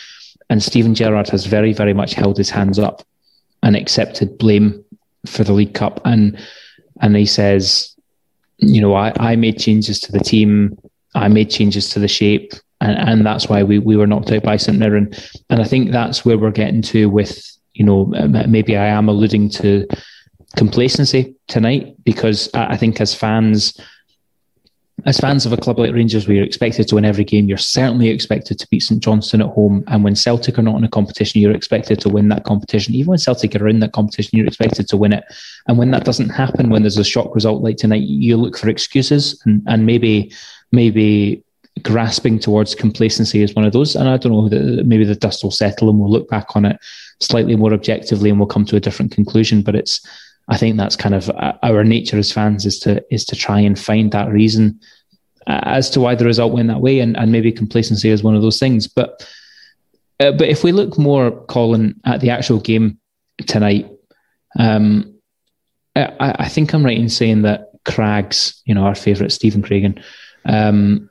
and 0.49 0.63
Steven 0.63 0.95
Gerrard 0.95 1.29
has 1.29 1.45
very, 1.45 1.75
very 1.75 1.93
much 1.93 2.15
held 2.15 2.39
his 2.39 2.49
hands 2.49 2.79
up 2.79 3.03
and 3.63 3.77
accepted 3.77 4.39
blame 4.39 4.83
for 5.27 5.45
the 5.45 5.53
League 5.53 5.75
Cup, 5.75 6.01
and 6.07 6.39
and 7.01 7.17
he 7.17 7.27
says, 7.27 7.95
you 8.59 8.81
know, 8.81 8.95
I, 8.95 9.13
I 9.19 9.37
made 9.37 9.59
changes 9.59 10.01
to 10.01 10.13
the 10.13 10.21
team, 10.21 10.79
I 11.15 11.29
made 11.29 11.51
changes 11.51 11.91
to 11.91 11.99
the 11.99 12.09
shape, 12.09 12.53
and, 12.83 12.99
and 13.09 13.27
that's 13.27 13.49
why 13.49 13.63
we, 13.63 13.79
we 13.79 13.97
were 13.97 14.07
knocked 14.07 14.33
out 14.33 14.43
by 14.43 14.57
St 14.57 14.79
Mirren. 14.79 15.13
And 15.51 15.63
I 15.63 15.65
think 15.65 15.91
that's 15.93 16.25
where 16.25 16.37
we're 16.37 16.51
getting 16.51 16.83
to 16.83 17.09
with, 17.09 17.49
you 17.75 17.85
know, 17.85 18.07
maybe 18.49 18.77
I 18.77 18.87
am 18.87 19.09
alluding 19.09 19.51
to 19.51 19.87
complacency 20.57 21.35
tonight 21.47 21.97
because 22.05 22.51
I, 22.55 22.77
think 22.77 23.01
as 23.01 23.15
fans, 23.15 23.81
as 25.07 25.19
fans 25.19 25.47
of 25.47 25.53
a 25.53 25.57
club 25.57 25.79
like 25.79 25.95
Rangers, 25.95 26.27
we 26.27 26.41
are 26.41 26.43
expected 26.43 26.89
to 26.89 26.97
win 26.97 27.05
every 27.05 27.23
game. 27.23 27.49
You're 27.49 27.57
certainly 27.57 28.09
expected 28.09 28.59
to 28.59 28.67
beat 28.69 28.81
St 28.81 29.01
Johnstone 29.01 29.43
at 29.43 29.49
home. 29.51 29.85
And 29.87 30.03
when 30.03 30.17
Celtic 30.17 30.59
are 30.59 30.63
not 30.63 30.77
in 30.77 30.85
a 30.85 30.89
competition, 30.89 31.41
you're 31.41 31.55
expected 31.55 32.01
to 32.01 32.09
win 32.09 32.31
that 32.31 32.45
competition. 32.45 32.95
Even 32.95 33.11
when 33.11 33.19
Celtic 33.19 33.55
are 33.55 33.69
in 33.69 33.79
that 33.79 33.93
competition, 33.93 34.39
you're 34.39 34.49
expected 34.49 34.89
to 34.89 34.97
win 34.97 35.13
it. 35.13 35.25
And 35.69 35.79
when 35.79 35.93
that 35.93 36.05
doesn't 36.05 36.31
happen, 36.31 36.69
when 36.69 36.83
there's 36.83 36.99
a 36.99 37.05
shock 37.05 37.35
result 37.35 37.63
like 37.63 37.77
tonight, 37.77 38.03
you 38.03 38.37
look 38.37 38.59
for 38.59 38.69
excuses 38.69 39.41
and, 39.47 39.63
and 39.67 39.87
maybe 39.87 40.33
maybe 40.73 41.45
grasping 41.83 42.39
towards 42.39 42.75
complacency 42.75 43.43
is 43.43 43.55
one 43.55 43.65
of 43.65 43.73
those. 43.73 43.97
And 43.97 44.09
I 44.09 44.17
don't 44.17 44.33
know, 44.33 44.83
maybe 44.85 45.05
the 45.05 45.15
dust 45.15 45.43
will 45.43 45.51
settle 45.51 45.89
and 45.89 45.99
we'll 45.99 46.11
look 46.11 46.29
back 46.29 46.55
on 46.55 46.65
it 46.65 46.79
slightly 47.21 47.57
more 47.57 47.73
objectively 47.73 48.29
and 48.29 48.39
we'll 48.39 48.47
come 48.47 48.65
to 48.67 48.77
a 48.77 48.81
different 48.81 49.13
conclusion. 49.13 49.63
But 49.63 49.75
it's, 49.77 50.07
I 50.49 50.57
think 50.57 50.77
that's 50.77 50.97
kind 50.97 51.15
of 51.15 51.31
our 51.63 51.85
nature 51.85 52.19
as 52.19 52.33
fans 52.33 52.67
is 52.67 52.79
to 52.81 53.03
is 53.11 53.25
to 53.27 53.37
try 53.37 53.61
and 53.61 53.79
find 53.79 54.11
that 54.13 54.29
reason 54.29 54.81
as 55.47 55.91
to 55.91 56.01
why 56.01 56.15
the 56.15 56.25
result 56.25 56.53
went 56.53 56.69
that 56.69 56.81
way, 56.81 57.01
and, 57.01 57.17
and 57.17 57.33
maybe 57.33 57.53
complacency 57.53 58.11
is 58.11 58.23
one 58.23 58.35
of 58.35 58.43
those 58.43 58.59
things. 58.59 58.87
But 58.87 59.29
uh, 60.21 60.33
but 60.33 60.49
if 60.49 60.63
we 60.63 60.73
look 60.73 60.99
more, 60.99 61.31
Colin, 61.47 62.01
at 62.05 62.21
the 62.21 62.31
actual 62.31 62.61
game 62.61 62.99
tonight, 63.47 63.91
um, 64.59 65.19
I, 65.97 66.35
I, 66.39 66.49
think 66.49 66.73
I'm 66.73 66.85
right 66.85 66.99
in 66.99 67.09
saying 67.09 67.43
that 67.43 67.71
Craggs, 67.85 68.63
you 68.65 68.75
know, 68.75 68.85
our 68.85 68.95
favourite 68.95 69.33
Stephen 69.33 69.63
Craigan, 69.63 70.03
um, 70.45 71.11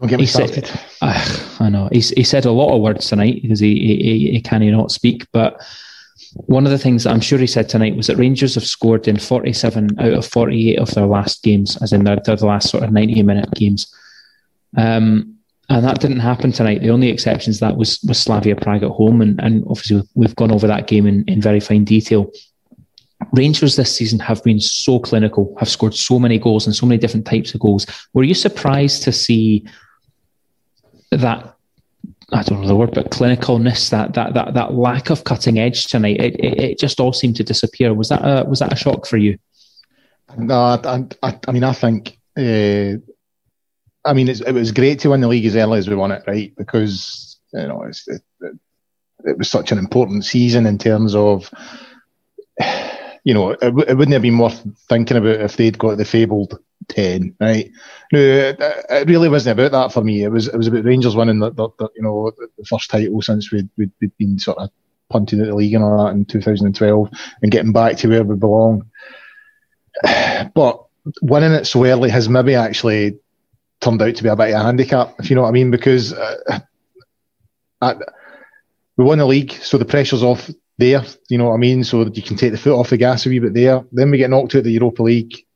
don't 0.00 0.08
get 0.08 0.18
me 0.18 0.24
he 0.24 0.30
started. 0.30 0.66
Said, 0.66 0.80
uh, 1.02 1.56
I 1.60 1.68
know 1.68 1.88
he, 1.90 2.00
he 2.00 2.24
said 2.24 2.44
a 2.44 2.52
lot 2.52 2.74
of 2.74 2.80
words 2.80 3.08
tonight 3.08 3.42
because 3.42 3.60
he, 3.60 3.74
he 3.78 4.30
he 4.30 4.40
cannot 4.40 4.92
speak. 4.92 5.26
But 5.32 5.60
one 6.32 6.66
of 6.66 6.72
the 6.72 6.78
things 6.78 7.06
I'm 7.06 7.20
sure 7.20 7.38
he 7.38 7.46
said 7.46 7.68
tonight 7.68 7.96
was 7.96 8.06
that 8.06 8.16
Rangers 8.16 8.54
have 8.54 8.66
scored 8.66 9.08
in 9.08 9.18
47 9.18 9.98
out 9.98 10.12
of 10.12 10.26
48 10.26 10.78
of 10.78 10.90
their 10.94 11.06
last 11.06 11.42
games, 11.42 11.76
as 11.82 11.92
in 11.92 12.04
their, 12.04 12.16
their 12.24 12.36
last 12.36 12.70
sort 12.70 12.84
of 12.84 12.92
90 12.92 13.22
minute 13.22 13.50
games. 13.52 13.92
Um, 14.76 15.38
And 15.70 15.84
that 15.84 16.00
didn't 16.00 16.20
happen 16.20 16.52
tonight. 16.52 16.80
The 16.80 16.90
only 16.90 17.08
exceptions 17.08 17.60
that 17.60 17.76
was 17.76 18.00
was 18.02 18.18
Slavia 18.18 18.56
Prague 18.56 18.84
at 18.84 18.90
home, 18.90 19.20
and, 19.20 19.40
and 19.40 19.64
obviously 19.68 20.02
we've 20.14 20.36
gone 20.36 20.52
over 20.52 20.66
that 20.66 20.86
game 20.86 21.06
in, 21.06 21.24
in 21.26 21.40
very 21.42 21.60
fine 21.60 21.84
detail. 21.84 22.30
Rangers 23.32 23.76
this 23.76 23.94
season 23.94 24.18
have 24.20 24.42
been 24.44 24.60
so 24.60 24.98
clinical, 25.00 25.54
have 25.58 25.68
scored 25.68 25.94
so 25.94 26.18
many 26.18 26.38
goals 26.38 26.66
and 26.66 26.74
so 26.74 26.86
many 26.86 26.98
different 26.98 27.26
types 27.26 27.52
of 27.52 27.60
goals. 27.60 27.84
Were 28.14 28.22
you 28.22 28.34
surprised 28.34 29.02
to 29.02 29.12
see 29.12 29.66
that? 31.10 31.54
I 32.32 32.42
don't 32.42 32.60
know 32.60 32.68
the 32.68 32.76
word, 32.76 32.94
but 32.94 33.10
clinicalness, 33.10 33.90
that 33.90 34.14
that 34.14 34.34
that 34.34 34.54
that 34.54 34.74
lack 34.74 35.10
of 35.10 35.24
cutting 35.24 35.58
edge 35.58 35.86
tonight, 35.86 36.20
it, 36.20 36.34
it, 36.38 36.60
it 36.60 36.78
just 36.78 37.00
all 37.00 37.12
seemed 37.12 37.36
to 37.36 37.44
disappear. 37.44 37.94
Was 37.94 38.10
that 38.10 38.22
a, 38.22 38.44
was 38.44 38.58
that 38.58 38.72
a 38.72 38.76
shock 38.76 39.06
for 39.06 39.16
you? 39.16 39.38
No, 40.36 40.54
I, 40.54 41.06
I, 41.22 41.38
I 41.48 41.52
mean, 41.52 41.64
I 41.64 41.72
think, 41.72 42.18
uh, 42.36 43.00
I 44.04 44.12
mean, 44.12 44.28
it 44.28 44.52
was 44.52 44.72
great 44.72 45.00
to 45.00 45.10
win 45.10 45.22
the 45.22 45.28
league 45.28 45.46
as 45.46 45.56
early 45.56 45.78
as 45.78 45.88
we 45.88 45.96
won 45.96 46.12
it, 46.12 46.22
right? 46.26 46.52
Because 46.56 47.38
you 47.54 47.66
know, 47.66 47.82
it, 47.82 47.98
it, 48.06 48.22
it 49.24 49.38
was 49.38 49.48
such 49.48 49.72
an 49.72 49.78
important 49.78 50.24
season 50.24 50.66
in 50.66 50.76
terms 50.76 51.14
of 51.14 51.50
you 53.24 53.34
know, 53.34 53.50
it, 53.50 53.58
it, 53.62 53.72
wouldn't 53.96 54.12
have 54.12 54.22
been 54.22 54.38
worth 54.38 54.64
thinking 54.88 55.16
about 55.16 55.40
if 55.40 55.56
they'd 55.56 55.78
got 55.78 55.96
the 55.96 56.04
fabled 56.04 56.58
ten, 56.88 57.34
right? 57.40 57.70
No, 58.12 58.18
it, 58.18 58.56
it, 58.58 59.08
really 59.08 59.28
wasn't 59.28 59.58
about 59.58 59.72
that 59.72 59.92
for 59.92 60.02
me. 60.02 60.22
It 60.22 60.30
was 60.30 60.48
it 60.48 60.56
was 60.56 60.66
about 60.66 60.84
Rangers 60.84 61.16
winning 61.16 61.38
the, 61.38 61.50
the, 61.50 61.68
the 61.78 61.88
you 61.94 62.02
know 62.02 62.32
the 62.36 62.64
first 62.64 62.90
title 62.90 63.22
since 63.22 63.52
we'd, 63.52 63.68
we'd, 63.76 63.92
we'd 64.00 64.16
been 64.18 64.38
sort 64.38 64.58
of 64.58 64.70
punting 65.10 65.40
at 65.40 65.46
the 65.46 65.54
league 65.54 65.74
and 65.74 65.84
all 65.84 66.04
that 66.04 66.12
in 66.12 66.24
2012 66.24 67.08
and 67.42 67.52
getting 67.52 67.72
back 67.72 67.96
to 67.98 68.08
where 68.08 68.24
we 68.24 68.36
belong. 68.36 68.90
But 70.54 70.84
winning 71.22 71.52
it 71.52 71.66
so 71.66 71.84
early 71.84 72.10
has 72.10 72.28
maybe 72.28 72.54
actually 72.54 73.18
turned 73.80 74.02
out 74.02 74.14
to 74.14 74.22
be 74.22 74.28
a 74.28 74.36
bit 74.36 74.54
of 74.54 74.60
a 74.60 74.64
handicap, 74.64 75.14
if 75.18 75.30
you 75.30 75.36
know 75.36 75.42
what 75.42 75.48
I 75.48 75.52
mean, 75.52 75.70
because 75.70 76.12
uh, 76.12 76.60
at, 77.82 77.96
we 78.96 79.04
won 79.04 79.18
the 79.18 79.26
league, 79.26 79.52
so 79.52 79.78
the 79.78 79.84
pressure's 79.84 80.22
off 80.22 80.50
there. 80.78 81.02
You 81.28 81.38
know 81.38 81.46
what 81.46 81.54
I 81.54 81.58
mean? 81.58 81.84
So 81.84 82.06
you 82.06 82.22
can 82.22 82.36
take 82.36 82.52
the 82.52 82.58
foot 82.58 82.78
off 82.78 82.90
the 82.90 82.96
gas 82.96 83.26
a 83.26 83.28
wee 83.28 83.38
bit 83.38 83.54
there. 83.54 83.84
Then 83.92 84.10
we 84.10 84.18
get 84.18 84.30
knocked 84.30 84.54
out 84.54 84.58
of 84.58 84.64
the 84.64 84.72
Europa 84.72 85.02
League, 85.02 85.46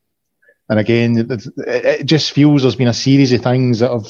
and 0.73 0.81
again, 0.81 1.27
it, 1.67 2.07
just 2.07 2.33
feels 2.33 2.63
there's 2.63 2.77
been 2.77 2.89
a 2.89 2.95
series 2.95 3.31
of 3.35 3.43
things 3.43 3.81
that 3.81 3.91
have 3.91 4.07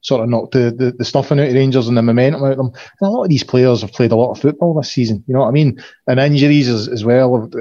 sort 0.00 0.22
of 0.22 0.28
knocked 0.28 0.54
the, 0.54 0.74
the, 0.76 0.90
the 0.90 1.04
stuffing 1.04 1.38
out 1.38 1.46
of 1.46 1.54
Rangers 1.54 1.86
and 1.86 1.96
the 1.96 2.02
momentum 2.02 2.42
out 2.42 2.50
of 2.50 2.56
them. 2.56 2.72
And 3.00 3.08
a 3.08 3.10
lot 3.10 3.22
of 3.22 3.28
these 3.28 3.44
players 3.44 3.82
have 3.82 3.92
played 3.92 4.10
a 4.10 4.16
lot 4.16 4.32
of 4.32 4.40
football 4.40 4.74
this 4.74 4.90
season. 4.90 5.22
You 5.28 5.34
know 5.34 5.40
what 5.42 5.48
I 5.48 5.52
mean? 5.52 5.80
And 6.08 6.18
injuries 6.18 6.68
as, 6.68 6.88
as 6.88 7.04
well. 7.04 7.48
Uh, 7.54 7.60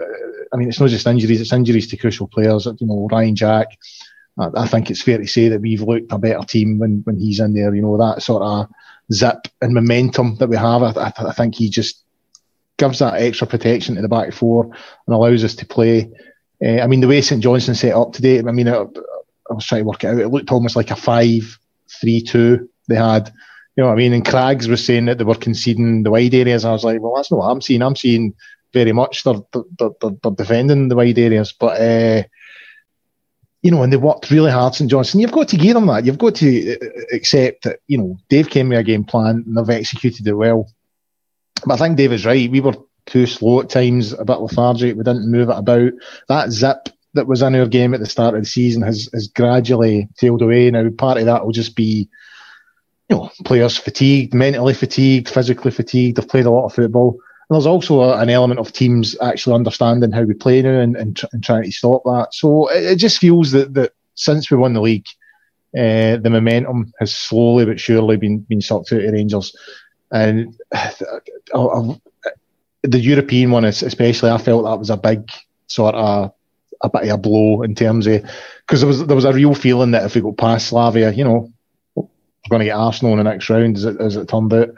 I 0.51 0.57
mean, 0.57 0.67
it's 0.67 0.79
not 0.79 0.89
just 0.89 1.05
injuries; 1.05 1.41
it's 1.41 1.53
injuries 1.53 1.88
to 1.89 1.97
crucial 1.97 2.27
players. 2.27 2.65
You 2.65 2.88
know, 2.88 3.07
Ryan 3.12 3.35
Jack. 3.35 3.67
I, 4.39 4.47
I 4.55 4.67
think 4.67 4.89
it's 4.89 5.03
fair 5.03 5.19
to 5.19 5.27
say 5.27 5.47
that 5.49 5.62
we've 5.62 5.83
looked 5.83 6.12
a 6.12 6.17
better 6.17 6.43
team 6.43 6.79
when 6.79 7.01
when 7.03 7.19
he's 7.19 7.39
in 7.39 7.53
there. 7.53 7.75
You 7.75 7.83
know 7.83 7.97
that 7.97 8.23
sort 8.23 8.41
of 8.41 8.67
zip 9.13 9.47
and 9.62 9.75
momentum 9.75 10.38
that 10.38 10.49
we 10.49 10.57
have. 10.57 10.81
I, 10.81 10.89
I, 10.99 11.13
I 11.19 11.33
think 11.33 11.53
he 11.53 11.69
just 11.69 12.03
gives 12.77 12.97
that 12.97 13.21
extra 13.21 13.45
protection 13.45 13.93
to 13.93 14.01
the 14.01 14.07
back 14.07 14.33
four 14.33 14.63
and 14.63 15.15
allows 15.15 15.43
us 15.43 15.53
to 15.55 15.67
play. 15.67 16.09
Uh, 16.63 16.81
I 16.81 16.87
mean, 16.87 17.01
the 17.01 17.07
way 17.07 17.21
St 17.21 17.41
Johnstone 17.41 17.75
set 17.75 17.93
up 17.93 18.13
today, 18.13 18.39
I 18.39 18.51
mean, 18.51 18.67
I, 18.67 18.81
I 18.81 19.53
was 19.53 19.65
trying 19.65 19.81
to 19.81 19.87
work 19.87 20.03
it 20.03 20.07
out. 20.07 20.19
It 20.19 20.27
looked 20.27 20.51
almost 20.51 20.75
like 20.75 20.91
a 20.91 20.95
five-three-two 20.95 22.69
they 22.87 22.95
had. 22.95 23.31
You 23.75 23.83
know 23.83 23.87
what 23.87 23.93
I 23.93 23.97
mean? 23.97 24.13
And 24.13 24.25
Craggs 24.25 24.67
was 24.67 24.83
saying 24.83 25.05
that 25.05 25.17
they 25.17 25.23
were 25.23 25.35
conceding 25.35 26.03
the 26.03 26.11
wide 26.11 26.33
areas. 26.33 26.65
I 26.65 26.71
was 26.71 26.83
like, 26.83 26.99
well, 26.99 27.15
that's 27.15 27.31
not 27.31 27.37
what 27.37 27.49
I'm 27.49 27.61
seeing. 27.61 27.81
I'm 27.81 27.95
seeing 27.95 28.33
very 28.73 28.91
much 28.91 29.23
they're, 29.23 29.35
they're, 29.53 29.89
they're, 30.01 30.11
they're 30.21 30.31
defending 30.31 30.89
the 30.89 30.97
wide 30.97 31.17
areas. 31.17 31.53
But, 31.57 31.79
uh, 31.79 32.23
you 33.61 33.71
know, 33.71 33.81
and 33.83 33.93
they 33.93 33.97
worked 33.97 34.31
really 34.31 34.51
hard, 34.51 34.75
St 34.75 34.89
Johnstone. 34.91 35.21
You've 35.21 35.31
got 35.31 35.47
to 35.49 35.57
give 35.57 35.75
them 35.75 35.87
that. 35.87 36.05
You've 36.05 36.17
got 36.17 36.35
to 36.35 36.75
uh, 36.75 36.85
accept 37.13 37.63
that, 37.63 37.79
you 37.87 37.97
know, 37.97 38.17
Dave 38.27 38.49
came 38.49 38.69
with 38.69 38.79
a 38.79 38.83
game 38.83 39.05
plan 39.05 39.43
and 39.45 39.57
they've 39.57 39.77
executed 39.77 40.27
it 40.27 40.33
well. 40.33 40.69
But 41.65 41.75
I 41.75 41.77
think 41.77 41.97
Dave 41.97 42.11
is 42.11 42.25
right. 42.25 42.51
We 42.51 42.61
were 42.61 42.75
too 43.09 43.25
slow 43.25 43.61
at 43.61 43.69
times, 43.69 44.13
a 44.13 44.23
bit 44.23 44.39
lethargic. 44.39 44.95
We 44.95 45.03
didn't 45.03 45.31
move 45.31 45.49
it 45.49 45.57
about. 45.57 45.93
That 46.27 46.51
zip 46.51 46.89
that 47.13 47.27
was 47.27 47.41
in 47.41 47.55
our 47.55 47.65
game 47.65 47.93
at 47.93 47.99
the 47.99 48.05
start 48.05 48.35
of 48.35 48.41
the 48.41 48.47
season 48.47 48.81
has, 48.83 49.09
has 49.13 49.27
gradually 49.27 50.07
tailed 50.17 50.41
away. 50.41 50.69
Now, 50.69 50.89
part 50.89 51.17
of 51.17 51.25
that 51.25 51.45
will 51.45 51.51
just 51.51 51.75
be, 51.75 52.07
you 53.09 53.15
know, 53.15 53.31
players 53.45 53.77
fatigued, 53.77 54.33
mentally 54.33 54.73
fatigued, 54.73 55.29
physically 55.29 55.71
fatigued. 55.71 56.17
They've 56.17 56.27
played 56.27 56.45
a 56.45 56.51
lot 56.51 56.65
of 56.65 56.73
football. 56.73 57.19
And 57.49 57.55
there's 57.55 57.65
also 57.65 58.01
a, 58.01 58.19
an 58.19 58.29
element 58.29 58.59
of 58.59 58.71
teams 58.71 59.15
actually 59.21 59.55
understanding 59.55 60.11
how 60.11 60.21
we 60.23 60.35
play 60.35 60.61
now 60.61 60.79
and, 60.79 60.95
and, 60.95 61.17
tr- 61.17 61.25
and 61.31 61.43
trying 61.43 61.63
to 61.63 61.71
stop 61.71 62.03
that. 62.05 62.29
So 62.31 62.69
it, 62.69 62.83
it, 62.83 62.95
just 62.97 63.17
feels 63.17 63.51
that, 63.51 63.73
that 63.73 63.93
since 64.13 64.51
we 64.51 64.57
won 64.57 64.73
the 64.73 64.81
league, 64.81 65.07
uh, 65.75 66.17
the 66.17 66.29
momentum 66.29 66.93
has 66.99 67.13
slowly 67.13 67.65
but 67.65 67.79
surely 67.79 68.17
been, 68.17 68.39
been 68.39 68.61
sucked 68.61 68.93
out 68.93 69.03
of 69.03 69.13
Rangers. 69.13 69.55
And 70.11 70.55
the 72.83 72.99
European 72.99 73.51
one, 73.51 73.65
is, 73.65 73.83
especially, 73.83 74.31
I 74.31 74.37
felt 74.37 74.65
that 74.65 74.79
was 74.79 74.89
a 74.89 74.97
big 74.97 75.29
sort 75.67 75.95
of 75.95 76.33
a 76.81 76.89
bit 76.89 77.03
of 77.03 77.09
a 77.09 77.17
blow 77.17 77.61
in 77.63 77.75
terms 77.75 78.07
of 78.07 78.23
because 78.65 78.81
there 78.81 78.87
was 78.87 79.05
there 79.05 79.15
was 79.15 79.25
a 79.25 79.33
real 79.33 79.53
feeling 79.53 79.91
that 79.91 80.05
if 80.05 80.15
we 80.15 80.21
go 80.21 80.31
past 80.31 80.67
Slavia, 80.67 81.11
you 81.11 81.23
know, 81.23 81.51
we're 81.95 82.07
going 82.49 82.59
to 82.59 82.65
get 82.65 82.77
Arsenal 82.77 83.13
in 83.13 83.17
the 83.17 83.23
next 83.23 83.49
round, 83.49 83.77
as 83.77 83.85
it, 83.85 83.99
as 83.99 84.15
it 84.15 84.27
turned 84.27 84.53
out. 84.53 84.69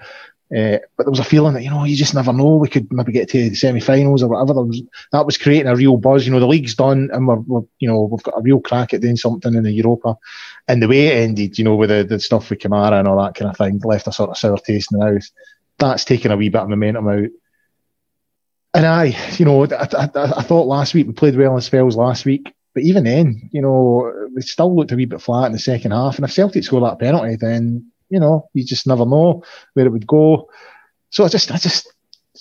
Uh, 0.53 0.79
but 0.97 1.05
there 1.05 1.11
was 1.11 1.19
a 1.19 1.23
feeling 1.23 1.53
that 1.53 1.63
you 1.63 1.69
know 1.69 1.85
you 1.85 1.95
just 1.95 2.13
never 2.13 2.33
know. 2.33 2.57
We 2.57 2.67
could 2.67 2.91
maybe 2.91 3.13
get 3.13 3.29
to 3.29 3.49
the 3.49 3.55
semi-finals 3.55 4.21
or 4.21 4.29
whatever. 4.29 4.61
Was, 4.63 4.81
that 5.13 5.25
was 5.25 5.37
creating 5.37 5.67
a 5.67 5.75
real 5.75 5.95
buzz. 5.95 6.25
You 6.25 6.33
know, 6.33 6.41
the 6.41 6.47
league's 6.47 6.75
done, 6.75 7.09
and 7.13 7.25
we're, 7.25 7.35
we're, 7.35 7.61
you 7.79 7.87
know 7.87 8.01
we've 8.01 8.23
got 8.23 8.37
a 8.37 8.41
real 8.41 8.59
crack 8.59 8.93
at 8.93 9.01
doing 9.01 9.15
something 9.15 9.53
in 9.53 9.63
the 9.63 9.71
Europa. 9.71 10.17
And 10.67 10.81
the 10.81 10.89
way 10.89 11.07
it 11.07 11.23
ended, 11.23 11.57
you 11.57 11.63
know, 11.63 11.75
with 11.75 11.89
the, 11.89 12.03
the 12.03 12.19
stuff 12.19 12.49
with 12.49 12.59
Kamara 12.59 12.99
and 12.99 13.07
all 13.07 13.23
that 13.23 13.35
kind 13.35 13.49
of 13.49 13.57
thing, 13.57 13.79
left 13.79 14.07
a 14.07 14.11
sort 14.11 14.31
of 14.31 14.37
sour 14.37 14.57
taste 14.57 14.91
in 14.91 14.99
the 14.99 15.05
mouth. 15.05 15.29
That's 15.77 16.03
taken 16.03 16.31
a 16.31 16.37
wee 16.37 16.49
bit 16.49 16.61
of 16.61 16.69
momentum 16.69 17.07
out. 17.07 17.29
And 18.73 18.85
I, 18.85 19.15
you 19.37 19.45
know, 19.45 19.65
I, 19.65 19.87
I, 19.97 20.09
I 20.15 20.41
thought 20.43 20.67
last 20.67 20.93
week 20.93 21.07
we 21.07 21.13
played 21.13 21.35
well 21.35 21.55
in 21.55 21.61
spells 21.61 21.95
last 21.95 22.25
week, 22.25 22.53
but 22.73 22.83
even 22.83 23.03
then, 23.03 23.49
you 23.51 23.61
know, 23.61 24.29
we 24.33 24.41
still 24.41 24.75
looked 24.75 24.91
a 24.91 24.95
wee 24.95 25.05
bit 25.05 25.21
flat 25.21 25.47
in 25.47 25.51
the 25.51 25.59
second 25.59 25.91
half. 25.91 26.15
And 26.15 26.25
if 26.25 26.31
Celtic 26.31 26.63
score 26.63 26.81
that 26.81 26.99
penalty, 26.99 27.35
then 27.35 27.91
you 28.11 28.19
know, 28.19 28.49
you 28.53 28.63
just 28.65 28.85
never 28.85 29.05
know 29.05 29.41
where 29.73 29.85
it 29.85 29.91
would 29.91 30.05
go. 30.05 30.49
So 31.09 31.23
I 31.23 31.29
just, 31.29 31.49
I 31.49 31.57
just, 31.57 31.91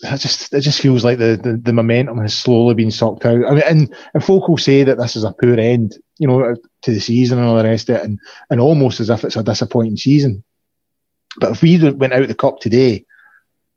I 0.04 0.16
just, 0.16 0.52
it 0.52 0.60
just 0.60 0.80
feels 0.80 1.04
like 1.04 1.18
the, 1.18 1.38
the, 1.40 1.56
the 1.56 1.72
momentum 1.72 2.18
has 2.18 2.36
slowly 2.36 2.74
been 2.74 2.90
sucked 2.90 3.24
out. 3.24 3.46
I 3.46 3.50
mean, 3.52 3.62
and, 3.64 3.94
and 4.12 4.24
folk 4.24 4.48
will 4.48 4.58
say 4.58 4.82
that 4.82 4.98
this 4.98 5.16
is 5.16 5.24
a 5.24 5.32
poor 5.32 5.58
end, 5.58 5.96
you 6.18 6.26
know, 6.26 6.56
to 6.82 6.90
the 6.90 7.00
season 7.00 7.38
and 7.38 7.46
all 7.46 7.56
the 7.56 7.64
rest 7.64 7.88
of 7.88 7.96
it, 7.96 8.04
and, 8.04 8.18
and 8.50 8.60
almost 8.60 9.00
as 9.00 9.10
if 9.10 9.24
it's 9.24 9.36
a 9.36 9.42
disappointing 9.42 9.96
season. 9.96 10.42
But 11.38 11.52
if 11.52 11.62
we 11.62 11.78
went 11.92 12.12
out 12.12 12.26
the 12.26 12.34
cup 12.34 12.58
today, 12.58 13.06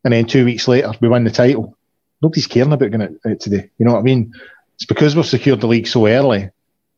and 0.04 0.12
then 0.13 0.26
two 0.26 0.46
weeks 0.46 0.68
later 0.68 0.92
we 1.00 1.08
win 1.08 1.24
the 1.24 1.32
title, 1.32 1.78
nobody's 2.24 2.48
caring 2.48 2.74
about 2.74 2.90
going 2.90 3.04
out 3.04 3.32
uh, 3.32 3.36
today. 3.36 3.70
You 3.78 3.86
know 3.86 3.94
what 3.94 4.00
I 4.00 4.04
mean? 4.04 4.34
It's 4.76 4.86
because 4.86 5.16
we've 5.16 5.26
secured 5.26 5.62
the 5.62 5.68
league 5.68 5.88
so 5.88 6.08
early. 6.08 6.50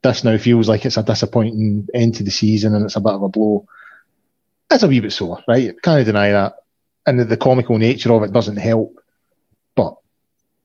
This 0.01 0.23
now 0.23 0.37
feels 0.37 0.69
like 0.69 0.85
it's 0.85 0.97
a 0.97 1.03
disappointing 1.03 1.87
end 1.93 2.15
to 2.15 2.23
the 2.23 2.31
season, 2.31 2.75
and 2.75 2.85
it's 2.85 2.95
a 2.95 3.01
bit 3.01 3.13
of 3.13 3.23
a 3.23 3.29
blow 3.29 3.67
it's 4.71 4.83
a 4.83 4.87
wee 4.87 4.99
bit 4.99 5.13
sore, 5.13 5.43
right? 5.47 5.81
Can't 5.81 6.05
deny 6.05 6.31
that. 6.31 6.55
And 7.05 7.19
the, 7.19 7.25
the, 7.25 7.37
comical 7.37 7.77
nature 7.77 8.11
of 8.13 8.23
it 8.23 8.33
doesn't 8.33 8.57
help. 8.57 8.99
But 9.75 9.95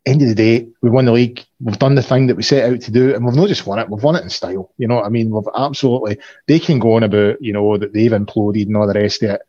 end 0.06 0.22
of 0.22 0.28
the 0.28 0.34
day, 0.34 0.68
we 0.80 0.90
won 0.90 1.04
the 1.04 1.12
league. 1.12 1.44
We've 1.60 1.78
done 1.78 1.94
the 1.94 2.02
thing 2.02 2.28
that 2.28 2.36
we 2.36 2.42
set 2.42 2.70
out 2.70 2.80
to 2.82 2.90
do, 2.90 3.14
and 3.14 3.24
we've 3.24 3.34
not 3.34 3.48
just 3.48 3.66
won 3.66 3.78
it. 3.78 3.90
We've 3.90 4.02
won 4.02 4.16
it 4.16 4.22
in 4.22 4.30
style. 4.30 4.72
You 4.78 4.88
know 4.88 4.96
what 4.96 5.04
I 5.04 5.10
mean? 5.10 5.30
We've 5.30 5.44
absolutely. 5.54 6.18
They 6.46 6.58
can 6.58 6.78
go 6.78 6.94
on 6.94 7.02
about 7.02 7.42
you 7.42 7.52
know 7.52 7.76
that 7.76 7.92
they've 7.92 8.10
imploded 8.10 8.66
and 8.66 8.76
all 8.76 8.86
the 8.86 8.94
rest 8.94 9.22
of 9.22 9.30
it. 9.30 9.42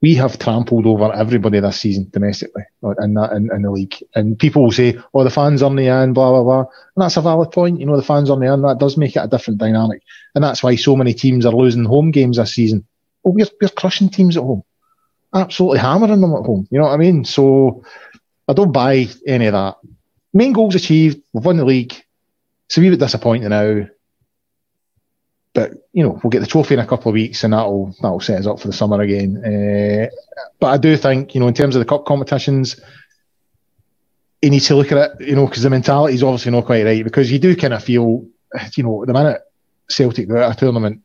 We 0.00 0.14
have 0.14 0.38
trampled 0.38 0.86
over 0.86 1.12
everybody 1.12 1.58
this 1.58 1.80
season 1.80 2.08
domestically 2.12 2.62
in 2.82 3.14
that 3.14 3.32
in, 3.32 3.50
in 3.52 3.62
the 3.62 3.70
league. 3.70 3.96
And 4.14 4.38
people 4.38 4.62
will 4.62 4.72
say, 4.72 4.96
"Oh, 5.12 5.24
the 5.24 5.30
fans 5.30 5.60
in 5.62 5.74
the 5.74 5.88
end, 5.88 6.14
blah 6.14 6.30
blah 6.30 6.42
blah," 6.44 6.60
and 6.60 7.02
that's 7.02 7.16
a 7.16 7.20
valid 7.20 7.50
point. 7.50 7.80
You 7.80 7.86
know, 7.86 7.96
the 7.96 8.02
fans 8.02 8.30
in 8.30 8.38
the 8.38 8.46
end. 8.46 8.64
That 8.64 8.78
does 8.78 8.96
make 8.96 9.16
it 9.16 9.24
a 9.24 9.28
different 9.28 9.58
dynamic, 9.58 10.02
and 10.34 10.44
that's 10.44 10.62
why 10.62 10.76
so 10.76 10.94
many 10.94 11.14
teams 11.14 11.44
are 11.44 11.52
losing 11.52 11.84
home 11.84 12.12
games 12.12 12.36
this 12.36 12.54
season 12.54 12.86
Oh, 13.24 13.30
we're, 13.30 13.46
we're 13.60 13.68
crushing 13.68 14.08
teams 14.08 14.36
at 14.36 14.42
home, 14.42 14.62
absolutely 15.34 15.78
hammering 15.80 16.20
them 16.20 16.34
at 16.34 16.46
home. 16.46 16.66
You 16.70 16.78
know 16.78 16.86
what 16.86 16.94
I 16.94 16.96
mean? 16.96 17.24
So 17.24 17.84
I 18.46 18.52
don't 18.52 18.72
buy 18.72 19.06
any 19.26 19.46
of 19.46 19.52
that. 19.52 19.76
Main 20.32 20.52
goals 20.52 20.74
achieved. 20.74 21.20
We've 21.32 21.44
won 21.44 21.56
the 21.56 21.64
league. 21.64 21.94
It's 22.66 22.78
a 22.78 22.80
wee 22.80 22.90
bit 22.90 23.00
disappointing 23.00 23.48
now. 23.48 23.86
But 25.58 25.72
you 25.92 26.04
know 26.04 26.20
we'll 26.22 26.30
get 26.30 26.38
the 26.38 26.46
trophy 26.46 26.74
in 26.74 26.80
a 26.80 26.86
couple 26.86 27.08
of 27.08 27.14
weeks, 27.14 27.42
and 27.42 27.52
that'll 27.52 27.92
that'll 28.00 28.20
set 28.20 28.38
us 28.38 28.46
up 28.46 28.60
for 28.60 28.68
the 28.68 28.72
summer 28.72 29.00
again. 29.00 29.42
Uh, 29.44 30.06
but 30.60 30.68
I 30.68 30.76
do 30.76 30.96
think 30.96 31.34
you 31.34 31.40
know 31.40 31.48
in 31.48 31.54
terms 31.54 31.74
of 31.74 31.80
the 31.80 31.84
cup 31.84 32.04
competitions, 32.06 32.80
you 34.40 34.50
need 34.50 34.60
to 34.60 34.76
look 34.76 34.92
at 34.92 34.98
it, 34.98 35.26
you 35.26 35.34
know, 35.34 35.46
because 35.46 35.64
the 35.64 35.70
mentality 35.70 36.14
is 36.14 36.22
obviously 36.22 36.52
not 36.52 36.64
quite 36.64 36.84
right. 36.84 37.02
Because 37.02 37.32
you 37.32 37.40
do 37.40 37.56
kind 37.56 37.74
of 37.74 37.82
feel, 37.82 38.24
you 38.76 38.84
know, 38.84 39.04
the 39.04 39.12
minute 39.12 39.42
Celtic 39.90 40.28
go 40.28 40.36
out 40.36 40.52
of 40.52 40.56
a 40.56 40.60
tournament, 40.60 41.02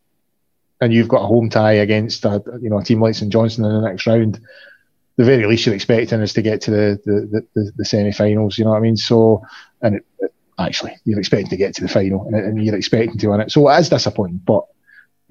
and 0.80 0.94
you've 0.94 1.08
got 1.08 1.24
a 1.24 1.26
home 1.26 1.50
tie 1.50 1.74
against 1.88 2.24
a 2.24 2.44
you 2.62 2.70
know 2.70 2.78
a 2.78 2.84
team 2.84 3.02
like 3.02 3.16
St 3.16 3.34
Johnstone 3.34 3.66
in 3.66 3.82
the 3.82 3.90
next 3.90 4.06
round, 4.06 4.40
the 5.16 5.26
very 5.26 5.48
least 5.48 5.66
you're 5.66 5.74
expecting 5.74 6.22
is 6.22 6.34
to 6.34 6.44
get 6.44 6.62
to 6.62 6.70
the 6.70 7.02
the, 7.06 7.48
the, 7.56 7.72
the 7.76 7.86
semi-finals. 7.86 8.60
You 8.60 8.66
know 8.66 8.72
what 8.72 8.78
I 8.78 8.82
mean? 8.82 8.98
So, 8.98 9.42
and 9.82 9.96
it, 9.96 10.06
actually, 10.60 10.96
you're 11.06 11.20
expecting 11.20 11.50
to 11.50 11.58
get 11.58 11.76
to 11.76 11.82
the 11.82 11.88
final, 11.88 12.26
and, 12.28 12.36
and, 12.36 12.64
you're 12.64 12.76
expecting 12.76 13.18
to 13.18 13.28
win 13.30 13.42
it. 13.42 13.52
So 13.52 13.70
it 13.70 13.80
is 13.80 13.90
disappointing, 13.90 14.42
but 14.46 14.66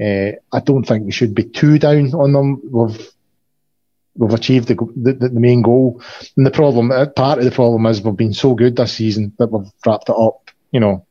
Uh, 0.01 0.33
I 0.51 0.61
don't 0.65 0.87
think 0.87 1.05
we 1.05 1.13
should 1.13 1.35
be 1.35 1.45
too 1.45 1.79
down 1.79 2.15
on 2.15 2.33
them. 2.33 2.61
We've 2.71 3.13
we've 4.15 4.35
achieved 4.35 4.69
the, 4.69 4.75
the, 4.97 5.29
the 5.29 5.41
main 5.41 5.63
goal, 5.63 6.01
and 6.37 6.47
the 6.47 6.51
problem 6.51 6.91
uh, 6.91 7.07
part 7.07 7.39
of 7.39 7.45
the 7.45 7.51
problem 7.51 7.87
is 7.87 8.01
we've 8.01 8.17
been 8.17 8.35
so 8.35 8.55
good 8.55 8.75
this 8.77 8.95
season 8.95 9.33
that 9.39 9.53
we've 9.53 9.71
wrapped 9.87 10.09
it 10.09 10.17
up. 10.17 10.51
You 10.73 10.81
know, 10.81 11.07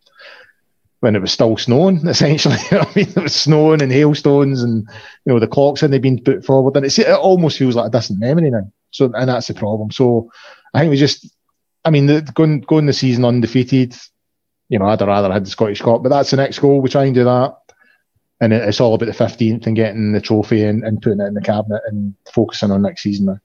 when 1.02 1.16
it 1.16 1.22
was 1.22 1.32
still 1.32 1.58
snowing, 1.58 2.08
essentially. 2.08 2.58
I 2.72 2.88
mean, 2.96 3.10
it 3.10 3.24
was 3.24 3.36
snowing 3.36 3.82
and 3.82 3.92
hailstones, 3.92 4.64
and 4.64 4.88
you 5.26 5.34
know 5.34 5.40
the 5.40 5.48
clocks 5.48 5.82
hadn't 5.82 6.02
been 6.02 6.24
put 6.24 6.46
forward, 6.46 6.76
and 6.76 6.86
it 6.86 7.08
almost 7.08 7.58
feels 7.58 7.76
like 7.76 7.88
a 7.88 7.92
distant 7.92 8.20
memory 8.20 8.50
now. 8.50 8.72
So, 8.92 9.12
and 9.14 9.30
that's 9.30 9.48
the 9.48 9.54
problem. 9.54 9.92
So, 9.92 10.32
I 10.74 10.80
think 10.80 10.92
we 10.92 10.98
just, 10.98 11.34
I 11.84 11.90
mean, 11.90 12.06
the, 12.08 12.22
going 12.34 12.62
going 12.62 12.86
the 12.86 12.94
season 12.94 13.26
undefeated. 13.26 13.96
You 14.70 14.80
know, 14.80 14.86
I'd 14.86 15.02
rather 15.02 15.32
had 15.32 15.46
the 15.46 15.50
Scottish 15.50 15.82
Cup, 15.82 16.02
but 16.04 16.10
that's 16.10 16.32
the 16.32 16.38
next 16.38 16.60
goal. 16.60 16.82
We 16.82 16.90
try 16.90 17.06
and 17.06 17.16
do 17.16 17.26
that, 17.26 17.58
and 18.40 18.54
it, 18.54 18.62
it's 18.68 18.80
all 18.80 18.94
about 18.94 19.08
the 19.08 19.14
fifteenth 19.14 19.68
and 19.68 19.76
getting 19.76 20.14
the 20.14 20.22
trophy 20.22 20.64
and, 20.64 20.84
and 20.84 21.02
putting 21.02 21.20
it 21.20 21.26
in 21.28 21.34
the 21.34 21.42
cabinet 21.42 21.82
and 21.88 22.14
focusing 22.34 22.72
on 22.72 22.82
next 22.82 23.04
season 23.04 23.26
now. 23.26 23.40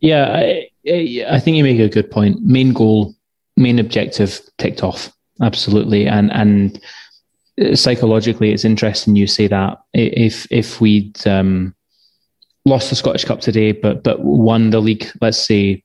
Yeah, 0.00 0.32
I, 0.32 0.70
I 1.28 1.40
think 1.40 1.56
you 1.56 1.64
make 1.64 1.80
a 1.80 1.88
good 1.88 2.10
point. 2.10 2.42
Main 2.42 2.72
goal, 2.72 3.14
main 3.56 3.78
objective 3.78 4.40
ticked 4.58 4.82
off 4.82 5.14
absolutely. 5.40 6.06
And 6.06 6.32
and 6.32 6.80
psychologically, 7.74 8.52
it's 8.52 8.64
interesting 8.64 9.16
you 9.16 9.26
say 9.26 9.46
that. 9.48 9.78
If 9.92 10.46
if 10.50 10.80
we'd 10.80 11.26
um, 11.26 11.74
lost 12.64 12.90
the 12.90 12.96
Scottish 12.96 13.24
Cup 13.24 13.40
today, 13.40 13.72
but 13.72 14.02
but 14.02 14.20
won 14.20 14.70
the 14.70 14.80
league, 14.80 15.10
let's 15.20 15.38
say 15.38 15.83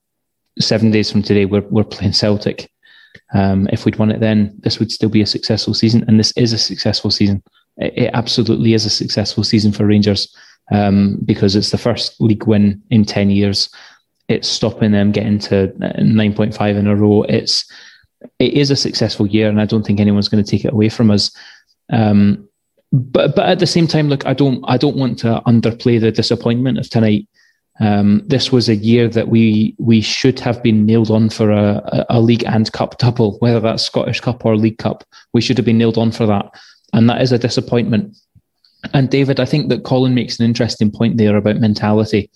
seven 0.59 0.91
days 0.91 1.11
from 1.11 1.23
today, 1.23 1.45
we're 1.45 1.67
we're 1.69 1.83
playing 1.83 2.13
Celtic. 2.13 2.69
Um, 3.33 3.67
if 3.71 3.85
we'd 3.85 3.97
won 3.97 4.11
it 4.11 4.19
then, 4.19 4.55
this 4.59 4.79
would 4.79 4.91
still 4.91 5.09
be 5.09 5.21
a 5.21 5.25
successful 5.25 5.73
season, 5.73 6.03
and 6.07 6.19
this 6.19 6.31
is 6.35 6.53
a 6.53 6.57
successful 6.57 7.11
season. 7.11 7.43
It, 7.77 7.93
it 7.95 8.11
absolutely 8.13 8.73
is 8.73 8.85
a 8.85 8.89
successful 8.89 9.43
season 9.43 9.71
for 9.71 9.85
Rangers 9.85 10.33
um, 10.71 11.19
because 11.25 11.55
it's 11.55 11.71
the 11.71 11.77
first 11.77 12.19
league 12.21 12.47
win 12.47 12.81
in 12.89 13.05
ten 13.05 13.29
years. 13.29 13.69
It's 14.27 14.47
stopping 14.47 14.91
them 14.91 15.11
getting 15.11 15.39
to 15.39 15.73
nine 16.03 16.33
point 16.33 16.55
five 16.55 16.77
in 16.77 16.87
a 16.87 16.95
row. 16.95 17.23
It's 17.23 17.65
it 18.37 18.53
is 18.53 18.71
a 18.71 18.75
successful 18.75 19.27
year, 19.27 19.49
and 19.49 19.61
I 19.61 19.65
don't 19.65 19.85
think 19.85 19.99
anyone's 19.99 20.29
going 20.29 20.43
to 20.43 20.49
take 20.49 20.65
it 20.65 20.73
away 20.73 20.89
from 20.89 21.09
us. 21.09 21.31
Um, 21.91 22.47
but 22.91 23.35
but 23.35 23.47
at 23.47 23.59
the 23.59 23.67
same 23.67 23.87
time, 23.87 24.09
look, 24.09 24.25
I 24.25 24.33
don't 24.33 24.63
I 24.67 24.77
don't 24.77 24.97
want 24.97 25.19
to 25.19 25.41
underplay 25.47 25.99
the 25.99 26.11
disappointment 26.11 26.77
of 26.77 26.89
tonight. 26.89 27.27
Um, 27.79 28.21
this 28.25 28.51
was 28.51 28.67
a 28.67 28.75
year 28.75 29.07
that 29.07 29.29
we 29.29 29.75
we 29.77 30.01
should 30.01 30.39
have 30.41 30.61
been 30.61 30.85
nailed 30.85 31.09
on 31.09 31.29
for 31.29 31.51
a, 31.51 32.05
a 32.09 32.19
league 32.19 32.43
and 32.45 32.71
cup 32.73 32.97
double, 32.97 33.37
whether 33.39 33.59
that's 33.59 33.83
Scottish 33.83 34.19
Cup 34.19 34.45
or 34.45 34.57
League 34.57 34.79
Cup. 34.79 35.03
We 35.33 35.41
should 35.41 35.57
have 35.57 35.65
been 35.65 35.77
nailed 35.77 35.97
on 35.97 36.11
for 36.11 36.25
that, 36.25 36.51
and 36.93 37.09
that 37.09 37.21
is 37.21 37.31
a 37.31 37.39
disappointment. 37.39 38.17
And 38.93 39.09
David, 39.09 39.39
I 39.39 39.45
think 39.45 39.69
that 39.69 39.83
Colin 39.83 40.13
makes 40.13 40.39
an 40.39 40.45
interesting 40.45 40.91
point 40.91 41.17
there 41.17 41.37
about 41.37 41.57
mentality. 41.57 42.29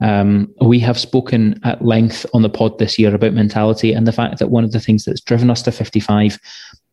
Um, 0.00 0.52
we 0.60 0.80
have 0.80 0.98
spoken 0.98 1.60
at 1.64 1.84
length 1.84 2.26
on 2.34 2.42
the 2.42 2.48
pod 2.48 2.78
this 2.78 2.98
year 2.98 3.14
about 3.14 3.32
mentality 3.32 3.92
and 3.92 4.06
the 4.06 4.12
fact 4.12 4.38
that 4.38 4.50
one 4.50 4.64
of 4.64 4.72
the 4.72 4.80
things 4.80 5.04
that's 5.04 5.20
driven 5.20 5.50
us 5.50 5.62
to 5.62 5.72
55 5.72 6.38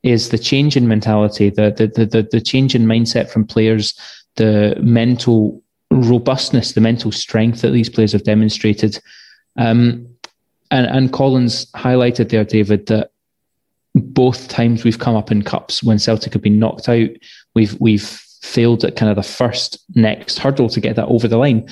is 0.04 0.30
the 0.30 0.38
change 0.38 0.78
in 0.78 0.88
mentality, 0.88 1.50
the 1.50 1.72
the 1.72 2.06
the, 2.06 2.28
the 2.32 2.42
change 2.42 2.74
in 2.74 2.86
mindset 2.86 3.30
from 3.30 3.46
players, 3.46 3.94
the 4.36 4.76
mental 4.82 5.62
robustness, 5.92 6.72
the 6.72 6.82
mental 6.82 7.12
strength 7.12 7.62
that 7.62 7.72
these 7.72 7.90
players 7.90 8.14
have 8.14 8.24
demonstrated. 8.24 9.00
Um, 9.58 10.08
and, 10.72 10.88
and 10.88 11.14
Colin's 11.14 11.66
highlighted 11.74 12.30
there, 12.30 12.46
David, 12.46 12.88
that 12.88 13.12
both 13.94 14.48
times 14.48 14.84
we've 14.84 15.00
come 15.00 15.16
up 15.16 15.32
in 15.32 15.44
cups 15.44 15.84
when 15.84 16.00
Celtic 16.00 16.34
have 16.34 16.42
been 16.42 16.60
knocked 16.60 16.88
out, 16.88 17.10
we've 17.56 17.80
we've 17.82 18.22
failed 18.42 18.84
at 18.86 18.96
kind 18.96 19.10
of 19.10 19.18
the 19.18 19.24
first 19.24 19.78
next 19.96 20.40
hurdle 20.40 20.70
to 20.70 20.80
get 20.80 20.96
that 20.96 21.08
over 21.08 21.28
the 21.28 21.38
line. 21.38 21.68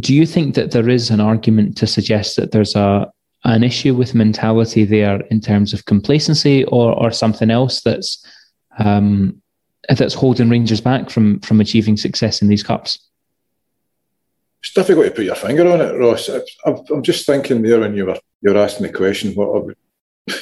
Do 0.00 0.12
you 0.12 0.26
think 0.26 0.54
that 0.56 0.72
there 0.72 0.88
is 0.88 1.10
an 1.10 1.20
argument 1.20 1.76
to 1.78 1.86
suggest 1.86 2.36
that 2.36 2.50
there's 2.50 2.74
a 2.74 3.10
an 3.44 3.62
issue 3.62 3.94
with 3.94 4.14
mentality 4.14 4.84
there 4.84 5.20
in 5.30 5.40
terms 5.40 5.72
of 5.72 5.84
complacency, 5.84 6.64
or 6.64 6.92
or 6.94 7.12
something 7.12 7.50
else 7.50 7.82
that's 7.82 8.26
um, 8.78 9.40
that's 9.88 10.14
holding 10.14 10.48
Rangers 10.48 10.80
back 10.80 11.10
from 11.10 11.38
from 11.40 11.60
achieving 11.60 11.96
success 11.96 12.42
in 12.42 12.48
these 12.48 12.64
cups? 12.64 12.98
It's 14.64 14.72
difficult 14.72 15.04
to 15.04 15.10
put 15.10 15.26
your 15.26 15.34
finger 15.34 15.70
on 15.70 15.82
it, 15.82 15.92
Ross. 15.98 16.30
I'm 16.64 17.02
just 17.02 17.26
thinking 17.26 17.60
there 17.60 17.80
when 17.80 17.94
you 17.94 18.06
were 18.06 18.18
you 18.40 18.50
were 18.50 18.58
asking 18.58 18.86
the 18.86 18.92
question, 18.94 19.34
what 19.34 19.62
would, 19.62 19.76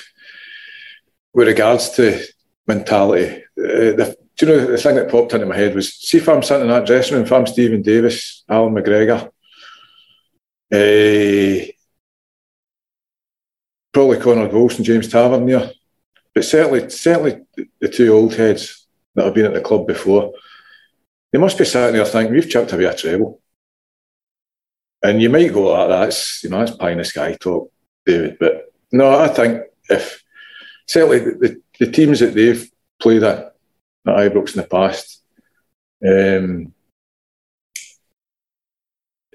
with 1.34 1.48
regards 1.48 1.90
to 1.96 2.22
mentality, 2.68 3.42
uh, 3.42 3.42
the, 3.98 4.16
do 4.36 4.46
you 4.46 4.52
know 4.52 4.66
the 4.66 4.78
thing 4.78 4.94
that 4.94 5.10
popped 5.10 5.32
into 5.32 5.46
my 5.46 5.56
head 5.56 5.74
was 5.74 5.94
see 5.94 6.18
if 6.18 6.28
I'm 6.28 6.44
sitting 6.44 6.62
in 6.62 6.68
that 6.68 6.86
dressing 6.86 7.16
room, 7.16 7.24
if 7.24 7.32
I'm 7.32 7.48
Steven 7.48 7.82
Davis, 7.82 8.44
Allan 8.48 8.74
McGregor, 8.74 9.26
uh, 10.72 11.72
probably 13.92 14.20
Connor 14.20 14.48
Goldson, 14.48 14.84
James 14.84 15.08
Tavernier, 15.08 15.72
but 16.32 16.44
certainly 16.44 16.88
certainly 16.90 17.40
the 17.80 17.88
two 17.88 18.12
old 18.14 18.34
heads 18.34 18.86
that 19.16 19.24
have 19.24 19.34
been 19.34 19.46
at 19.46 19.54
the 19.54 19.60
club 19.60 19.88
before, 19.88 20.32
they 21.32 21.40
must 21.40 21.58
be 21.58 21.64
sitting 21.64 21.96
there 21.96 22.04
thinking 22.04 22.32
we've 22.32 22.48
chipped 22.48 22.72
away 22.72 22.84
a 22.84 22.94
treble. 22.94 23.41
And 25.02 25.20
you 25.20 25.30
might 25.30 25.52
go, 25.52 25.74
oh, 25.74 25.88
that's 25.88 26.44
you 26.44 26.50
know 26.50 26.58
that's 26.58 26.76
pie 26.76 26.92
in 26.92 26.98
the 26.98 27.04
sky 27.04 27.34
talk, 27.34 27.72
David. 28.06 28.36
But 28.38 28.72
no, 28.92 29.18
I 29.18 29.28
think 29.28 29.62
if 29.88 30.22
certainly 30.86 31.18
the, 31.18 31.30
the, 31.32 31.62
the 31.86 31.92
teams 31.92 32.20
that 32.20 32.34
they've 32.34 32.70
played 33.00 33.22
at 33.22 33.54
at 34.06 34.16
Ibrox 34.16 34.54
in 34.54 34.62
the 34.62 34.68
past. 34.68 35.22
Um, 36.04 36.72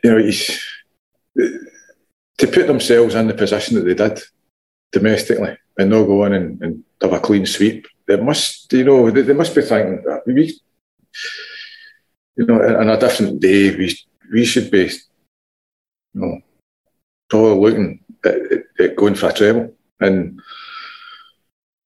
you 0.04 0.12
know, 0.12 0.32
to 2.38 2.48
put 2.48 2.68
themselves 2.68 3.16
in 3.16 3.28
the 3.28 3.34
position 3.34 3.76
that 3.76 3.82
they 3.86 3.94
did 3.94 4.22
domestically 4.92 5.58
and 5.78 5.90
not 5.90 6.06
go 6.06 6.26
in 6.26 6.34
and, 6.34 6.62
and 6.62 6.84
have 7.02 7.14
a 7.14 7.20
clean 7.20 7.46
sweep, 7.46 7.88
they 8.08 8.18
must, 8.18 8.72
you 8.74 8.84
know, 8.84 9.10
they, 9.10 9.22
they 9.22 9.34
must 9.34 9.56
be 9.56 9.62
thinking 9.62 10.04
that 10.04 10.22
we, 10.26 10.60
you 12.36 12.46
know, 12.46 12.62
on 12.80 12.90
a 12.90 13.00
different 13.00 13.40
day, 13.40 13.76
we 13.76 13.98
we 14.32 14.46
should 14.46 14.70
be, 14.70 14.90
you 16.18 16.26
know, 16.26 16.42
probably 17.30 17.60
looking 17.60 18.00
at, 18.26 18.36
at 18.80 18.96
going 18.96 19.16
for 19.16 19.30
a 19.30 19.34
treble 19.34 19.74
and 20.00 20.40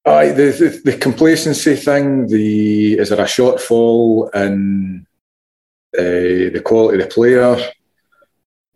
Aye, 0.04 0.32
the, 0.32 0.50
the, 0.50 0.90
the 0.90 0.98
complacency 0.98 1.76
thing. 1.76 2.26
The 2.26 2.98
is 2.98 3.10
there 3.10 3.20
a 3.20 3.24
shortfall 3.24 4.34
in 4.34 5.06
uh, 5.96 6.50
the 6.52 6.62
quality 6.64 7.00
of 7.00 7.08
the 7.08 7.14
player? 7.14 7.56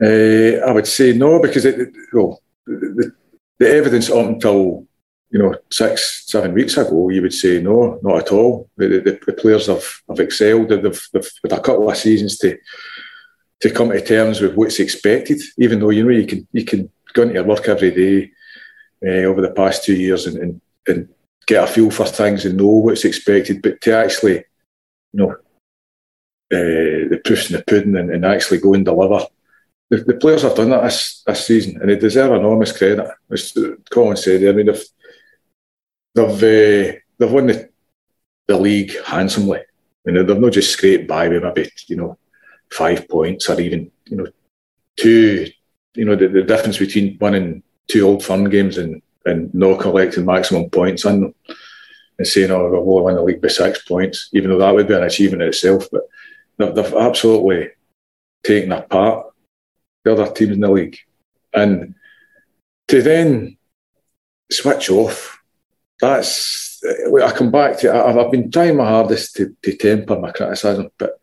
Uh, 0.01 0.65
I 0.65 0.73
would 0.73 0.87
say 0.87 1.15
no, 1.15 1.41
because 1.43 1.65
it, 1.65 1.93
well, 2.13 2.41
the, 2.67 3.13
the 3.59 3.69
evidence 3.69 4.09
up 4.09 4.25
until 4.25 4.87
you 5.31 5.41
know 5.41 5.57
six, 5.69 6.27
seven 6.27 6.55
weeks 6.55 6.77
ago, 6.77 7.09
you 7.09 7.23
would 7.23 7.35
say 7.35 7.61
no, 7.61 7.99
not 8.05 8.19
at 8.19 8.31
all. 8.31 8.71
The, 8.77 8.87
the, 8.87 9.19
the 9.27 9.33
players 9.33 9.67
have, 9.67 9.85
have 10.09 10.21
excelled. 10.21 10.69
They've, 10.69 11.09
they've 11.13 11.31
had 11.43 11.53
a 11.55 11.61
couple 11.61 11.91
of 11.91 11.97
seasons 11.97 12.39
to 12.39 12.57
to 13.61 13.71
come 13.71 13.91
to 13.91 14.01
terms 14.01 14.41
with 14.41 14.55
what's 14.55 14.81
expected. 14.81 15.41
Even 15.59 15.81
though 15.81 15.91
you 15.91 16.05
know 16.05 16.11
you 16.11 16.27
can 16.27 16.47
you 16.53 16.65
can 16.65 16.91
go 17.13 17.23
into 17.23 17.35
your 17.35 17.45
work 17.45 17.69
every 17.69 17.91
day 17.91 18.31
uh, 19.07 19.25
over 19.25 19.41
the 19.41 19.51
past 19.51 19.85
two 19.85 19.95
years 19.95 20.27
and, 20.27 20.39
and, 20.39 20.61
and 20.87 21.09
get 21.47 21.65
a 21.65 21.67
feel 21.67 21.91
for 21.91 22.07
things 22.07 22.45
and 22.45 22.57
know 22.57 22.67
what's 22.67 23.05
expected, 23.05 23.63
but 23.63 23.81
to 23.81 23.97
actually, 23.97 24.45
you 25.13 25.21
know, 25.21 25.31
uh, 26.53 27.09
the 27.11 27.21
proofs 27.25 27.51
in 27.51 27.57
the 27.57 27.65
pudding 27.65 27.97
and, 27.97 28.11
and, 28.11 28.25
actually 28.25 28.59
go 28.59 28.75
and 28.75 28.85
deliver. 28.85 29.27
The, 29.91 29.99
the, 29.99 30.15
players 30.15 30.43
have 30.43 30.55
done 30.55 30.71
that 30.71 30.83
this, 30.85 31.23
this 31.27 31.47
season, 31.47 31.81
and 31.81 31.91
they 31.91 31.97
deserve 31.97 32.33
enormous 32.33 32.77
credit. 32.77 33.09
As 33.31 33.53
Colin 33.91 34.17
said, 34.17 34.45
I 34.45 34.53
mean, 34.53 34.67
they've 34.67 34.85
they've 36.15 36.29
uh, 36.29 36.99
they've 37.19 37.33
won 37.33 37.49
the, 37.49 37.69
the 38.47 38.59
league 38.59 38.93
handsomely. 39.05 39.61
You 40.05 40.13
know, 40.13 40.23
they've 40.23 40.39
not 40.39 40.53
just 40.53 40.71
scraped 40.71 41.09
by 41.09 41.29
with 41.29 41.43
maybe 41.43 41.71
you 41.89 41.97
know 41.97 42.19
five 42.73 43.09
points 43.09 43.49
or 43.49 43.61
even 43.61 43.91
you 44.07 44.17
know 44.17 44.27
two. 44.97 45.51
You 45.95 46.05
know, 46.05 46.15
the, 46.15 46.29
the 46.29 46.43
difference 46.43 46.77
between 46.77 47.17
winning 47.21 47.63
two 47.89 48.03
old 48.07 48.23
firm 48.23 48.51
games 48.51 48.77
and 48.77 49.01
and 49.25 49.53
not 49.55 49.81
collecting 49.81 50.25
maximum 50.25 50.71
points 50.71 51.03
them 51.03 51.35
and 52.19 52.27
saying, 52.27 52.51
oh, 52.51 52.65
we've 52.69 52.81
only 52.81 53.03
won 53.03 53.15
the 53.15 53.23
league 53.23 53.43
by 53.43 53.49
six 53.49 53.83
points, 53.83 54.31
even 54.33 54.51
though 54.51 54.59
that 54.59 54.75
would 54.75 54.89
be 54.89 54.95
an 54.95 55.03
achievement 55.03 55.43
in 55.43 55.49
itself. 55.49 55.89
But 55.91 56.03
they've, 56.57 56.75
they've 56.75 56.95
absolutely 56.95 57.71
taken 58.45 58.73
apart 58.73 59.27
the 60.05 60.13
other 60.13 60.33
teams 60.33 60.53
in 60.53 60.61
the 60.61 60.71
league. 60.71 60.99
And 61.53 61.95
to 62.89 63.03
then 63.03 63.59
switch 64.51 64.91
off, 64.91 65.43
that's, 66.01 66.81
I 67.23 67.33
come 67.33 67.51
back 67.51 67.79
to, 67.81 67.93
I've, 67.93 68.17
I've 68.17 68.31
been 68.31 68.51
trying 68.51 68.77
my 68.77 68.87
hardest 68.87 69.37
to, 69.37 69.55
to 69.63 69.77
temper 69.77 70.19
my 70.19 70.31
criticism, 70.31 70.89
but 70.99 71.19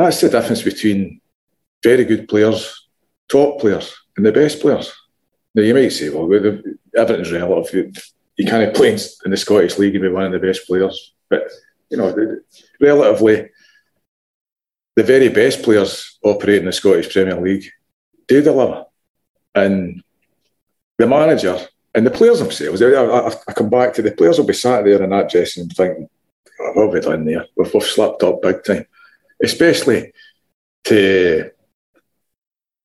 that's 0.00 0.20
the 0.20 0.28
difference 0.28 0.62
between 0.62 1.20
very 1.82 2.04
good 2.04 2.28
players, 2.28 2.88
top 3.28 3.60
players, 3.60 3.94
and 4.16 4.24
the 4.24 4.32
best 4.32 4.60
players. 4.60 4.92
Now 5.54 5.62
you 5.62 5.74
might 5.74 5.88
say, 5.88 6.08
well, 6.10 6.32
everything's 6.96 7.32
relative. 7.32 7.74
You, 7.74 7.92
you 8.36 8.46
can't 8.46 8.74
play 8.74 8.92
in 9.24 9.30
the 9.30 9.36
Scottish 9.36 9.78
League 9.78 9.94
and 9.94 10.02
be 10.02 10.08
one 10.08 10.26
of 10.26 10.32
the 10.32 10.46
best 10.46 10.66
players, 10.66 11.14
but 11.28 11.42
you 11.90 11.96
know, 11.96 12.38
relatively 12.80 13.50
the 14.96 15.02
very 15.02 15.28
best 15.28 15.62
players 15.62 16.18
operating 16.22 16.60
in 16.60 16.66
the 16.66 16.72
Scottish 16.72 17.12
Premier 17.12 17.40
League 17.40 17.64
do 18.28 18.42
deliver. 18.42 18.84
And 19.54 20.02
the 20.98 21.06
manager 21.06 21.58
and 21.94 22.06
the 22.06 22.10
players 22.10 22.38
themselves, 22.38 22.82
I, 22.82 22.86
I, 22.86 23.28
I, 23.28 23.52
come 23.52 23.70
back 23.70 23.94
to 23.94 24.02
the 24.02 24.12
players 24.12 24.38
will 24.38 24.46
be 24.46 24.52
sat 24.52 24.84
there 24.84 25.02
in 25.02 25.10
that 25.10 25.30
dressing 25.30 25.64
room 25.64 25.70
thinking, 25.70 26.08
oh, 26.60 26.72
what 26.74 26.84
have 26.84 26.92
we 26.92 27.00
done 27.00 27.24
there? 27.24 27.46
We've, 27.56 27.72
we've 27.72 27.82
slipped 27.82 28.22
up 28.22 28.42
big 28.42 28.62
time. 28.64 28.86
Especially 29.42 30.12
to 30.84 31.50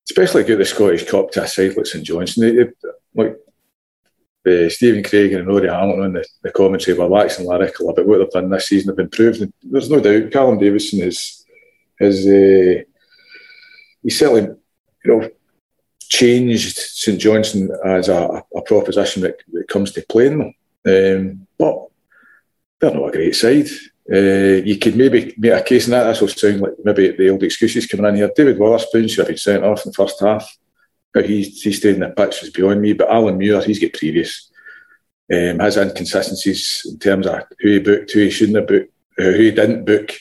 especially 0.08 0.44
get 0.44 0.58
the 0.58 0.64
Scottish 0.64 1.08
Cup 1.08 1.30
to 1.32 1.42
a 1.42 1.48
side 1.48 1.76
like 1.76 1.86
St 1.86 2.04
Johnstone. 2.04 2.44
They, 2.44 2.64
they, 2.64 2.70
like 3.14 3.36
uh, 4.46 4.68
Stephen 4.68 5.02
Craig 5.02 5.32
and 5.32 5.46
Rory 5.46 5.68
Hamilton 5.68 6.04
on 6.04 6.12
the, 6.12 6.24
the 6.42 6.50
commentary 6.52 6.96
were 6.96 7.08
waxing 7.08 7.46
lyrical 7.46 7.90
about 7.90 8.06
what 8.06 8.18
they've 8.18 8.30
done 8.30 8.50
this 8.50 8.68
season. 8.68 8.94
They've 8.94 9.04
improved. 9.04 9.42
There's 9.62 9.90
no 9.90 10.00
doubt. 10.00 10.30
Callum 10.30 10.58
Davidson 10.58 11.00
is 11.00 11.44
has 11.98 12.26
uh, 12.26 12.82
he 14.02 14.10
certainly 14.10 14.54
you 15.04 15.20
know 15.20 15.30
changed 16.00 16.76
St 16.76 17.20
Johnstone 17.20 17.70
as 17.84 18.08
a, 18.08 18.44
a 18.54 18.62
proposition 18.62 19.22
that, 19.22 19.42
that, 19.52 19.68
comes 19.68 19.90
to 19.92 20.04
playing 20.08 20.38
them. 20.38 20.54
Um, 20.86 21.46
but 21.58 21.86
they're 22.78 22.94
not 22.94 23.08
a 23.08 23.12
great 23.12 23.34
side. 23.34 23.66
Uh, 24.12 24.62
you 24.64 24.78
could 24.78 24.96
maybe 24.96 25.34
make 25.36 25.52
a 25.52 25.62
case 25.62 25.86
in 25.86 25.90
that. 25.90 26.04
This 26.04 26.20
will 26.20 26.28
sound 26.28 26.60
like 26.60 26.72
maybe 26.84 27.10
the 27.10 27.30
old 27.30 27.42
excuses 27.42 27.86
coming 27.86 28.06
in 28.06 28.16
here. 28.16 28.30
David 28.34 28.58
Wotherspoon 28.58 29.08
should 29.08 29.18
have 29.18 29.28
been 29.28 29.36
sent 29.36 29.64
off 29.64 29.84
in 29.84 29.90
the 29.90 29.94
first 29.94 30.20
half. 30.20 30.48
How 31.14 31.22
he, 31.22 31.42
he 31.42 31.72
stayed 31.72 31.94
in 31.94 32.00
the 32.00 32.10
pitch 32.10 32.40
was 32.40 32.50
beyond 32.50 32.82
me. 32.82 32.92
But 32.92 33.10
Alan 33.10 33.38
Muir, 33.38 33.62
he's 33.62 33.80
got 33.80 33.94
previous. 33.94 34.50
Um, 35.32 35.58
has 35.58 35.76
inconsistencies 35.76 36.86
in 36.88 37.00
terms 37.00 37.26
of 37.26 37.42
who 37.58 37.70
he 37.70 37.78
booked, 37.80 38.12
who 38.12 38.20
he 38.20 38.30
shouldn't 38.30 38.58
have 38.58 38.68
booked, 38.68 38.92
uh, 39.18 39.24
who 39.24 39.32
he 39.32 39.50
didn't 39.50 39.84
book, 39.84 40.12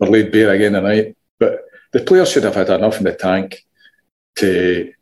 were 0.00 0.08
laid 0.08 0.32
bare 0.32 0.52
again 0.52 0.72
tonight. 0.72 1.16
But 1.38 1.60
the 1.92 2.00
players 2.00 2.32
should 2.32 2.42
have 2.42 2.56
had 2.56 2.70
enough 2.70 2.98
in 2.98 3.04
the 3.04 3.14
tank 3.14 3.64
to, 4.38 4.92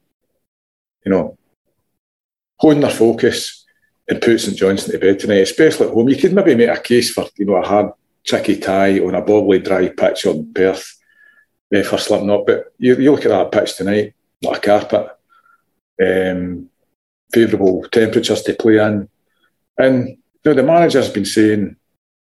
you 1.06 1.11
know, 1.11 1.38
hone 2.59 2.80
their 2.80 2.90
focus 2.90 3.64
and 4.06 4.20
put 4.20 4.40
St 4.40 4.59
Johnstone 4.59 4.92
to 4.92 4.98
bed 4.98 5.18
tonight, 5.18 5.37
especially 5.37 5.87
at 5.87 5.94
home. 5.94 6.11
You 6.11 6.16
could 6.16 6.35
maybe 6.35 6.54
make 6.54 6.68
a 6.68 6.78
case 6.78 7.11
for, 7.11 7.26
you 7.38 7.46
know, 7.46 7.56
a 7.56 7.66
hard, 7.66 7.92
tricky 8.24 8.59
tie 8.59 9.00
on 9.00 9.14
a 9.14 9.22
bobbly, 9.22 9.64
dry 9.64 9.88
pitch 9.88 10.26
on 10.26 10.52
Perth 10.52 10.98
uh, 11.74 11.83
for 11.83 11.98
slipping 11.98 12.30
up. 12.30 12.46
But 12.46 12.72
you, 12.78 12.96
you 12.96 13.12
look 13.12 13.24
at 13.24 13.28
that 13.28 13.52
pitch 13.52 13.76
tonight, 13.76 14.14
not 14.42 14.59
a 14.59 14.61
carpet, 14.61 15.09
um, 16.02 16.68
favourable 17.33 17.87
temperatures 17.90 18.42
to 18.42 18.54
play 18.54 18.78
in. 18.78 19.09
And 19.78 20.09
you 20.09 20.16
know, 20.44 20.54
the 20.54 20.62
manager's 20.62 21.11
been 21.11 21.24
saying 21.24 21.76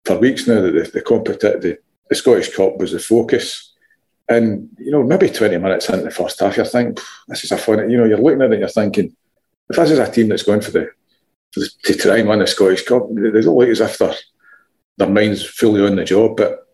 for 0.04 0.18
weeks 0.18 0.46
now 0.46 0.60
that 0.60 0.72
the, 0.72 0.90
the, 0.90 1.02
competi- 1.02 1.60
the, 1.60 1.78
the 2.08 2.14
Scottish 2.14 2.54
Cup 2.54 2.78
was 2.78 2.92
the 2.92 2.98
focus. 2.98 3.74
And, 4.28 4.68
you 4.78 4.90
know, 4.90 5.02
maybe 5.02 5.30
20 5.30 5.56
minutes 5.56 5.88
into 5.88 6.04
the 6.04 6.10
first 6.10 6.38
half, 6.40 6.56
you're 6.56 6.66
thinking, 6.66 7.02
this 7.28 7.44
is 7.44 7.52
a 7.52 7.56
fun, 7.56 7.90
you 7.90 7.96
know, 7.96 8.04
you're 8.04 8.18
looking 8.18 8.42
at 8.42 8.52
it 8.52 8.58
you're 8.58 8.68
thinking, 8.68 9.16
if 9.70 9.76
this 9.76 9.90
is 9.90 9.98
a 9.98 10.10
team 10.10 10.28
that's 10.28 10.42
going 10.42 10.60
for 10.60 10.70
the, 10.70 10.90
for 11.52 11.60
the 11.60 11.70
to 11.84 11.94
try 11.94 12.18
and 12.18 12.28
win 12.28 12.40
the 12.40 12.46
Scottish 12.46 12.84
Cup, 12.84 13.08
they 13.10 13.40
don't 13.40 13.56
look 13.56 13.68
as 13.68 13.80
if 13.80 13.96
their, 13.96 14.14
their 14.98 15.08
mind's 15.08 15.44
fully 15.44 15.84
on 15.84 15.96
the 15.96 16.04
job. 16.04 16.36
But, 16.36 16.66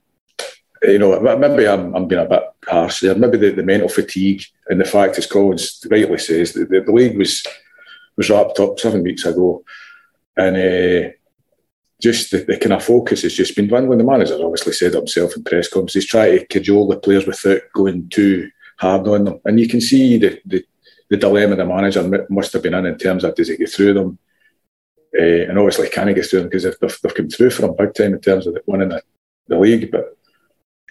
you 0.82 0.98
know, 0.98 1.20
maybe 1.36 1.68
I'm, 1.68 1.94
I'm 1.94 2.08
being 2.08 2.20
a 2.20 2.28
bit 2.28 2.42
harsh 2.66 3.00
there. 3.00 3.14
Maybe 3.14 3.38
the, 3.38 3.50
the 3.50 3.62
mental 3.62 3.88
fatigue 3.88 4.42
and 4.68 4.80
the 4.80 4.84
fact, 4.84 5.18
as 5.18 5.26
Colin's 5.26 5.86
rightly 5.90 6.18
says, 6.18 6.52
the, 6.54 6.64
the, 6.64 6.92
league 6.92 7.16
was 7.16 7.46
was 8.16 8.30
wrapped 8.30 8.58
up 8.60 8.78
seven 8.78 9.02
weeks 9.02 9.24
ago. 9.24 9.64
And 10.36 10.56
uh, 10.56 11.10
just 12.00 12.30
the, 12.30 12.38
the, 12.38 12.58
kind 12.58 12.72
of 12.72 12.84
focus 12.84 13.22
has 13.22 13.34
just 13.34 13.54
been 13.54 13.68
dwindling. 13.68 13.98
The 13.98 14.04
manager 14.04 14.38
obviously 14.42 14.72
said 14.72 14.94
himself 14.94 15.36
in 15.36 15.44
press 15.44 15.68
conferences, 15.68 16.04
he's 16.04 16.10
trying 16.10 16.38
to 16.38 16.46
cajole 16.46 16.88
the 16.88 16.96
players 16.96 17.26
without 17.26 17.62
going 17.72 18.08
too 18.08 18.50
hard 18.78 19.06
on 19.06 19.24
them. 19.24 19.40
And 19.44 19.60
you 19.60 19.68
can 19.68 19.80
see 19.80 20.18
the, 20.18 20.40
the, 20.44 20.64
the 21.10 21.16
dilemma 21.16 21.56
the 21.56 21.64
manager 21.64 22.26
must 22.30 22.52
have 22.52 22.62
been 22.62 22.74
in 22.74 22.86
in 22.86 22.98
terms 22.98 23.24
of 23.24 23.34
does 23.34 23.48
he 23.48 23.56
get 23.56 23.70
through 23.70 23.94
them? 23.94 24.18
Uh, 25.16 25.48
and 25.48 25.58
obviously, 25.58 25.88
can 25.88 26.08
he 26.08 26.14
get 26.14 26.26
through 26.26 26.40
them 26.40 26.48
because 26.48 26.64
they've, 26.64 26.98
they've, 27.02 27.14
come 27.14 27.28
through 27.28 27.50
for 27.50 27.66
him 27.66 27.76
big 27.78 27.94
time 27.94 28.14
in 28.14 28.20
terms 28.20 28.46
of 28.46 28.58
winning 28.66 28.88
the, 28.88 29.02
the 29.46 29.58
league. 29.58 29.90
But 29.90 30.16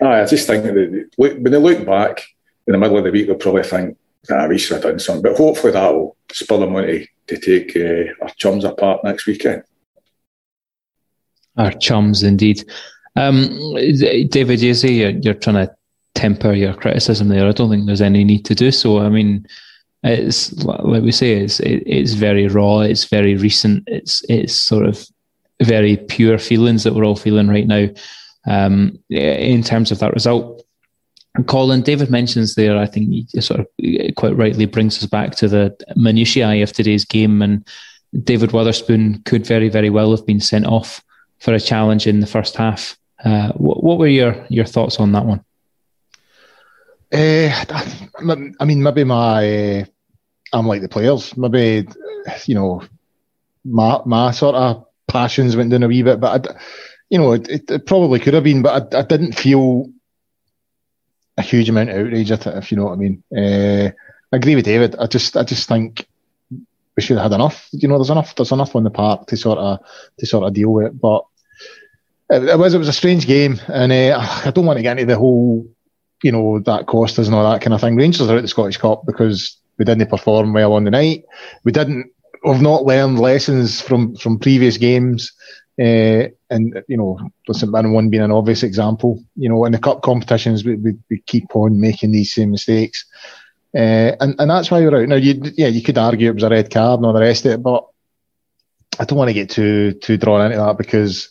I 0.01 0.25
just 0.25 0.47
think 0.47 0.63
that 0.63 1.09
when 1.17 1.43
they 1.43 1.57
look 1.57 1.85
back 1.85 2.23
in 2.67 2.71
the 2.71 2.77
middle 2.77 2.97
of 2.97 3.03
the 3.03 3.11
week, 3.11 3.27
they'll 3.27 3.35
probably 3.35 3.63
think, 3.63 3.97
ah, 4.31 4.47
we 4.47 4.57
should 4.57 4.75
have 4.75 4.83
done 4.83 4.99
something. 4.99 5.23
But 5.23 5.37
hopefully 5.37 5.73
that 5.73 5.93
will 5.93 6.15
spur 6.31 6.57
them 6.57 6.75
on 6.75 6.83
to, 6.83 7.05
to 7.27 7.37
take 7.37 7.75
uh, 7.75 8.13
our 8.23 8.29
chums 8.37 8.63
apart 8.63 9.03
next 9.03 9.27
weekend. 9.27 9.63
Our 11.57 11.71
chums, 11.71 12.23
indeed. 12.23 12.63
Um, 13.15 13.75
David, 14.29 14.61
you 14.61 14.73
say 14.73 14.91
you're, 14.91 15.09
you're 15.09 15.33
trying 15.33 15.67
to 15.67 15.75
temper 16.15 16.53
your 16.53 16.73
criticism 16.73 17.27
there. 17.27 17.47
I 17.47 17.51
don't 17.51 17.69
think 17.69 17.85
there's 17.85 18.01
any 18.01 18.23
need 18.23 18.45
to 18.45 18.55
do 18.55 18.71
so. 18.71 18.99
I 18.99 19.09
mean, 19.09 19.45
it's 20.03 20.53
like 20.63 20.83
we 20.83 21.11
say, 21.11 21.33
it's 21.33 21.59
it, 21.59 21.83
it's 21.85 22.13
very 22.13 22.47
raw. 22.47 22.79
It's 22.79 23.05
very 23.05 23.35
recent. 23.35 23.83
It's 23.87 24.23
it's 24.29 24.53
sort 24.53 24.85
of 24.85 25.05
very 25.61 25.97
pure 25.97 26.37
feelings 26.37 26.83
that 26.83 26.93
we're 26.93 27.05
all 27.05 27.15
feeling 27.15 27.47
right 27.47 27.67
now. 27.67 27.87
Um, 28.45 28.99
in 29.09 29.63
terms 29.63 29.91
of 29.91 29.99
that 29.99 30.13
result, 30.13 30.63
Colin, 31.47 31.81
David 31.81 32.11
mentions 32.11 32.55
there, 32.55 32.77
I 32.77 32.85
think 32.85 33.09
he 33.09 33.41
sort 33.41 33.61
of 33.61 34.15
quite 34.15 34.37
rightly 34.37 34.65
brings 34.65 35.01
us 35.01 35.09
back 35.09 35.35
to 35.37 35.47
the 35.47 35.75
minutiae 35.95 36.61
of 36.61 36.73
today's 36.73 37.05
game. 37.05 37.41
And 37.41 37.67
David 38.23 38.51
Wotherspoon 38.51 39.23
could 39.23 39.45
very, 39.45 39.69
very 39.69 39.89
well 39.89 40.11
have 40.11 40.25
been 40.27 40.39
sent 40.39 40.65
off 40.65 41.03
for 41.39 41.53
a 41.53 41.59
challenge 41.59 42.05
in 42.05 42.19
the 42.19 42.27
first 42.27 42.55
half. 42.55 42.97
Uh, 43.25 43.51
what, 43.53 43.83
what, 43.83 43.97
were 43.97 44.07
your, 44.07 44.45
your 44.49 44.65
thoughts 44.65 44.99
on 44.99 45.11
that 45.13 45.25
one? 45.25 45.43
Uh, 47.11 47.49
I 48.59 48.65
mean, 48.65 48.83
maybe 48.83 49.03
my, 49.03 49.85
I'm 50.53 50.67
like 50.67 50.81
the 50.81 50.89
players. 50.89 51.35
Maybe, 51.35 51.87
you 52.45 52.55
know, 52.55 52.83
my, 53.65 53.99
my 54.05 54.31
sort 54.31 54.55
of 54.55 54.85
passions 55.07 55.55
went 55.55 55.71
down 55.71 55.83
a 55.83 55.87
wee 55.87 56.03
bit, 56.03 56.19
but 56.19 56.47
I, 56.47 56.55
you 57.09 57.17
know, 57.17 57.33
it, 57.33 57.69
it 57.69 57.85
probably 57.85 58.19
could 58.19 58.33
have 58.33 58.43
been, 58.43 58.61
but 58.61 58.93
I, 58.93 58.99
I 58.99 59.01
didn't 59.03 59.33
feel 59.33 59.89
a 61.37 61.41
huge 61.41 61.69
amount 61.69 61.89
of 61.89 61.97
outrage 61.97 62.31
at 62.31 62.47
it, 62.47 62.57
if 62.57 62.71
you 62.71 62.77
know 62.77 62.85
what 62.85 62.93
I 62.93 62.95
mean. 62.95 63.23
Uh, 63.35 63.91
I 64.31 64.35
agree 64.35 64.55
with 64.55 64.65
David. 64.65 64.95
I 64.97 65.07
just 65.07 65.37
I 65.37 65.43
just 65.43 65.67
think 65.67 66.07
we 66.95 67.03
should 67.03 67.17
have 67.17 67.31
had 67.31 67.35
enough. 67.35 67.69
You 67.71 67.87
know, 67.87 67.97
there's 67.97 68.09
enough 68.09 68.35
there's 68.35 68.51
enough 68.51 68.75
on 68.75 68.83
the 68.83 68.89
park 68.89 69.27
to 69.27 69.37
sort 69.37 69.59
of 69.59 69.79
to 70.17 70.25
sort 70.25 70.45
of 70.45 70.53
deal 70.53 70.69
with 70.69 70.87
it. 70.87 70.99
But 70.99 71.25
it, 72.29 72.57
was 72.57 72.73
it 72.73 72.79
was 72.79 72.87
a 72.87 72.93
strange 72.93 73.27
game, 73.27 73.59
and 73.67 73.91
uh, 73.91 74.17
I 74.45 74.51
don't 74.51 74.65
want 74.65 74.77
to 74.77 74.83
get 74.83 74.97
into 74.97 75.13
the 75.13 75.19
whole 75.19 75.67
you 76.23 76.31
know 76.31 76.59
that 76.59 76.87
cost 76.87 77.17
and 77.17 77.33
all 77.33 77.51
that 77.51 77.61
kind 77.61 77.73
of 77.73 77.81
thing. 77.81 77.95
Rangers 77.95 78.29
are 78.29 78.37
at 78.37 78.41
the 78.41 78.47
Scottish 78.47 78.77
Cup 78.77 79.05
because 79.05 79.57
we 79.77 79.85
didn't 79.85 80.09
perform 80.09 80.53
well 80.53 80.73
on 80.73 80.83
the 80.83 80.91
night. 80.91 81.23
We 81.63 81.71
didn't. 81.71 82.11
We've 82.43 82.61
not 82.61 82.83
learned 82.83 83.19
lessons 83.19 83.81
from 83.81 84.15
from 84.15 84.39
previous 84.39 84.77
games. 84.77 85.31
Uh, 85.79 86.29
and 86.51 86.83
you 86.87 86.97
know, 86.97 87.19
St 87.51 87.71
Mirren 87.71 87.93
one 87.93 88.09
being 88.09 88.21
an 88.21 88.31
obvious 88.31 88.61
example. 88.61 89.23
You 89.35 89.49
know, 89.49 89.65
in 89.65 89.71
the 89.71 89.79
cup 89.79 90.03
competitions, 90.03 90.63
we, 90.63 90.75
we, 90.75 90.93
we 91.09 91.23
keep 91.25 91.55
on 91.55 91.79
making 91.79 92.11
these 92.11 92.33
same 92.33 92.51
mistakes, 92.51 93.05
uh, 93.75 94.13
and 94.19 94.35
and 94.37 94.49
that's 94.49 94.69
why 94.69 94.81
we're 94.81 95.01
out 95.01 95.09
now. 95.09 95.15
You, 95.15 95.41
yeah, 95.57 95.67
you 95.67 95.81
could 95.81 95.97
argue 95.97 96.29
it 96.29 96.35
was 96.35 96.43
a 96.43 96.49
red 96.49 96.69
card 96.69 96.99
and 96.99 97.07
all 97.07 97.13
the 97.13 97.21
rest 97.21 97.45
of 97.45 97.53
it, 97.53 97.63
but 97.63 97.85
I 98.99 99.05
don't 99.05 99.17
want 99.17 99.29
to 99.29 99.33
get 99.33 99.49
too 99.49 99.93
too 99.93 100.17
drawn 100.17 100.45
into 100.45 100.57
that 100.57 100.77
because 100.77 101.29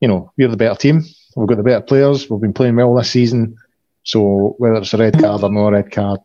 you 0.00 0.08
know 0.08 0.32
we're 0.36 0.48
the 0.48 0.56
better 0.58 0.74
team. 0.74 1.02
We've 1.34 1.48
got 1.48 1.56
the 1.56 1.62
better 1.62 1.80
players. 1.80 2.28
We've 2.28 2.40
been 2.40 2.52
playing 2.52 2.76
well 2.76 2.94
this 2.94 3.10
season. 3.10 3.56
So 4.04 4.54
whether 4.58 4.76
it's 4.76 4.92
a 4.92 4.98
red 4.98 5.18
card 5.18 5.44
or 5.44 5.50
no 5.50 5.70
red 5.70 5.90
card, 5.90 6.20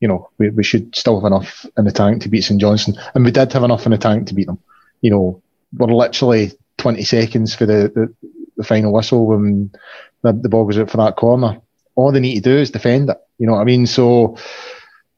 you 0.00 0.08
know, 0.08 0.30
we, 0.38 0.50
we 0.50 0.64
should 0.64 0.94
still 0.94 1.20
have 1.20 1.26
enough 1.26 1.66
in 1.76 1.84
the 1.84 1.92
tank 1.92 2.22
to 2.22 2.28
beat 2.28 2.42
St 2.42 2.60
Johnstone, 2.60 2.96
and 3.14 3.24
we 3.24 3.30
did 3.30 3.52
have 3.52 3.62
enough 3.62 3.86
in 3.86 3.92
the 3.92 3.98
tank 3.98 4.28
to 4.28 4.34
beat 4.34 4.46
them. 4.46 4.58
You 5.00 5.10
know, 5.10 5.42
we're 5.76 5.94
literally 5.94 6.52
20 6.78 7.02
seconds 7.04 7.54
for 7.54 7.66
the, 7.66 7.92
the, 7.94 8.28
the 8.56 8.64
final 8.64 8.92
whistle 8.92 9.26
when 9.26 9.70
the, 10.22 10.32
the 10.32 10.48
ball 10.48 10.64
goes 10.64 10.78
out 10.78 10.90
for 10.90 10.98
that 10.98 11.16
corner. 11.16 11.60
All 11.94 12.12
they 12.12 12.20
need 12.20 12.42
to 12.42 12.50
do 12.50 12.56
is 12.56 12.70
defend 12.70 13.10
it. 13.10 13.18
You 13.38 13.46
know 13.46 13.54
what 13.54 13.60
I 13.60 13.64
mean? 13.64 13.86
So 13.86 14.36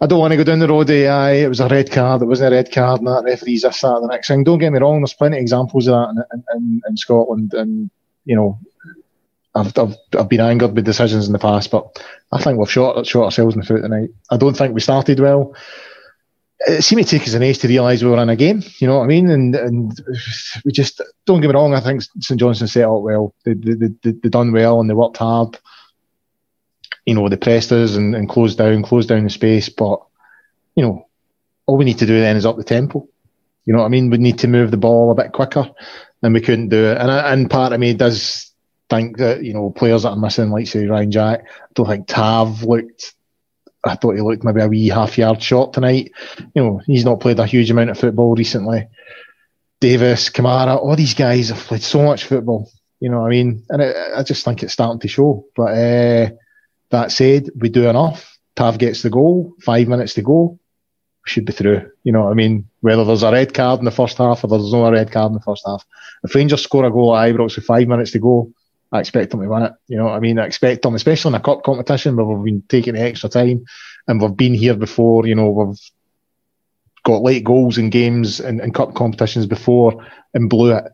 I 0.01 0.07
don't 0.07 0.18
want 0.18 0.33
to 0.33 0.37
go 0.37 0.45
down 0.45 0.59
the 0.59 0.68
road 0.68 0.91
aye, 0.91 1.43
it 1.43 1.49
was 1.49 1.61
a 1.61 1.68
red 1.68 1.91
card, 1.91 2.20
it 2.20 2.27
wasn't 2.27 2.53
a 2.53 2.57
red 2.57 2.70
card, 2.70 3.01
and 3.01 3.09
that 3.09 3.24
referee's 3.24 3.62
this, 3.62 3.81
that, 3.81 4.01
the 4.01 4.09
next 4.09 4.29
thing. 4.29 4.45
Don't 4.45 4.59
get 4.59 4.72
me 4.72 4.79
wrong, 4.79 5.01
there's 5.01 5.14
plenty 5.14 5.39
of 5.39 5.43
examples 5.43 5.89
of 5.89 5.93
that 5.93 6.27
in, 6.33 6.45
in, 6.55 6.81
in 6.87 6.97
Scotland, 6.99 7.55
and, 7.55 7.91
you 8.27 8.37
know, 8.37 8.59
I've, 9.57 9.76
I've, 9.78 9.96
I've 10.18 10.28
been 10.28 10.40
angered 10.40 10.74
with 10.74 10.84
decisions 10.84 11.26
in 11.26 11.32
the 11.32 11.38
past, 11.38 11.70
but 11.70 12.04
I 12.32 12.42
think 12.42 12.59
we've 12.59 12.70
shot, 12.70 13.07
shot 13.07 13.24
ourselves 13.24 13.54
in 13.54 13.61
the 13.61 13.66
foot 13.66 13.82
tonight. 13.82 14.11
I 14.30 14.36
don't 14.36 14.57
think 14.57 14.74
we 14.74 14.80
started 14.80 15.18
well 15.18 15.54
it 16.61 16.82
seemed 16.82 17.07
to 17.07 17.18
take 17.18 17.26
us 17.26 17.34
an 17.34 17.42
age 17.42 17.59
to 17.59 17.68
realise 17.68 18.02
we 18.02 18.11
were 18.11 18.22
in 18.22 18.28
a 18.28 18.36
game. 18.36 18.62
You 18.78 18.86
know 18.86 18.98
what 18.98 19.04
I 19.04 19.07
mean? 19.07 19.30
And 19.30 19.54
and 19.54 20.00
we 20.64 20.72
just 20.72 21.00
don't 21.26 21.40
get 21.40 21.48
me 21.48 21.54
wrong. 21.54 21.74
I 21.74 21.80
think 21.80 22.02
St 22.20 22.40
Johnstone 22.40 22.68
set 22.68 22.84
out 22.84 23.02
well. 23.02 23.34
They 23.44 23.54
they, 23.54 23.74
they, 23.74 24.11
they 24.12 24.28
done 24.28 24.52
well 24.52 24.80
and 24.80 24.88
they 24.88 24.94
worked 24.94 25.18
hard. 25.18 25.59
You 27.04 27.14
know, 27.14 27.28
they 27.28 27.36
pressed 27.36 27.72
us 27.72 27.94
and, 27.94 28.16
and 28.16 28.28
closed 28.28 28.59
down, 28.59 28.82
closed 28.82 29.09
down 29.09 29.24
the 29.24 29.30
space. 29.30 29.68
But 29.68 30.00
you 30.74 30.82
know, 30.82 31.07
all 31.66 31.76
we 31.76 31.84
need 31.84 31.98
to 31.98 32.07
do 32.07 32.18
then 32.18 32.36
is 32.36 32.46
up 32.46 32.57
the 32.57 32.64
tempo. 32.64 33.07
You 33.64 33.72
know 33.72 33.80
what 33.80 33.86
I 33.86 33.90
mean? 33.90 34.11
We 34.11 34.18
need 34.18 34.38
to 34.40 34.48
move 34.48 34.70
the 34.70 34.76
ball 34.76 35.11
a 35.11 35.14
bit 35.14 35.32
quicker, 35.32 35.70
and 36.22 36.34
we 36.34 36.40
couldn't 36.40 36.70
do 36.70 36.86
it. 36.86 36.98
And 36.98 37.11
and 37.11 37.50
part 37.50 37.72
of 37.72 37.80
me 37.80 37.94
does 37.94 38.50
think 38.89 39.18
that 39.18 39.43
you 39.43 39.53
know 39.53 39.70
players 39.70 40.03
that 40.03 40.11
are 40.11 40.16
missing, 40.16 40.51
like 40.51 40.66
say 40.66 40.87
Ryan 40.87 41.11
Jack. 41.11 41.41
I 41.45 41.66
don't 41.74 41.87
think 41.89 42.07
Tav 42.07 42.62
looked. 42.62 43.14
I 43.84 43.95
thought 43.95 44.16
he 44.16 44.20
looked 44.20 44.45
maybe 44.45 44.61
a 44.61 44.68
wee 44.68 44.89
half 44.89 45.16
yard 45.16 45.43
short 45.43 45.72
tonight. 45.72 46.12
You 46.55 46.62
know, 46.62 46.80
he's 46.87 47.05
not 47.05 47.20
played 47.20 47.39
a 47.39 47.47
huge 47.47 47.70
amount 47.70 47.91
of 47.91 47.99
football 47.99 48.34
recently. 48.34 48.89
Davis, 49.80 50.30
Kamara, 50.30 50.76
all 50.76 50.97
these 50.97 51.14
guys 51.14 51.51
have 51.51 51.59
played 51.59 51.82
so 51.82 52.03
much 52.03 52.24
football. 52.24 52.70
You 53.01 53.11
know 53.11 53.26
I 53.26 53.30
mean? 53.30 53.64
And 53.68 53.82
it, 53.82 53.97
I 54.16 54.22
just 54.22 54.45
think 54.45 54.62
it's 54.62 54.72
starting 54.72 55.01
to 55.01 55.09
show. 55.09 55.47
But 55.55 55.72
uh, 55.72 56.30
that 56.91 57.12
said, 57.12 57.51
we 57.57 57.68
do 57.68 57.89
enough. 57.89 58.39
Tav 58.57 58.78
gets 58.78 59.03
the 59.03 59.11
goal, 59.11 59.55
five 59.61 59.87
minutes 59.87 60.14
to 60.14 60.22
go, 60.22 60.59
we 61.26 61.30
should 61.30 61.45
be 61.45 61.53
through. 61.53 61.91
You 62.05 62.12
know 62.12 62.28
I 62.30 62.34
mean? 62.34 62.68
Whether 62.80 63.05
there's 63.05 63.22
a 63.22 63.30
red 63.30 63.53
card 63.53 63.80
in 63.80 63.84
the 63.84 63.91
first 63.91 64.16
half 64.16 64.45
or 64.45 64.49
there's 64.49 64.72
no 64.72 64.91
red 64.91 65.12
card 65.12 65.30
in 65.30 65.34
the 65.34 65.41
first 65.41 65.64
half. 65.66 65.84
If 66.24 66.34
Rangers 66.34 66.62
score 66.62 66.84
a 66.84 66.91
goal 66.91 67.16
at 67.16 67.34
Ibrox 67.34 67.57
with 67.57 67.66
five 67.66 67.87
minutes 67.87 68.12
to 68.12 68.18
go, 68.18 68.51
I 68.93 69.01
expect 69.01 69.30
them 69.30 69.41
to 69.43 69.49
win 69.49 69.62
it. 69.62 69.72
You 69.89 69.99
know 69.99 70.05
what 70.05 70.14
I 70.14 70.20
mean? 70.20 70.39
I 70.39 70.47
expect 70.47 70.82
them, 70.82 70.95
especially 70.95 71.30
in 71.30 71.34
a 71.34 71.41
cup 71.41 71.64
competition 71.64 72.16
where 72.16 72.24
we've 72.24 72.45
been 72.45 72.62
taking 72.68 72.95
the 72.95 73.01
extra 73.01 73.28
time 73.28 73.64
and 74.07 74.20
we've 74.20 74.37
been 74.37 74.55
here 74.55 74.74
before, 74.74 75.26
you 75.26 75.34
know, 75.34 75.51
we've 75.51 75.78
got 77.05 77.22
late 77.22 77.45
goals 77.45 77.78
in 77.78 77.91
games 77.91 78.41
and, 78.41 78.61
and 78.61 78.74
cup 78.74 78.95
competitions 78.95 79.47
before 79.47 80.07
and 80.34 80.51
blew 80.51 80.72
it. 80.72 80.84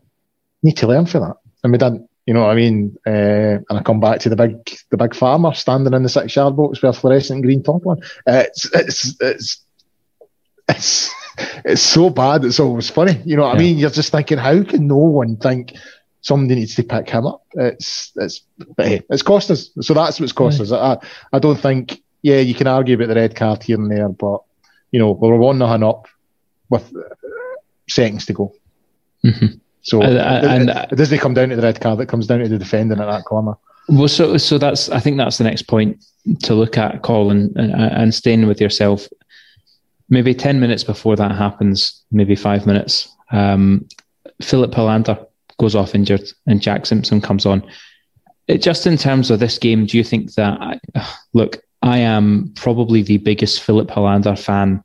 Need 0.63 0.77
to 0.77 0.87
learn 0.87 1.05
for 1.05 1.19
that. 1.19 1.37
And 1.63 1.71
we 1.71 1.77
didn't. 1.77 2.09
You 2.25 2.33
know 2.33 2.41
what 2.41 2.51
I 2.51 2.55
mean? 2.55 2.95
Uh, 3.05 3.59
and 3.69 3.79
I 3.79 3.83
come 3.83 3.99
back 3.99 4.21
to 4.21 4.29
the 4.29 4.37
big, 4.37 4.77
the 4.91 4.97
big 4.97 5.13
farmer 5.13 5.53
standing 5.53 5.93
in 5.93 6.03
the 6.03 6.09
six 6.09 6.35
yard 6.35 6.55
box 6.55 6.81
with 6.81 6.95
a 6.95 6.99
fluorescent 6.99 7.41
green 7.41 7.61
top 7.61 7.85
on. 7.85 8.01
Uh, 8.25 8.45
it's, 8.47 8.73
it's, 8.73 9.21
it's, 9.21 9.61
it's, 10.69 11.11
it's 11.65 11.81
so 11.81 12.09
bad. 12.09 12.45
It's 12.45 12.61
always 12.61 12.89
funny. 12.89 13.21
You 13.25 13.35
know 13.35 13.43
what 13.43 13.55
yeah. 13.55 13.59
I 13.59 13.63
mean? 13.63 13.77
You're 13.77 13.89
just 13.89 14.13
thinking, 14.13 14.37
how 14.37 14.63
can 14.63 14.87
no 14.87 14.95
one 14.95 15.35
think 15.35 15.73
somebody 16.23 16.55
needs 16.55 16.75
to 16.75 16.83
pick 16.83 17.09
him 17.09 17.27
up? 17.27 17.43
It's, 17.53 18.11
it's, 18.15 18.41
but 18.75 18.87
hey, 18.87 19.01
it's 19.09 19.21
cost 19.21 19.51
us. 19.51 19.69
So 19.81 19.93
that's 19.93 20.19
what's 20.19 20.31
cost 20.31 20.59
us. 20.59 20.71
I, 20.71 20.97
I 21.31 21.39
don't 21.39 21.59
think, 21.59 22.01
yeah, 22.23 22.39
you 22.39 22.55
can 22.55 22.67
argue 22.67 22.95
about 22.95 23.09
the 23.09 23.15
red 23.15 23.35
card 23.35 23.61
here 23.61 23.77
and 23.77 23.91
there, 23.91 24.09
but 24.09 24.41
you 24.91 24.99
know, 24.99 25.11
we're 25.11 25.35
one 25.35 25.59
nothing 25.59 25.83
up 25.83 26.07
with 26.69 26.91
seconds 27.89 28.25
to 28.27 28.33
go. 28.33 28.55
Mm-hmm. 29.23 29.57
So 29.81 30.01
uh, 30.01 30.41
and, 30.47 30.69
it, 30.69 30.91
it, 30.91 30.95
doesn't 30.95 31.19
come 31.19 31.33
down 31.33 31.49
to 31.49 31.55
the 31.57 31.61
red 31.61 31.81
card; 31.81 31.99
it 31.99 32.07
comes 32.07 32.27
down 32.27 32.39
to 32.39 32.47
the 32.47 32.57
defending 32.57 32.99
at 32.99 33.05
that 33.05 33.25
corner. 33.25 33.53
Well, 33.89 34.07
so 34.07 34.37
so 34.37 34.57
that's 34.57 34.89
I 34.89 34.99
think 34.99 35.17
that's 35.17 35.37
the 35.37 35.43
next 35.43 35.63
point 35.63 36.03
to 36.43 36.53
look 36.53 36.77
at, 36.77 37.01
Colin, 37.01 37.51
and, 37.57 37.73
and 37.73 38.15
staying 38.15 38.47
with 38.47 38.61
yourself. 38.61 39.07
Maybe 40.09 40.33
ten 40.33 40.61
minutes 40.61 40.85
before 40.85 41.17
that 41.17 41.31
happens, 41.31 42.01
maybe 42.11 42.35
five 42.35 42.65
minutes. 42.65 43.09
Um, 43.31 43.87
Filip 44.41 44.71
Helander 44.71 45.25
goes 45.57 45.75
off 45.75 45.95
injured, 45.95 46.29
and 46.47 46.61
Jack 46.61 46.85
Simpson 46.85 47.21
comes 47.21 47.45
on. 47.45 47.63
It, 48.47 48.61
just 48.61 48.85
in 48.85 48.97
terms 48.97 49.31
of 49.31 49.39
this 49.39 49.57
game, 49.57 49.85
do 49.85 49.97
you 49.97 50.03
think 50.03 50.33
that? 50.35 50.59
I, 50.59 50.79
look, 51.33 51.61
I 51.81 51.99
am 51.99 52.51
probably 52.55 53.01
the 53.01 53.17
biggest 53.17 53.61
Filip 53.61 53.89
Helander 53.89 54.37
fan 54.37 54.83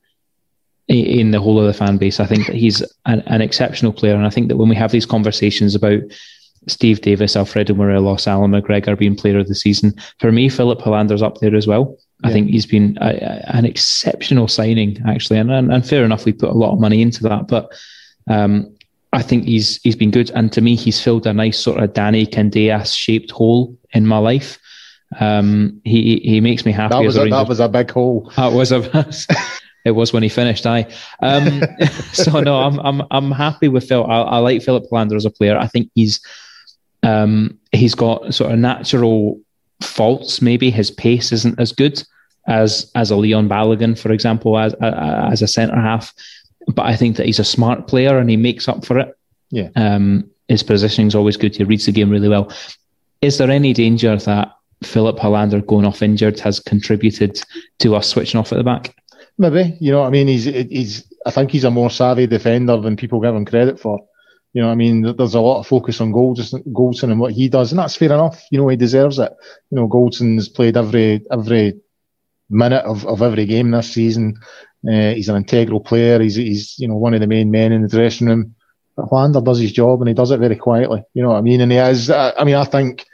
in 0.88 1.32
the 1.32 1.40
whole 1.40 1.60
of 1.60 1.66
the 1.66 1.74
fan 1.74 1.98
base. 1.98 2.18
I 2.18 2.26
think 2.26 2.46
that 2.46 2.56
he's 2.56 2.82
an, 3.04 3.20
an, 3.26 3.42
exceptional 3.42 3.92
player, 3.92 4.14
and 4.14 4.26
I 4.26 4.30
think 4.30 4.48
that 4.48 4.56
when 4.56 4.68
we 4.68 4.76
have 4.76 4.90
these 4.90 5.06
conversations 5.06 5.74
about 5.74 6.00
Steve 6.66 7.02
Davis, 7.02 7.36
Alfredo 7.36 7.74
Morelos, 7.74 8.26
Allan 8.26 8.52
McGregor 8.52 8.98
being 8.98 9.14
player 9.14 9.38
of 9.38 9.48
the 9.48 9.54
season, 9.54 9.94
for 10.18 10.32
me, 10.32 10.48
Filip 10.48 10.80
Helander's 10.80 11.22
up 11.22 11.38
there 11.38 11.54
as 11.54 11.66
well. 11.66 11.96
Yeah. 12.24 12.30
I 12.30 12.32
think 12.32 12.48
he's 12.48 12.66
been 12.66 12.96
a, 13.00 13.10
a, 13.10 13.56
an 13.56 13.64
exceptional 13.64 14.48
signing, 14.48 14.98
actually, 15.06 15.38
and, 15.38 15.52
and, 15.52 15.72
and 15.72 15.86
fair 15.86 16.04
enough, 16.04 16.24
we 16.24 16.32
put 16.32 16.50
a 16.50 16.54
lot 16.54 16.72
of 16.72 16.80
money 16.80 17.02
into 17.02 17.22
that, 17.24 17.48
but 17.48 17.72
um, 18.28 18.74
I 19.18 19.22
think 19.22 19.46
he's 19.46 19.80
he's 19.82 19.96
been 19.96 20.12
good, 20.12 20.30
and 20.30 20.52
to 20.52 20.60
me, 20.60 20.76
he's 20.76 21.02
filled 21.02 21.26
a 21.26 21.32
nice 21.32 21.58
sort 21.58 21.82
of 21.82 21.92
Danny 21.92 22.24
Candeias 22.24 22.94
shaped 22.94 23.32
hole 23.32 23.76
in 23.90 24.06
my 24.06 24.18
life. 24.18 24.60
Um, 25.18 25.80
he 25.82 26.20
he 26.22 26.40
makes 26.40 26.64
me 26.64 26.70
happy. 26.70 26.94
That 26.94 27.02
was 27.02 27.16
a, 27.16 27.22
a 27.22 27.30
that 27.30 27.48
was 27.48 27.58
a 27.58 27.68
big 27.68 27.90
hole. 27.90 28.32
That 28.36 28.52
was 28.52 28.70
a 28.70 28.78
it 29.84 29.90
was 29.90 30.12
when 30.12 30.22
he 30.22 30.28
finished. 30.28 30.66
I 30.66 30.86
um, 31.20 31.64
so 32.12 32.38
no, 32.38 32.60
I'm 32.60 32.78
I'm 32.78 33.02
I'm 33.10 33.32
happy 33.32 33.66
with 33.66 33.88
Phil. 33.88 34.06
I, 34.06 34.20
I 34.20 34.38
like 34.38 34.62
Filip 34.62 34.84
Helander 34.88 35.16
as 35.16 35.24
a 35.24 35.30
player. 35.30 35.58
I 35.58 35.66
think 35.66 35.90
he's 35.96 36.20
um, 37.02 37.58
he's 37.72 37.96
got 37.96 38.32
sort 38.32 38.52
of 38.52 38.60
natural 38.60 39.40
faults. 39.82 40.40
Maybe 40.40 40.70
his 40.70 40.92
pace 40.92 41.32
isn't 41.32 41.58
as 41.58 41.72
good 41.72 42.04
as 42.46 42.88
as 42.94 43.10
a 43.10 43.16
Leon 43.16 43.48
Balogun, 43.48 43.98
for 43.98 44.12
example, 44.12 44.56
as 44.56 44.74
as 44.74 45.42
a 45.42 45.48
centre 45.48 45.74
half. 45.74 46.14
But 46.68 46.86
I 46.86 46.96
think 46.96 47.16
that 47.16 47.26
he's 47.26 47.38
a 47.38 47.44
smart 47.44 47.88
player 47.88 48.18
and 48.18 48.28
he 48.28 48.36
makes 48.36 48.68
up 48.68 48.84
for 48.84 48.98
it. 48.98 49.16
Yeah. 49.50 49.70
Um, 49.76 50.30
his 50.48 50.62
positioning 50.62 51.08
is 51.08 51.14
always 51.14 51.36
good. 51.36 51.56
He 51.56 51.64
reads 51.64 51.86
the 51.86 51.92
game 51.92 52.10
really 52.10 52.28
well. 52.28 52.52
Is 53.20 53.38
there 53.38 53.50
any 53.50 53.72
danger 53.72 54.16
that 54.16 54.54
Filip 54.82 55.16
Helander 55.16 55.64
going 55.66 55.84
off 55.84 56.02
injured 56.02 56.38
has 56.40 56.60
contributed 56.60 57.42
to 57.80 57.96
us 57.96 58.08
switching 58.08 58.38
off 58.38 58.52
at 58.52 58.56
the 58.56 58.64
back? 58.64 58.94
Maybe 59.38 59.76
you 59.80 59.92
know. 59.92 60.00
what 60.00 60.08
I 60.08 60.10
mean, 60.10 60.26
he's 60.26 60.44
he's. 60.44 61.04
I 61.24 61.30
think 61.30 61.50
he's 61.50 61.64
a 61.64 61.70
more 61.70 61.90
savvy 61.90 62.26
defender 62.26 62.76
than 62.80 62.96
people 62.96 63.20
give 63.20 63.34
him 63.34 63.44
credit 63.44 63.78
for. 63.78 64.00
You 64.52 64.62
know, 64.62 64.70
I 64.70 64.74
mean, 64.74 65.02
there's 65.16 65.34
a 65.34 65.40
lot 65.40 65.60
of 65.60 65.66
focus 65.66 66.00
on 66.00 66.12
Goldson, 66.12 66.64
Goldson 66.72 67.10
and 67.10 67.20
what 67.20 67.32
he 67.32 67.48
does, 67.48 67.70
and 67.70 67.78
that's 67.78 67.94
fair 67.94 68.12
enough. 68.12 68.42
You 68.50 68.58
know, 68.58 68.68
he 68.68 68.76
deserves 68.76 69.18
it. 69.18 69.32
You 69.70 69.76
know, 69.76 69.86
Goldson's 69.86 70.48
played 70.48 70.76
every 70.76 71.22
every 71.30 71.74
minute 72.50 72.84
of, 72.84 73.06
of 73.06 73.22
every 73.22 73.46
game 73.46 73.70
this 73.70 73.92
season. 73.92 74.38
Uh, 74.86 75.14
he's 75.14 75.28
an 75.28 75.36
integral 75.36 75.80
player. 75.80 76.20
He's 76.20 76.36
he's 76.36 76.78
you 76.78 76.88
know 76.88 76.96
one 76.96 77.14
of 77.14 77.20
the 77.20 77.26
main 77.26 77.50
men 77.50 77.72
in 77.72 77.82
the 77.82 77.88
dressing 77.88 78.28
room. 78.28 78.54
But 78.96 79.06
Helander 79.06 79.44
does 79.44 79.58
his 79.58 79.72
job 79.72 80.00
and 80.00 80.08
he 80.08 80.14
does 80.14 80.30
it 80.30 80.40
very 80.40 80.56
quietly. 80.56 81.04
You 81.14 81.22
know 81.22 81.30
what 81.30 81.38
I 81.38 81.42
mean? 81.42 81.60
And 81.60 81.70
he 81.70 81.78
is. 81.78 82.10
I 82.10 82.42
mean, 82.44 82.56
I 82.56 82.64
think 82.64 83.06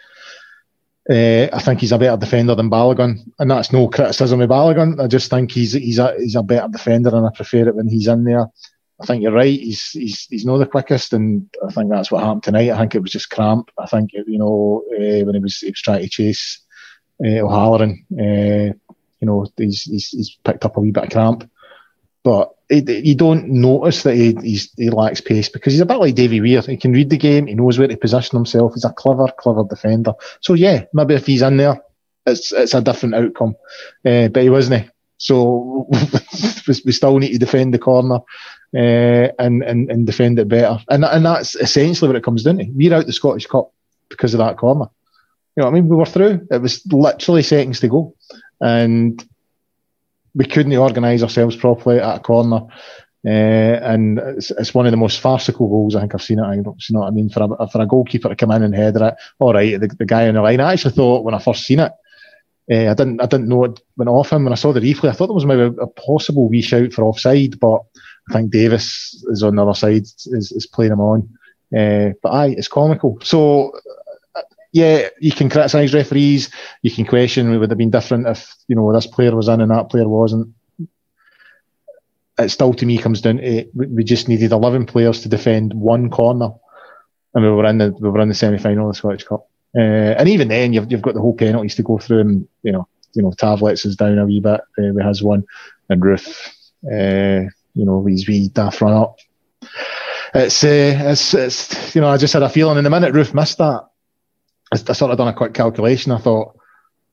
uh, 1.09 1.49
I 1.53 1.61
think 1.61 1.81
he's 1.81 1.93
a 1.93 1.99
better 1.99 2.17
defender 2.17 2.55
than 2.55 2.71
Balogun, 2.71 3.31
and 3.39 3.51
that's 3.51 3.73
no 3.73 3.89
criticism 3.89 4.41
of 4.41 4.49
Balogun. 4.49 5.03
I 5.03 5.07
just 5.07 5.31
think 5.31 5.51
he's 5.53 5.73
he's 5.73 5.99
a 5.99 6.15
he's 6.19 6.37
a 6.37 6.43
better 6.43 6.69
defender, 6.69 7.15
and 7.15 7.27
I 7.27 7.31
prefer 7.35 7.69
it 7.69 7.75
when 7.75 7.89
he's 7.89 8.09
in 8.09 8.25
there. 8.25 8.47
I 9.01 9.07
think 9.07 9.23
you're 9.23 9.33
right. 9.33 9.61
He's 9.61 9.91
he's 9.91 10.27
he's 10.31 10.47
not 10.47 10.59
the 10.59 10.67
quickest, 10.67 11.13
and 11.13 11.51
I 11.67 11.71
think 11.73 11.91
that's 11.91 12.11
what 12.11 12.23
happened 12.23 12.45
tonight. 12.45 12.71
I 12.71 12.79
think 12.79 12.95
it 12.95 13.03
was 13.03 13.11
just 13.11 13.29
cramp. 13.29 13.71
I 13.79 13.87
think 13.87 14.13
you 14.15 14.39
know 14.39 14.83
uh, 14.93 15.25
when 15.27 15.35
he 15.35 15.41
was 15.41 15.59
he 15.59 15.71
was 15.71 15.83
trying 15.83 16.03
to 16.03 16.09
chase 16.09 16.61
uh, 17.23 17.41
O'Halloran, 17.41 18.07
uh, 18.19 18.73
you 19.21 19.27
know 19.27 19.47
he's, 19.59 19.83
he's 19.83 20.09
he's 20.09 20.39
picked 20.43 20.65
up 20.65 20.79
a 20.79 20.81
wee 20.81 20.91
bit 20.91 21.05
of 21.05 21.11
cramp, 21.11 21.51
but 22.25 22.55
you 22.71 23.15
don't 23.15 23.49
notice 23.49 24.03
that 24.03 24.15
he, 24.15 24.59
he 24.77 24.91
lacks 24.91 25.21
pace 25.21 25.51
because 25.51 25.75
he's 25.75 25.83
a 25.83 25.87
bit 25.87 25.99
like 25.99 26.15
Davy 26.15 26.41
Weir. 26.41 26.63
He 26.63 26.79
can 26.79 26.93
read 26.93 27.11
the 27.11 27.19
game. 27.19 27.47
He 27.47 27.55
knows 27.55 27.79
where 27.79 27.87
to 27.87 27.97
position 27.99 28.37
himself. 28.37 28.73
He's 28.73 28.85
a 28.85 28.93
clever, 28.93 29.29
clever 29.39 29.65
defender. 29.65 30.15
So 30.41 30.55
yeah, 30.55 30.87
maybe 30.95 31.15
if 31.15 31.27
he's 31.27 31.43
in 31.43 31.59
there, 31.59 31.83
it's 32.27 32.51
it's 32.53 32.73
a 32.73 32.81
different 32.81 33.15
outcome. 33.15 33.57
Uh, 34.05 34.29
but 34.29 34.43
he 34.43 34.49
wasn't. 34.49 34.91
So 35.19 35.87
we 36.67 36.93
still 36.93 37.19
need 37.19 37.33
to 37.33 37.39
defend 37.39 37.75
the 37.75 37.79
corner 37.79 38.21
uh, 38.75 39.29
and, 39.39 39.63
and 39.63 39.91
and 39.91 40.07
defend 40.07 40.39
it 40.39 40.49
better. 40.49 40.79
And 40.89 41.05
and 41.05 41.27
that's 41.27 41.57
essentially 41.57 42.09
what 42.09 42.17
it 42.17 42.25
comes 42.25 42.43
down 42.43 42.57
to. 42.59 42.65
We're 42.71 42.95
out 42.95 43.05
the 43.05 43.13
Scottish 43.13 43.47
Cup 43.47 43.71
because 44.09 44.33
of 44.33 44.39
that 44.39 44.57
corner. 44.57 44.87
You 45.57 45.61
know 45.61 45.67
what 45.67 45.77
I 45.77 45.81
mean? 45.81 45.89
We 45.89 45.97
were 45.97 46.07
through. 46.07 46.49
It 46.51 46.63
was 46.63 46.85
literally 46.91 47.43
seconds 47.43 47.81
to 47.81 47.89
go, 47.89 48.17
and 48.61 49.23
we 50.35 50.45
couldn't 50.45 50.77
organise 50.77 51.23
ourselves 51.23 51.57
properly 51.57 51.99
at 51.99 52.17
a 52.17 52.21
corner. 52.21 52.67
Uh, 53.27 53.81
and 53.83 54.19
it's, 54.19 54.51
it's, 54.51 54.75
one 54.75 54.85
of 54.85 54.91
the 54.91 54.99
most 54.99 55.19
farcical 55.21 55.67
goals 55.67 55.97
I 55.97 56.01
think 56.01 56.15
I've 56.15 56.23
seen 56.23 56.41
at 56.41 56.45
Ibrox. 56.45 56.89
You 56.89 56.95
know 56.95 57.01
what 57.01 57.09
I 57.09 57.11
mean? 57.11 57.31
For 57.31 57.57
a, 57.59 57.69
for 57.69 57.81
a 57.81 57.87
goalkeeper 57.87 58.29
to 58.29 58.37
come 58.37 58.51
in 58.51 58.63
and 58.63 58.75
header 58.75 59.09
it, 59.09 59.15
all 59.39 59.55
right, 59.55 59.81
the, 59.81 59.87
the 59.87 60.05
guy 60.05 60.29
on 60.29 60.35
the 60.35 60.43
line. 60.43 60.61
I 60.61 60.75
actually 60.75 60.93
thought 60.93 61.25
when 61.25 61.35
I 61.35 61.39
first 61.39 61.65
seen 61.65 61.81
it, 61.81 61.93
uh, 62.71 62.91
I 62.91 62.95
didn't 62.95 63.21
I 63.21 63.27
didn't 63.27 63.49
know 63.49 63.65
it 63.65 63.81
went 63.97 64.09
off 64.09 64.33
him. 64.33 64.45
When 64.45 64.53
I 64.53 64.57
saw 64.57 64.73
the 64.73 64.81
replay, 64.81 65.09
I 65.09 65.13
thought 65.13 65.29
there 65.29 65.35
was 65.35 65.47
maybe 65.47 65.63
a, 65.63 65.71
a 65.71 65.87
possible 65.87 66.49
wee 66.49 66.63
shout 66.63 66.93
for 66.93 67.05
offside, 67.05 67.59
but 67.61 67.81
I 68.31 68.35
think 68.35 68.51
Davis 68.51 69.25
is 69.29 69.43
on 69.43 69.57
the 69.57 69.63
other 69.63 69.75
side, 69.75 70.03
is, 70.03 70.53
is 70.55 70.67
playing 70.67 70.93
him 70.93 71.01
on. 71.01 71.29
Uh, 71.77 72.11
but 72.23 72.31
aye, 72.31 72.55
it's 72.57 72.69
comical. 72.69 73.19
So 73.23 73.73
yeah, 74.75 75.09
you 75.21 75.31
can 75.31 75.49
criticise 75.49 75.95
referees. 75.95 76.51
You 76.83 76.91
can 76.91 77.07
question 77.07 77.55
it 77.55 77.59
would 77.59 77.71
have 77.71 77.79
been 77.79 77.93
different 77.93 78.27
if 78.27 78.53
you 78.67 78.75
know 78.75 78.93
this 78.93 79.07
player 79.07 79.35
was 79.35 79.47
in 79.47 79.61
and 79.61 79.71
that 79.71 79.89
player 79.89 80.09
wasn't. 80.09 80.53
It 82.37 82.49
still, 82.49 82.75
to 82.75 82.85
me, 82.85 82.99
comes 82.99 83.21
down 83.21 83.37
to 83.37 83.67
we 83.73 84.03
just 84.03 84.29
needed 84.29 84.51
eleven 84.51 84.85
players 84.85 85.23
to 85.23 85.29
defend 85.29 85.73
one 85.73 86.11
corner, 86.11 86.51
and 87.35 87.45
we 87.45 87.51
were 87.51 87.67
in 87.67 87.79
the 87.79 87.93
we 88.01 88.11
were 88.11 88.21
in 88.21 88.29
the 88.29 88.35
semi 88.35 88.59
final 88.59 88.89
of 88.89 88.95
the 88.95 88.99
Scottish 88.99 89.23
Cup. 89.23 89.49
Uh, 89.79 90.19
and 90.19 90.29
even 90.29 90.49
then, 90.49 90.73
you've 90.73 90.91
you've 90.91 91.03
got 91.03 91.15
the 91.15 91.21
whole 91.21 91.37
penalties 91.37 91.77
to 91.77 91.85
go 91.85 91.99
through, 91.99 92.19
and 92.19 92.49
you 92.65 92.73
know, 92.73 92.89
you 93.13 93.23
know, 93.23 93.31
Tavlets 93.31 93.87
is 93.87 93.95
down 93.95 94.19
a 94.19 94.27
wee 94.27 94.41
bit. 94.41 94.61
Uh, 94.77 94.93
we 94.93 95.05
has 95.05 95.23
one, 95.23 95.45
and 95.89 96.03
Roofe, 96.03 96.49
uh, 96.85 97.49
you 97.75 97.85
know, 97.85 98.05
he's 98.05 98.27
wee 98.27 98.49
daft 98.49 98.81
run 98.81 98.93
up. 98.93 99.21
It's, 100.35 100.65
uh, 100.65 100.99
it's 101.13 101.33
it's 101.33 101.95
you 101.95 102.01
know, 102.01 102.09
I 102.09 102.17
just 102.17 102.33
had 102.33 102.43
a 102.43 102.49
feeling 102.49 102.79
in 102.79 102.83
the 102.83 102.91
minute 102.91 103.15
Roofe 103.15 103.35
missed 103.35 103.59
that 103.59 103.85
I, 104.75 104.91
I 104.91 104.93
sort 104.93 105.13
of 105.13 105.19
done 105.19 105.29
a 105.29 105.33
quick 105.35 105.55
calculation. 105.55 106.13
I 106.13 106.19
thought, 106.19 106.59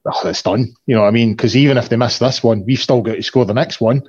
oh, 0.05 0.27
it's 0.27 0.41
done. 0.41 0.73
You 0.85 0.95
know 0.95 1.01
what 1.01 1.07
I 1.07 1.11
mean? 1.11 1.33
Because 1.33 1.55
even 1.55 1.77
if 1.77 1.89
they 1.89 1.97
miss 1.97 2.19
this 2.19 2.43
one, 2.43 2.65
we've 2.65 2.79
still 2.79 3.01
got 3.01 3.15
to 3.15 3.23
score 3.23 3.45
the 3.45 3.53
next 3.53 3.79
one. 3.79 4.03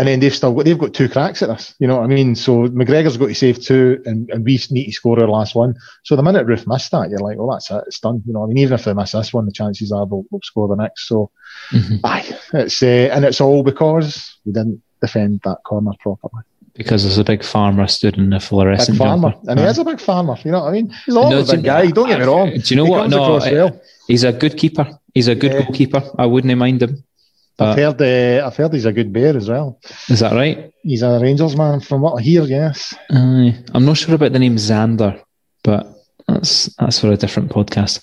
and 0.00 0.08
then 0.08 0.20
they've 0.20 0.34
still 0.34 0.54
got 0.54 0.64
they've 0.64 0.78
got 0.78 0.94
two 0.94 1.08
cracks 1.10 1.42
at 1.42 1.48
this. 1.50 1.74
You 1.78 1.86
know 1.86 1.96
what 1.96 2.04
I 2.04 2.06
mean? 2.06 2.34
So 2.34 2.68
McGregor's 2.68 3.18
got 3.18 3.26
to 3.26 3.34
save 3.34 3.60
two, 3.60 4.00
and, 4.06 4.30
and 4.30 4.44
we 4.44 4.58
need 4.70 4.86
to 4.86 4.92
score 4.92 5.20
our 5.20 5.28
last 5.28 5.54
one. 5.54 5.74
So 6.04 6.16
the 6.16 6.22
minute 6.22 6.46
Roofe 6.46 6.66
missed 6.66 6.90
that, 6.92 7.10
you're 7.10 7.18
like, 7.18 7.36
well, 7.36 7.50
that's 7.50 7.70
it, 7.70 7.84
it's 7.86 8.00
done. 8.00 8.22
You 8.26 8.32
know, 8.32 8.42
I 8.42 8.46
mean, 8.46 8.58
even 8.58 8.74
if 8.74 8.84
they 8.84 8.94
miss 8.94 9.12
this 9.12 9.34
one, 9.34 9.44
the 9.44 9.52
chances 9.52 9.92
are 9.92 10.06
they'll, 10.06 10.24
they'll 10.30 10.40
score 10.42 10.68
the 10.68 10.76
next. 10.76 11.06
So, 11.06 11.30
mm-hmm. 11.70 11.96
aye, 12.04 12.38
it's 12.54 12.82
uh, 12.82 13.10
and 13.12 13.26
it's 13.26 13.42
all 13.42 13.62
because 13.62 14.38
we 14.46 14.52
didn't 14.52 14.82
defend 15.02 15.42
that 15.44 15.58
corner 15.64 15.92
properly. 16.00 16.44
Because 16.80 17.02
there's 17.02 17.18
a 17.18 17.24
big 17.24 17.44
farmer 17.44 17.86
stood 17.86 18.16
in 18.16 18.30
the 18.30 18.40
fluorescent 18.40 18.96
big 18.96 19.06
farmer, 19.06 19.32
jumper. 19.32 19.50
and 19.50 19.60
he 19.60 19.66
is 19.66 19.78
a 19.78 19.84
big 19.84 20.00
farmer. 20.00 20.36
You 20.42 20.50
know 20.52 20.60
what 20.60 20.70
I 20.70 20.72
mean? 20.72 20.88
He's 21.04 21.14
a 21.14 21.20
no, 21.20 21.44
big 21.44 21.62
guy. 21.62 21.90
Don't 21.90 22.08
get 22.08 22.20
me 22.20 22.24
wrong. 22.24 22.48
Do 22.48 22.62
you 22.70 22.76
know 22.76 22.86
he 22.86 22.90
what? 22.90 23.10
No, 23.10 23.36
well. 23.36 23.80
he's 24.06 24.24
a 24.24 24.32
good 24.32 24.56
keeper. 24.56 24.86
He's 25.12 25.28
a 25.28 25.34
good 25.34 25.52
yeah. 25.52 25.62
goalkeeper. 25.62 26.02
I 26.16 26.24
wouldn't 26.24 26.56
mind 26.56 26.82
him. 26.82 27.04
I've 27.58 27.76
heard. 27.76 28.00
Uh, 28.00 28.46
I've 28.46 28.56
heard 28.56 28.72
he's 28.72 28.86
a 28.86 28.92
good 28.94 29.12
bear 29.12 29.36
as 29.36 29.50
well. 29.50 29.78
Is 30.08 30.20
that 30.20 30.32
right? 30.32 30.72
He's 30.82 31.02
a 31.02 31.20
Rangers 31.20 31.54
man, 31.54 31.80
from 31.80 32.00
what 32.00 32.18
I 32.18 32.22
hear. 32.22 32.44
Yes. 32.44 32.94
Uh, 33.10 33.50
I'm 33.74 33.84
not 33.84 33.98
sure 33.98 34.14
about 34.14 34.32
the 34.32 34.38
name 34.38 34.56
Zander, 34.56 35.22
but 35.62 35.86
that's 36.26 36.74
that's 36.76 37.00
for 37.00 37.12
a 37.12 37.18
different 37.18 37.50
podcast. 37.50 38.00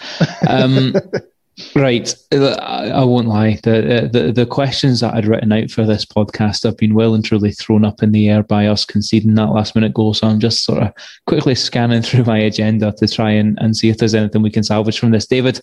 Um, 0.48 0.94
right, 1.76 2.14
I, 2.32 2.90
I, 2.90 3.04
won't 3.04 3.28
lie. 3.28 3.60
The, 3.64 4.10
the 4.12 4.32
the 4.32 4.46
questions 4.46 5.00
that 5.00 5.14
I'd 5.14 5.26
written 5.26 5.52
out 5.52 5.72
for 5.72 5.86
this 5.86 6.06
podcast 6.06 6.64
have 6.64 6.78
been 6.78 6.94
well 6.94 7.16
and 7.16 7.26
truly 7.26 7.52
thrown 7.52 7.84
up 7.84 8.04
in 8.04 8.12
the 8.12 8.30
air 8.30 8.44
by 8.44 8.68
us 8.68 8.86
conceding 8.86 9.36
that 9.36 9.52
last 9.52 9.74
minute 9.76 9.94
goal. 9.94 10.14
So 10.14 10.28
I'm 10.28 10.40
just 10.40 10.64
sort 10.64 10.84
of 10.84 10.94
quickly 11.26 11.56
scanning 11.56 12.02
through 12.04 12.26
my 12.26 12.38
agenda 12.38 12.94
to 12.98 13.08
try 13.08 13.32
and, 13.32 13.58
and 13.60 13.76
see 13.76 13.90
if 13.90 13.98
there's 13.98 14.16
anything 14.16 14.42
we 14.42 14.52
can 14.52 14.64
salvage 14.64 15.00
from 15.00 15.12
this. 15.12 15.26
David, 15.26 15.60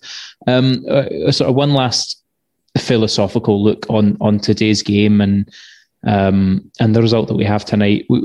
um, 0.47 0.83
uh, 0.89 1.31
sort 1.31 1.49
of 1.49 1.55
one 1.55 1.73
last 1.73 2.21
philosophical 2.77 3.63
look 3.63 3.85
on 3.89 4.17
on 4.19 4.39
today's 4.39 4.83
game 4.83 5.21
and 5.21 5.49
um, 6.03 6.69
and 6.79 6.95
the 6.95 7.01
result 7.01 7.27
that 7.27 7.35
we 7.35 7.45
have 7.45 7.65
tonight. 7.65 8.05
We, 8.09 8.21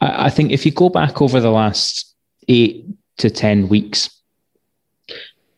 I 0.00 0.30
think 0.30 0.52
if 0.52 0.66
you 0.66 0.72
go 0.72 0.88
back 0.88 1.22
over 1.22 1.40
the 1.40 1.50
last 1.50 2.14
eight 2.48 2.84
to 3.18 3.30
ten 3.30 3.68
weeks, 3.68 4.10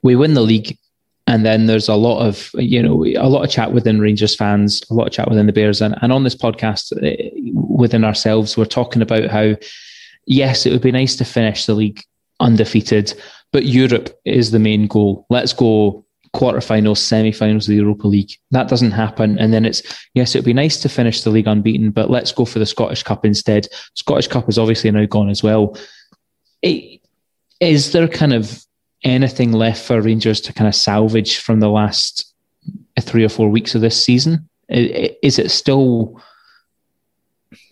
we 0.03 0.15
win 0.17 0.35
the 0.35 0.41
league, 0.43 0.79
and 1.27 1.45
then 1.45 1.67
there's 1.67 1.89
a 1.89 1.95
lot 1.95 2.21
of 2.27 2.51
you 2.55 2.83
know 2.83 3.05
a 3.05 3.29
lot 3.29 3.45
of 3.45 3.51
chat 3.51 3.73
within 3.73 4.01
Rangers 4.01 4.35
fans, 4.35 4.83
a 4.91 4.95
lot 4.95 5.07
of 5.07 5.13
chat 5.13 5.29
within 5.29 5.47
the 5.47 5.53
Bears, 5.53 5.81
and, 5.81 5.97
and 6.03 6.13
on 6.13 6.25
this 6.25 6.37
podcast 6.37 6.93
uh, 6.97 7.31
within 7.53 8.05
ourselves, 8.05 8.57
we're 8.57 8.65
talking 8.65 9.03
about 9.03 9.29
how 9.31 9.55
yes, 10.27 10.67
it 10.67 10.73
would 10.73 10.83
be 10.83 10.93
nice 10.93 11.17
to 11.17 11.25
finish 11.25 11.67
the 11.67 11.75
league 11.75 12.03
undefeated, 12.41 13.15
but 13.53 13.65
Europe 13.65 14.19
is 14.25 14.51
the 14.51 14.59
main 14.59 14.87
goal. 14.87 15.27
Let's 15.31 15.53
go 15.53 16.05
quarterfinals, 16.35 16.99
semi-finals 16.99 17.67
of 17.67 17.71
the 17.71 17.77
Europa 17.77 18.07
League. 18.07 18.33
That 18.51 18.69
doesn't 18.69 18.91
happen, 18.91 19.39
and 19.39 19.53
then 19.53 19.65
it's 19.65 19.83
yes, 20.15 20.35
it'd 20.35 20.45
be 20.45 20.53
nice 20.53 20.81
to 20.83 20.89
finish 20.89 21.23
the 21.23 21.31
league 21.31 21.49
unbeaten, 21.49 21.91
but 21.91 22.11
let's 22.11 22.33
go 22.33 22.45
for 22.45 22.59
the 22.59 22.67
Scottish 22.67 23.03
Cup 23.03 23.25
instead. 23.25 23.67
Scottish 23.95 24.29
Cup 24.29 24.49
is 24.49 24.59
obviously 24.59 24.91
now 24.91 25.07
gone 25.07 25.31
as 25.31 25.43
well. 25.43 25.77
It, 26.63 27.01
is 27.59 27.93
there 27.93 28.07
kind 28.07 28.33
of 28.33 28.63
anything 29.05 29.53
left 29.53 29.85
for 29.85 30.01
Rangers 30.01 30.41
to 30.43 30.53
kind 30.53 30.69
of 30.69 30.75
salvage 30.75 31.39
from 31.39 31.61
the 31.61 31.69
last 31.69 32.33
three 33.01 33.25
or 33.25 33.29
four 33.29 33.49
weeks 33.49 33.75
of 33.75 33.81
this 33.81 34.03
season? 34.03 34.49
Is 34.69 35.39
it 35.39 35.51
still? 35.51 36.21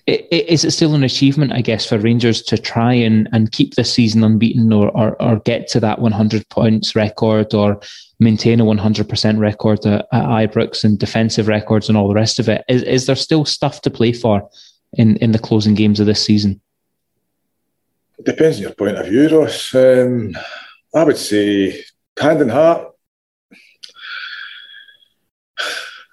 Is 0.06 0.64
it 0.64 0.72
still 0.72 0.94
an 0.94 1.02
achievement, 1.02 1.52
I 1.52 1.62
guess, 1.62 1.86
for 1.86 1.98
Rangers 1.98 2.42
to 2.42 2.58
try 2.58 2.92
and, 2.92 3.26
and 3.32 3.50
keep 3.50 3.74
the 3.74 3.84
season 3.84 4.22
unbeaten 4.22 4.70
or, 4.70 4.90
or, 4.90 5.20
or 5.20 5.40
get 5.40 5.66
to 5.68 5.80
that 5.80 5.98
100 5.98 6.46
points 6.50 6.94
record 6.94 7.54
or 7.54 7.80
maintain 8.20 8.60
a 8.60 8.64
100% 8.64 9.38
record 9.38 9.86
at, 9.86 10.06
at 10.12 10.24
Ibrox 10.24 10.84
and 10.84 10.98
defensive 10.98 11.48
records 11.48 11.88
and 11.88 11.96
all 11.96 12.08
the 12.08 12.14
rest 12.14 12.38
of 12.38 12.50
it. 12.50 12.64
Is, 12.68 12.82
is 12.82 13.06
there 13.06 13.16
still 13.16 13.46
stuff 13.46 13.80
to 13.80 13.90
play 13.90 14.12
for 14.12 14.46
in, 14.92 15.16
in 15.16 15.32
the 15.32 15.38
closing 15.38 15.74
games 15.74 16.00
of 16.00 16.06
this 16.06 16.22
season? 16.22 16.60
It 18.18 18.26
depends 18.26 18.58
on 18.58 18.62
your 18.62 18.74
point 18.74 18.98
of 18.98 19.06
view, 19.06 19.28
Ross. 19.28 19.74
Um, 19.74 20.36
I 20.94 21.02
would 21.02 21.16
say 21.16 21.84
hand 22.18 22.40
and 22.40 22.50
heart. 22.50 22.92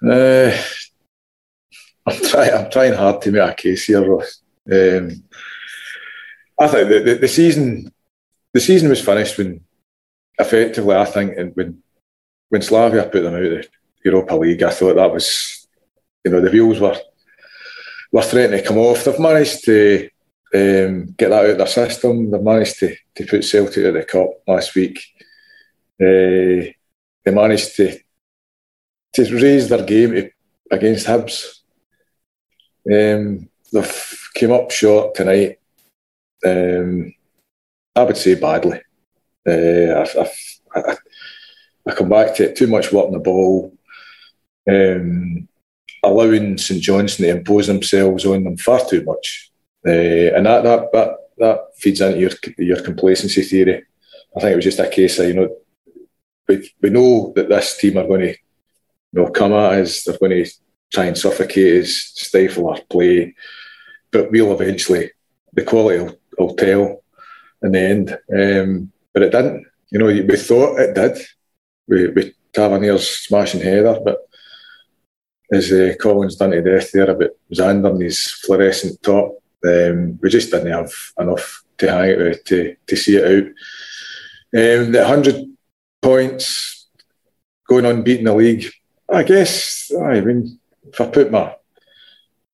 Uh, 0.04 0.50
I'm 2.06 2.20
trying. 2.24 2.52
I'm 2.52 2.70
trying 2.70 2.94
hard 2.94 3.22
to 3.22 3.30
make 3.30 3.50
a 3.50 3.54
case 3.54 3.84
here, 3.84 4.04
Ross. 4.04 4.42
Um, 4.70 5.22
I 6.58 6.68
think 6.68 6.88
the, 6.88 7.00
the, 7.00 7.14
the, 7.14 7.28
season, 7.28 7.92
the 8.52 8.60
season 8.60 8.88
was 8.88 9.00
finished 9.00 9.38
when, 9.38 9.60
effectively, 10.38 10.96
I 10.96 11.04
think, 11.04 11.36
when 11.54 11.82
when 12.48 12.62
Slavia 12.62 13.04
put 13.04 13.22
them 13.22 13.34
out 13.34 13.42
of 13.42 13.50
the 13.50 13.68
Europa 14.04 14.34
League, 14.34 14.62
I 14.62 14.70
thought 14.70 14.96
that 14.96 15.12
was, 15.12 15.68
you 16.24 16.32
know, 16.32 16.40
the 16.40 16.50
wheels 16.50 16.80
were 16.80 16.96
were 18.10 18.22
threatening 18.22 18.60
to 18.60 18.66
come 18.66 18.78
off. 18.78 19.04
They've 19.04 19.18
managed 19.18 19.64
to 19.64 20.08
um, 20.54 21.14
get 21.16 21.30
that 21.30 21.44
out 21.44 21.50
of 21.50 21.58
their 21.58 21.66
system. 21.66 22.30
They've 22.30 22.42
managed 22.42 22.78
to, 22.80 22.94
to 23.16 23.26
put 23.26 23.44
Celtic 23.44 23.84
at 23.84 23.94
the 23.94 24.04
cup 24.04 24.30
last 24.46 24.74
week. 24.74 24.98
Uh, 26.00 26.72
they 27.24 27.30
managed 27.30 27.76
to 27.76 27.98
to 29.14 29.38
raise 29.38 29.68
their 29.68 29.84
game 29.84 30.30
against 30.70 31.06
Hibs. 31.06 31.58
Um, 32.90 33.48
they've 33.72 34.28
came 34.34 34.52
up 34.52 34.70
short 34.70 35.14
tonight. 35.14 35.58
Um, 36.44 37.14
I 37.94 38.02
would 38.04 38.16
say 38.16 38.34
badly. 38.34 38.80
Uh, 39.46 40.04
I, 40.04 40.30
I, 40.74 40.96
I 41.86 41.92
come 41.94 42.08
back 42.08 42.34
to 42.36 42.44
it, 42.44 42.56
too 42.56 42.66
much 42.68 42.90
work 42.90 43.06
on 43.06 43.12
the 43.12 43.18
ball, 43.18 43.76
um, 44.70 45.46
allowing 46.02 46.56
St 46.56 46.80
Johnstone 46.80 47.26
to 47.26 47.36
impose 47.36 47.66
themselves 47.66 48.24
on 48.24 48.44
them 48.44 48.56
far 48.56 48.80
too 48.88 49.04
much. 49.04 49.51
Uh, 49.86 50.36
and 50.36 50.46
that, 50.46 50.62
that, 50.62 50.92
that, 50.92 51.16
that 51.38 51.60
feeds 51.76 52.00
into 52.00 52.18
your, 52.18 52.30
your 52.58 52.82
complacency 52.82 53.42
theory. 53.42 53.84
I 54.36 54.40
think 54.40 54.52
it 54.52 54.56
was 54.56 54.64
just 54.64 54.78
a 54.78 54.88
case 54.88 55.18
of, 55.18 55.28
you 55.28 55.34
know, 55.34 55.56
we, 56.48 56.70
we 56.80 56.90
know 56.90 57.32
that 57.36 57.48
this 57.48 57.76
team 57.78 57.98
are 57.98 58.06
going 58.06 58.20
to 58.20 58.28
you 59.12 59.22
know, 59.22 59.30
come 59.30 59.52
at 59.52 59.80
us, 59.80 60.04
they're 60.04 60.18
going 60.18 60.44
to 60.44 60.50
try 60.92 61.04
and 61.04 61.18
suffocate 61.18 61.82
us, 61.82 62.12
stifle 62.14 62.68
our 62.70 62.80
play, 62.88 63.34
but 64.10 64.30
we'll 64.30 64.52
eventually, 64.52 65.10
the 65.52 65.64
quality 65.64 65.98
will, 65.98 66.18
will 66.38 66.54
tell 66.54 67.02
in 67.62 67.72
the 67.72 67.78
end. 67.78 68.18
Um, 68.34 68.92
but 69.12 69.22
it 69.22 69.32
didn't. 69.32 69.66
You 69.90 69.98
know, 69.98 70.06
we 70.06 70.36
thought 70.36 70.80
it 70.80 70.94
did 70.94 71.18
We, 71.86 72.08
with 72.08 72.34
Tavernier's 72.52 73.08
smashing 73.08 73.60
header, 73.60 73.98
but 74.02 74.18
as 75.52 75.70
uh, 75.70 75.92
Colin's 76.00 76.36
done 76.36 76.52
to 76.52 76.62
death 76.62 76.92
there 76.92 77.10
about 77.10 77.30
Zander 77.52 77.90
and 77.90 78.02
his 78.02 78.22
fluorescent 78.22 79.02
top, 79.02 79.41
um, 79.64 80.18
we 80.22 80.28
just 80.28 80.50
didn't 80.50 80.72
have 80.72 80.92
enough 81.18 81.62
to 81.78 81.90
hang 81.90 82.10
it 82.10 82.18
with 82.18 82.44
to, 82.44 82.76
to 82.86 82.96
see 82.96 83.16
it 83.16 83.24
out. 83.24 83.46
Um, 84.54 84.92
the 84.92 84.98
100 84.98 85.46
points 86.00 86.88
going 87.68 87.86
on 87.86 88.02
beating 88.02 88.26
the 88.26 88.34
league, 88.34 88.66
I 89.08 89.22
guess, 89.22 89.90
I 90.00 90.20
mean, 90.20 90.58
if 90.84 91.00
I 91.00 91.06
put 91.06 91.30
my 91.30 91.54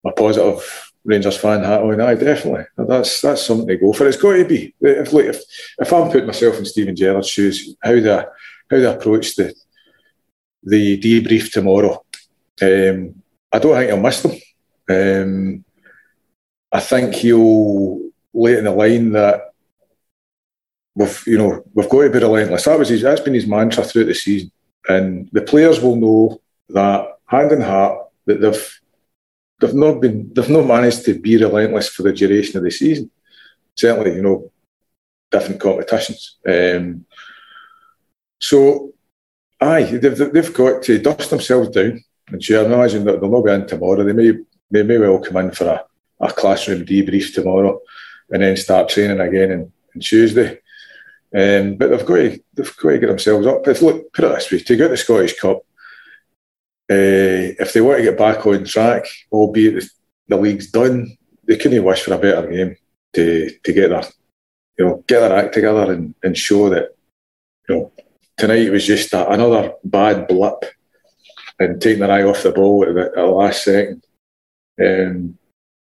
my 0.05 0.13
positive 0.13 0.93
Rangers 1.05 1.37
fan 1.39 1.65
hat 1.65 1.83
on, 1.83 2.01
I 2.01 2.15
definitely 2.15 2.65
that's 2.77 3.21
that's 3.21 3.43
something 3.43 3.67
to 3.69 3.77
go 3.77 3.93
for. 3.93 4.07
It's 4.07 4.17
got 4.17 4.35
to 4.35 4.45
be. 4.45 4.75
If 4.81 5.13
if, 5.13 5.43
if 5.79 5.93
I'm 5.93 6.11
putting 6.11 6.27
myself 6.27 6.59
in 6.59 6.65
Steven 6.65 6.95
Gerrard's 6.95 7.29
shoes, 7.29 7.75
how 7.83 7.93
do 7.93 8.13
I, 8.13 8.25
how 8.71 8.77
they 8.77 8.85
approach 8.85 9.35
the 9.35 9.55
the 10.63 11.01
debrief 11.01 11.53
tomorrow. 11.53 12.05
Um, 12.61 13.23
I 13.53 13.59
don't 13.59 13.75
think 13.75 13.91
he'll 13.91 14.01
miss 14.01 14.23
them. 14.23 14.33
Um, 14.91 15.65
I 16.71 16.81
think 16.81 17.15
he'll 17.15 18.01
lay 18.35 18.59
in 18.59 18.65
the 18.65 18.71
line 18.71 19.13
that 19.13 19.53
we've 20.95 21.23
you 21.27 21.39
know 21.39 21.65
we've 21.75 21.89
got 21.89 22.03
to 22.03 22.11
be 22.11 22.19
relentless. 22.19 22.65
That 22.65 22.79
was 22.79 22.89
his, 22.89 23.03
that's 23.03 23.21
been 23.21 23.35
his 23.35 23.47
mantra 23.47 23.85
throughout 23.85 24.07
the 24.07 24.15
season, 24.15 24.51
and 24.89 25.29
the 25.33 25.43
players 25.43 25.81
will 25.81 25.97
know 25.97 26.41
that 26.69 27.19
hand 27.27 27.53
in 27.53 27.61
heart 27.61 28.09
that 28.27 28.41
they've 28.41 28.81
they've 29.61 29.75
not 29.75 30.01
been 30.01 30.33
they've 30.35 30.51
not 30.51 30.67
managed 30.67 31.05
to 31.07 31.19
be 31.19 31.37
relentless 31.37 31.89
for 31.89 32.03
the 32.03 32.13
duration 32.13 32.59
of 32.59 32.65
the 32.65 32.71
season. 32.71 33.11
Certainly, 33.75 34.17
you 34.17 34.23
know, 34.23 34.51
different 35.31 35.61
competitions. 35.61 36.37
Um, 36.47 37.07
so, 38.41 38.93
aye, 39.61 39.85
they've, 39.85 40.33
they've 40.33 40.55
got 40.55 40.83
to 40.85 40.99
dust 40.99 41.31
themselves 41.31 41.71
down. 41.71 42.03
And 42.29 42.43
sure, 42.43 42.65
imagine 42.65 43.05
that 43.05 43.21
they'll 43.21 43.31
not 43.31 43.45
be 43.45 43.53
in 43.53 43.67
tomorrow. 43.67 44.05
They 44.05 44.13
may 44.13 44.33
they 44.71 44.83
may 44.83 44.99
well 44.99 45.19
come 45.21 45.37
in 45.39 45.51
for 45.53 45.67
a, 45.67 45.85
a 46.21 46.33
classroom 46.33 46.85
debrief 46.85 47.35
tomorrow 47.35 47.81
and 48.31 48.43
then 48.43 48.57
start 48.57 48.89
training 48.89 49.21
again 49.21 49.53
on, 49.53 49.73
on 49.95 50.01
Tuesday. 50.01 50.59
Um, 51.35 51.77
but 51.77 51.91
they've 51.91 52.07
got 52.07 52.17
to 52.17 52.41
they've 52.55 52.77
got 52.77 52.91
to 52.91 52.99
get 52.99 53.07
themselves 53.07 53.47
up. 53.47 53.65
But 53.65 53.83
look, 53.83 54.13
put 54.13 54.25
it 54.25 54.29
this 54.29 54.51
way: 54.51 54.59
to 54.61 54.77
get 54.77 54.89
the 54.89 54.97
Scottish 54.97 55.39
Cup, 55.39 55.59
uh, 56.91 57.53
if 57.61 57.73
they 57.73 57.83
want 57.83 57.99
to 57.99 58.05
get 58.05 58.19
back 58.19 58.47
on 58.47 58.65
track, 58.65 59.05
albeit 59.31 59.75
the, 59.75 59.91
the 60.29 60.37
league's 60.37 60.71
done, 60.71 61.17
they 61.45 61.57
couldn't 61.57 61.85
wish 61.85 62.03
for 62.03 62.15
a 62.15 62.19
better 62.19 62.47
game 62.47 62.77
to 63.15 63.51
to 63.63 63.73
get 63.73 63.91
their 63.91 64.05
you 64.79 64.87
know 64.87 65.05
get 65.07 65.21
their 65.21 65.39
act 65.39 65.55
together 65.55 65.93
and, 65.93 66.15
and 66.23 66.37
show 66.37 66.71
that 66.71 66.95
you 67.69 67.75
know 67.75 67.93
tonight 68.39 68.71
was 68.71 68.87
just 68.87 69.13
a, 69.13 69.29
another 69.31 69.75
bad 69.85 70.27
blip 70.29 70.65
and 71.59 71.81
taking 71.81 72.01
their 72.01 72.11
eye 72.11 72.23
off 72.23 72.43
the 72.43 72.53
ball 72.53 72.85
at 72.85 72.95
the, 72.95 73.07
at 73.07 73.15
the 73.15 73.27
last 73.27 73.65
second. 73.65 74.05
Um, 74.81 75.39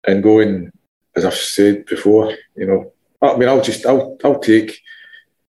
and 0.06 0.24
going, 0.24 0.72
as 1.16 1.26
I've 1.26 1.34
said 1.34 1.86
before, 1.86 2.36
you 2.56 2.68
know, 2.68 2.94
I 3.22 3.38
mean, 3.38 3.48
I'll 3.48 3.62
just, 3.62 3.86
I'll, 3.86 4.18
I'll 4.24 4.40
take 4.40 4.80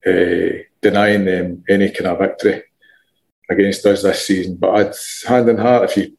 uh, 0.07 0.62
denying 0.80 1.24
them 1.24 1.64
any 1.68 1.90
kind 1.90 2.09
of 2.09 2.18
victory 2.18 2.64
against 3.48 3.86
us 3.86 4.03
this 4.03 4.26
season. 4.26 4.57
But 4.57 4.74
I'd 4.74 4.94
hand 5.26 5.48
in 5.48 5.59
heart, 5.59 5.90
if 5.90 5.96
you 5.96 6.16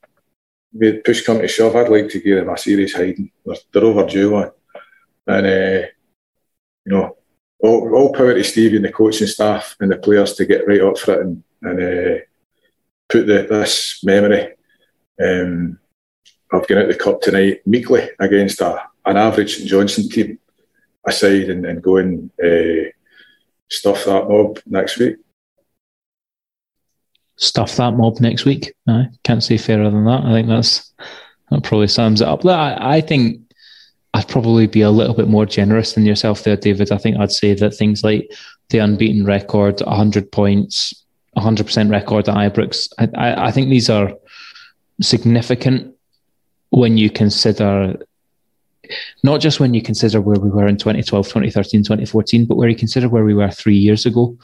made 0.73 1.03
push 1.03 1.25
come 1.25 1.39
to 1.39 1.47
shove, 1.47 1.75
I'd 1.75 1.89
like 1.89 2.09
to 2.09 2.21
give 2.21 2.37
them 2.37 2.53
a 2.53 2.57
serious 2.57 2.93
hiding. 2.93 3.31
They're, 3.45 3.55
they're 3.73 3.83
overdue 3.83 4.31
one, 4.31 4.51
and 5.27 5.45
uh, 5.45 5.87
you 6.85 6.93
know, 6.93 7.17
all, 7.59 7.93
all 7.93 8.13
power 8.13 8.33
to 8.33 8.43
Stevie 8.43 8.77
and 8.77 8.85
the 8.85 8.91
coaching 8.91 9.27
staff 9.27 9.75
and 9.79 9.91
the 9.91 9.97
players 9.97 10.33
to 10.33 10.45
get 10.45 10.67
right 10.67 10.81
up 10.81 10.97
for 10.97 11.13
it 11.13 11.21
and, 11.21 11.43
and 11.61 11.79
uh, 11.79 12.19
put 13.07 13.27
the, 13.27 13.45
this 13.49 14.03
memory 14.03 14.53
um, 15.23 15.79
of 16.51 16.67
getting 16.67 16.83
out 16.83 16.89
the 16.89 16.95
cup 16.95 17.21
tonight 17.21 17.61
meekly 17.65 18.09
against 18.19 18.61
a, 18.61 18.81
an 19.05 19.17
average 19.17 19.57
St 19.57 19.69
Johnstone 19.69 20.09
team 20.09 20.39
aside 21.05 21.49
and, 21.49 21.65
and 21.65 21.81
go 21.81 21.97
and 21.97 22.29
uh, 22.43 22.89
stuff 23.69 24.05
that 24.05 24.27
mob 24.27 24.59
next 24.65 24.99
week. 24.99 25.17
Stuff 27.37 27.75
that 27.77 27.91
mob 27.91 28.19
next 28.19 28.45
week. 28.45 28.73
I 28.87 29.07
can't 29.23 29.43
say 29.43 29.57
fairer 29.57 29.89
than 29.89 30.05
that. 30.05 30.23
I 30.23 30.31
think 30.31 30.47
that's 30.47 30.93
that 31.49 31.63
probably 31.63 31.87
sums 31.87 32.21
it 32.21 32.27
up. 32.27 32.45
I, 32.45 32.77
I 32.79 33.01
think 33.01 33.41
I'd 34.13 34.27
probably 34.27 34.67
be 34.67 34.81
a 34.81 34.91
little 34.91 35.15
bit 35.15 35.27
more 35.27 35.45
generous 35.45 35.93
than 35.93 36.05
yourself 36.05 36.43
there, 36.43 36.57
David. 36.57 36.91
I 36.91 36.97
think 36.97 37.17
I'd 37.17 37.31
say 37.31 37.53
that 37.55 37.73
things 37.73 38.03
like 38.03 38.31
the 38.69 38.79
unbeaten 38.79 39.25
record, 39.25 39.81
100 39.81 40.31
points, 40.31 40.93
100% 41.37 41.89
record 41.89 42.29
at 42.29 42.35
Ibrox, 42.35 42.89
I, 42.99 43.09
I, 43.15 43.47
I 43.47 43.51
think 43.51 43.69
these 43.69 43.89
are 43.89 44.13
significant 45.01 45.95
when 46.71 46.97
you 46.97 47.09
consider 47.09 47.95
not 49.23 49.39
just 49.39 49.59
when 49.59 49.73
you 49.73 49.81
consider 49.81 50.19
where 50.19 50.39
we 50.39 50.49
were 50.49 50.67
in 50.67 50.77
2012, 50.77 51.25
2013, 51.25 51.83
2014, 51.83 52.45
but 52.45 52.57
where 52.57 52.67
you 52.67 52.75
consider 52.75 53.07
where 53.07 53.23
we 53.23 53.33
were 53.33 53.49
three 53.49 53.77
years 53.77 54.05
ago, 54.05 54.37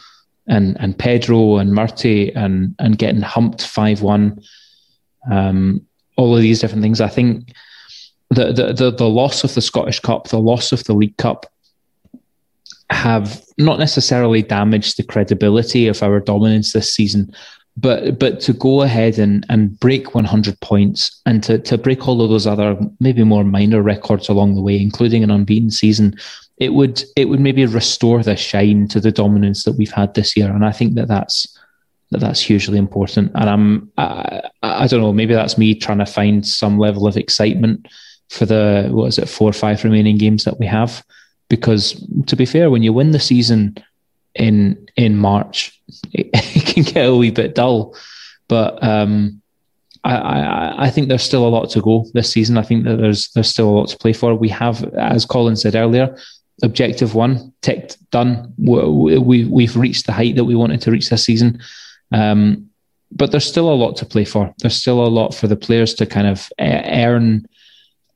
and 0.48 0.78
and 0.80 0.98
Pedro 0.98 1.58
and 1.58 1.74
Murty 1.74 2.34
and 2.34 2.76
and 2.80 2.98
getting 2.98 3.22
humped 3.22 3.66
five 3.66 4.02
one, 4.02 4.42
um, 5.30 5.86
all 6.16 6.36
of 6.36 6.42
these 6.42 6.62
different 6.62 6.84
things. 6.84 7.02
I 7.02 7.10
think 7.10 7.54
the, 8.30 8.54
the 8.54 8.74
the 8.74 8.92
the 8.92 9.10
loss 9.10 9.44
of 9.44 9.54
the 9.54 9.62
Scottish 9.62 10.00
Cup, 10.00 10.28
the 10.30 10.40
loss 10.40 10.72
of 10.72 10.84
the 10.86 10.94
League 10.94 11.18
Cup, 11.18 11.46
have 12.90 13.44
not 13.58 13.80
necessarily 13.80 14.42
damaged 14.42 14.98
the 14.98 15.04
credibility 15.04 15.88
of 15.88 16.02
our 16.04 16.20
dominance 16.20 16.72
this 16.72 16.94
season, 16.94 17.34
but 17.78 18.18
but 18.18 18.40
to 18.42 18.54
go 18.54 18.82
ahead 18.82 19.20
and, 19.20 19.46
and 19.50 19.80
break 19.80 20.16
100 20.16 20.60
points 20.62 21.22
and 21.28 21.44
to, 21.44 21.60
to 21.60 21.78
break 21.78 22.08
all 22.08 22.22
of 22.22 22.30
those 22.30 22.48
other 22.48 22.76
maybe 23.00 23.24
more 23.24 23.44
minor 23.44 23.84
records 23.84 24.28
along 24.28 24.56
the 24.56 24.62
way, 24.62 24.82
including 24.82 25.24
an 25.24 25.30
unbeaten 25.30 25.70
season, 25.70 26.16
it 26.58 26.74
would 26.74 27.04
it 27.16 27.26
would 27.26 27.40
maybe 27.40 27.66
restore 27.68 28.24
the 28.24 28.36
shine 28.36 28.88
to 28.88 29.00
the 29.00 29.12
dominance 29.12 29.64
that 29.64 29.74
we've 29.74 29.92
had 29.92 30.16
this 30.16 30.36
year, 30.36 30.50
and 30.50 30.66
I 30.66 30.72
think 30.72 30.96
that 30.96 31.08
that's 31.08 31.56
that 32.10 32.20
that's 32.20 32.42
hugely 32.42 32.80
important. 32.80 33.32
And 33.36 33.50
I'm 33.50 33.92
I, 33.98 34.42
I 34.64 34.88
don't 34.88 35.02
know 35.02 35.14
maybe 35.14 35.36
that's 35.36 35.58
me 35.58 35.76
trying 35.76 36.00
to 36.00 36.06
find 36.08 36.46
some 36.46 36.80
level 36.80 37.06
of 37.06 37.16
excitement 37.16 37.88
for 38.30 38.48
the 38.48 38.90
what 38.92 39.08
is 39.08 39.20
it 39.20 39.30
four 39.30 39.50
or 39.50 39.54
five 39.54 39.84
remaining 39.84 40.18
games 40.18 40.46
that 40.46 40.60
we 40.60 40.66
have, 40.66 41.06
because 41.48 42.04
to 42.26 42.36
be 42.36 42.46
fair, 42.48 42.72
when 42.72 42.82
you 42.82 42.92
win 42.92 43.12
the 43.12 43.20
season 43.20 43.78
in 44.34 44.87
in 44.98 45.16
March, 45.16 45.80
it, 46.12 46.30
it 46.34 46.66
can 46.74 46.84
get 46.84 47.06
a 47.06 47.16
wee 47.16 47.32
bit 47.32 47.56
dull. 47.56 47.96
But 48.48 48.84
um, 48.84 49.42
I, 50.04 50.16
I, 50.16 50.86
I 50.86 50.90
think 50.90 51.08
there's 51.08 51.24
still 51.24 51.48
a 51.48 51.50
lot 51.50 51.70
to 51.72 51.82
go 51.82 52.06
this 52.14 52.32
season. 52.32 52.58
I 52.58 52.64
think 52.64 52.84
that 52.86 52.98
there's 52.98 53.30
there's 53.32 53.50
still 53.50 53.70
a 53.70 53.78
lot 53.78 53.90
to 53.90 53.98
play 53.98 54.14
for. 54.14 54.36
We 54.36 54.50
have, 54.50 54.84
as 54.96 55.26
Colin 55.26 55.56
said 55.56 55.76
earlier, 55.76 56.18
objective 56.64 57.14
one 57.14 57.54
ticked, 57.62 57.98
done. 58.12 58.54
We, 58.58 59.18
we 59.20 59.46
we've 59.46 59.78
reached 59.78 60.06
the 60.06 60.14
height 60.14 60.36
that 60.36 60.46
we 60.46 60.56
wanted 60.56 60.82
to 60.82 60.92
reach 60.92 61.10
this 61.10 61.24
season. 61.24 61.62
Um, 62.12 62.70
but 63.12 63.32
there's 63.32 63.46
still 63.46 63.72
a 63.72 63.76
lot 63.76 63.96
to 63.98 64.06
play 64.06 64.26
for. 64.26 64.54
There's 64.60 64.76
still 64.76 65.06
a 65.06 65.08
lot 65.08 65.34
for 65.34 65.48
the 65.48 65.56
players 65.56 65.94
to 65.96 66.06
kind 66.06 66.28
of 66.28 66.50
earn 66.60 67.48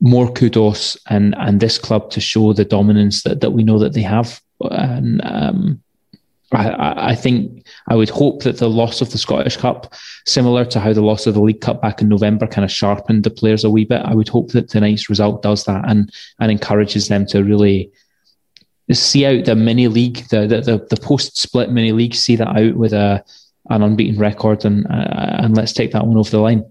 more 0.00 0.30
kudos 0.32 0.96
and 1.08 1.34
and 1.38 1.60
this 1.60 1.78
club 1.78 2.10
to 2.10 2.20
show 2.20 2.52
the 2.52 2.64
dominance 2.64 3.22
that, 3.22 3.40
that 3.40 3.52
we 3.52 3.62
know 3.62 3.78
that 3.78 3.92
they 3.92 4.02
have. 4.02 4.40
And 4.60 5.20
um, 5.24 5.82
I, 6.54 7.10
I, 7.10 7.14
think 7.14 7.66
I 7.88 7.94
would 7.94 8.10
hope 8.10 8.42
that 8.42 8.58
the 8.58 8.68
loss 8.68 9.00
of 9.00 9.10
the 9.10 9.18
Scottish 9.18 9.56
Cup, 9.56 9.94
similar 10.26 10.64
to 10.66 10.80
how 10.80 10.92
the 10.92 11.02
loss 11.02 11.26
of 11.26 11.34
the 11.34 11.42
League 11.42 11.60
Cup 11.60 11.80
back 11.80 12.00
in 12.00 12.08
November 12.08 12.46
kind 12.46 12.64
of 12.64 12.70
sharpened 12.70 13.24
the 13.24 13.30
players 13.30 13.64
a 13.64 13.70
wee 13.70 13.84
bit, 13.84 14.02
I 14.02 14.14
would 14.14 14.28
hope 14.28 14.52
that 14.52 14.68
tonight's 14.68 15.08
result 15.08 15.42
does 15.42 15.64
that 15.64 15.88
and 15.88 16.12
and 16.40 16.50
encourages 16.50 17.08
them 17.08 17.26
to 17.26 17.42
really 17.42 17.90
see 18.90 19.24
out 19.24 19.44
the 19.44 19.54
mini 19.54 19.88
league, 19.88 20.28
the 20.28 20.46
the, 20.46 20.60
the, 20.60 20.86
the 20.90 21.00
post 21.00 21.38
split 21.38 21.70
mini 21.70 21.92
league, 21.92 22.14
see 22.14 22.36
that 22.36 22.48
out 22.48 22.74
with 22.74 22.92
a 22.92 23.24
an 23.70 23.82
unbeaten 23.82 24.18
record 24.18 24.64
and 24.64 24.86
uh, 24.86 25.36
and 25.38 25.56
let's 25.56 25.72
take 25.72 25.92
that 25.92 26.06
one 26.06 26.16
over 26.16 26.30
the 26.30 26.38
line. 26.38 26.64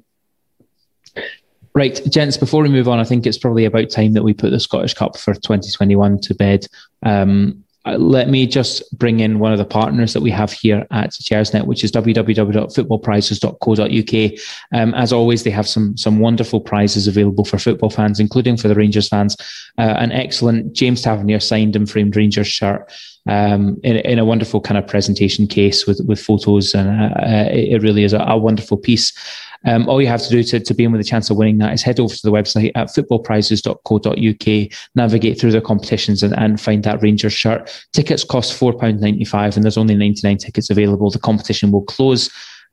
Right, 1.74 2.02
gents, 2.10 2.36
before 2.36 2.64
we 2.64 2.70
move 2.70 2.90
on, 2.90 3.00
I 3.00 3.06
think 3.06 3.26
it's 3.26 3.38
probably 3.38 3.64
about 3.64 3.90
time 3.90 4.12
that 4.14 4.24
we 4.24 4.34
put 4.34 4.52
the 4.52 4.60
Scottish 4.60 4.94
Cup 4.94 5.16
for 5.18 5.34
2021 5.34 6.20
to 6.20 6.36
bed. 6.36 6.68
Um, 7.02 7.64
let 7.86 8.30
me 8.30 8.46
just 8.46 8.96
bring 8.98 9.20
in 9.22 9.40
one 9.40 9.52
of 9.52 9.58
the 9.58 9.66
partners 9.66 10.14
that 10.14 10.22
we 10.22 10.30
have 10.30 10.52
here 10.52 10.86
at 10.92 11.10
Gersnet, 11.12 11.66
which 11.66 11.84
is 11.84 11.92
www.footballprizes.co.uk. 11.92 14.40
Um, 14.72 14.94
as 14.94 15.12
always, 15.12 15.42
they 15.44 15.50
have 15.50 15.68
some 15.68 15.98
some 15.98 16.20
wonderful 16.20 16.62
prizes 16.62 17.08
available 17.08 17.44
for 17.44 17.58
football 17.58 17.90
fans, 17.90 18.20
including 18.20 18.58
for 18.58 18.68
the 18.68 18.76
Rangers 18.76 19.08
fans. 19.08 19.36
Uh, 19.80 19.96
an 19.98 20.12
excellent 20.12 20.74
James 20.74 21.02
Tavernier 21.02 21.40
signed 21.40 21.76
and 21.76 21.90
framed 21.90 22.16
Rangers 22.16 22.46
shirt. 22.48 22.94
Um, 23.28 23.80
in, 23.84 23.98
in, 23.98 24.18
a 24.18 24.26
wonderful 24.26 24.62
kind 24.62 24.80
of 24.80 24.88
presentation 24.88 25.46
case 25.46 25.86
with 25.86 26.02
with 26.08 26.20
photos, 26.20 26.74
and 26.74 26.90
uh, 26.90 27.14
uh 27.20 27.50
it, 27.52 27.74
it, 27.74 27.84
really 27.84 28.04
is 28.04 28.14
a, 28.14 28.20
a 28.20 28.36
wonderful 28.36 28.78
piece. 28.78 29.14
Um, 29.66 29.88
all 29.88 30.02
you 30.02 30.08
have 30.08 30.24
to 30.24 30.30
do 30.30 30.44
to, 30.44 30.60
to 30.60 30.74
be 30.74 30.84
in 30.84 30.92
with 30.92 31.02
a 31.02 31.06
chance 31.06 31.30
of 31.30 31.38
winning 31.38 31.60
that 31.60 31.74
is 31.74 31.84
head 31.84 32.00
over 32.00 32.14
to 32.14 32.22
the 32.24 32.32
website 32.32 32.72
at 32.76 32.88
footballprizes.co.uk, 32.88 34.72
navigate 34.96 35.40
through 35.40 35.52
the 35.52 35.62
competitions 35.62 36.24
and, 36.24 36.38
and 36.38 36.60
find 36.60 36.84
that 36.84 37.02
Rangers 37.02 37.34
shirt. 37.34 37.86
Tickets 37.94 38.24
cost 38.24 38.60
£4.95 38.60 39.56
and 39.56 39.64
there's 39.64 39.78
only 39.78 39.96
99 39.96 40.38
tickets 40.38 40.70
available. 40.70 41.12
The 41.12 41.20
competition 41.20 41.72
will 41.72 41.84
close 41.84 42.30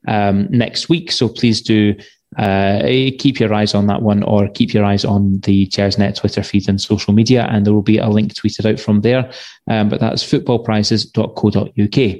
um, 0.07 0.47
next 0.49 0.89
week, 0.89 1.11
so 1.11 1.29
please 1.29 1.61
do 1.61 1.95
uh, 2.37 2.81
keep 3.17 3.39
your 3.39 3.53
eyes 3.53 3.73
on 3.73 3.87
that 3.87 4.01
one 4.01 4.23
or 4.23 4.47
keep 4.49 4.73
your 4.73 4.85
eyes 4.85 5.03
on 5.03 5.39
the 5.41 5.67
Gersnet 5.67 6.15
Twitter 6.15 6.43
feed 6.43 6.69
and 6.69 6.79
social 6.79 7.13
media, 7.13 7.47
and 7.49 7.65
there 7.65 7.73
will 7.73 7.81
be 7.81 7.97
a 7.97 8.07
link 8.07 8.33
tweeted 8.33 8.71
out 8.71 8.79
from 8.79 9.01
there. 9.01 9.31
Um, 9.67 9.89
but 9.89 9.99
that's 9.99 10.23
footballprizes.co.uk. 10.23 12.19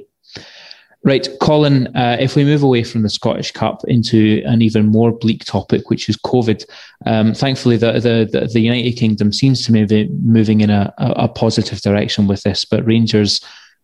Right, 1.02 1.26
Colin, 1.40 1.86
uh, 1.96 2.18
if 2.20 2.36
we 2.36 2.44
move 2.44 2.62
away 2.62 2.84
from 2.84 3.00
the 3.00 3.08
Scottish 3.08 3.52
Cup 3.52 3.82
into 3.88 4.42
an 4.44 4.60
even 4.60 4.88
more 4.88 5.12
bleak 5.12 5.46
topic, 5.46 5.88
which 5.88 6.10
is 6.10 6.16
COVID, 6.18 6.62
um, 7.06 7.32
thankfully 7.32 7.78
the, 7.78 7.92
the, 7.92 8.50
the, 8.52 8.60
United 8.60 8.92
Kingdom 8.98 9.32
seems 9.32 9.64
to 9.64 9.72
be 9.72 10.08
moving 10.08 10.60
in 10.60 10.68
a, 10.68 10.92
a 10.98 11.26
positive 11.26 11.80
direction 11.80 12.26
with 12.26 12.42
this, 12.42 12.66
but 12.66 12.84
Rangers 12.84 13.40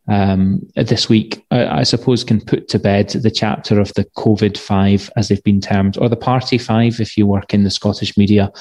um, 0.09 0.67
this 0.77 1.09
week, 1.09 1.45
I, 1.51 1.81
I, 1.81 1.83
suppose, 1.83 2.23
can 2.23 2.41
put 2.41 2.69
to 2.69 2.79
bed 2.79 3.09
the 3.11 3.31
chapter 3.31 3.81
of 3.81 3.93
the 3.95 4.05
COVID 4.17 4.57
five, 4.57 5.11
as 5.17 5.29
they've 5.29 5.43
been 5.43 5.61
termed, 5.61 5.99
or 5.99 6.09
the 6.09 6.17
Party 6.17 6.59
five, 6.59 7.01
if 7.01 7.17
you 7.17 7.27
work 7.27 7.53
in 7.53 7.65
the 7.65 7.71
Scottish 7.71 8.17
media. 8.17 8.53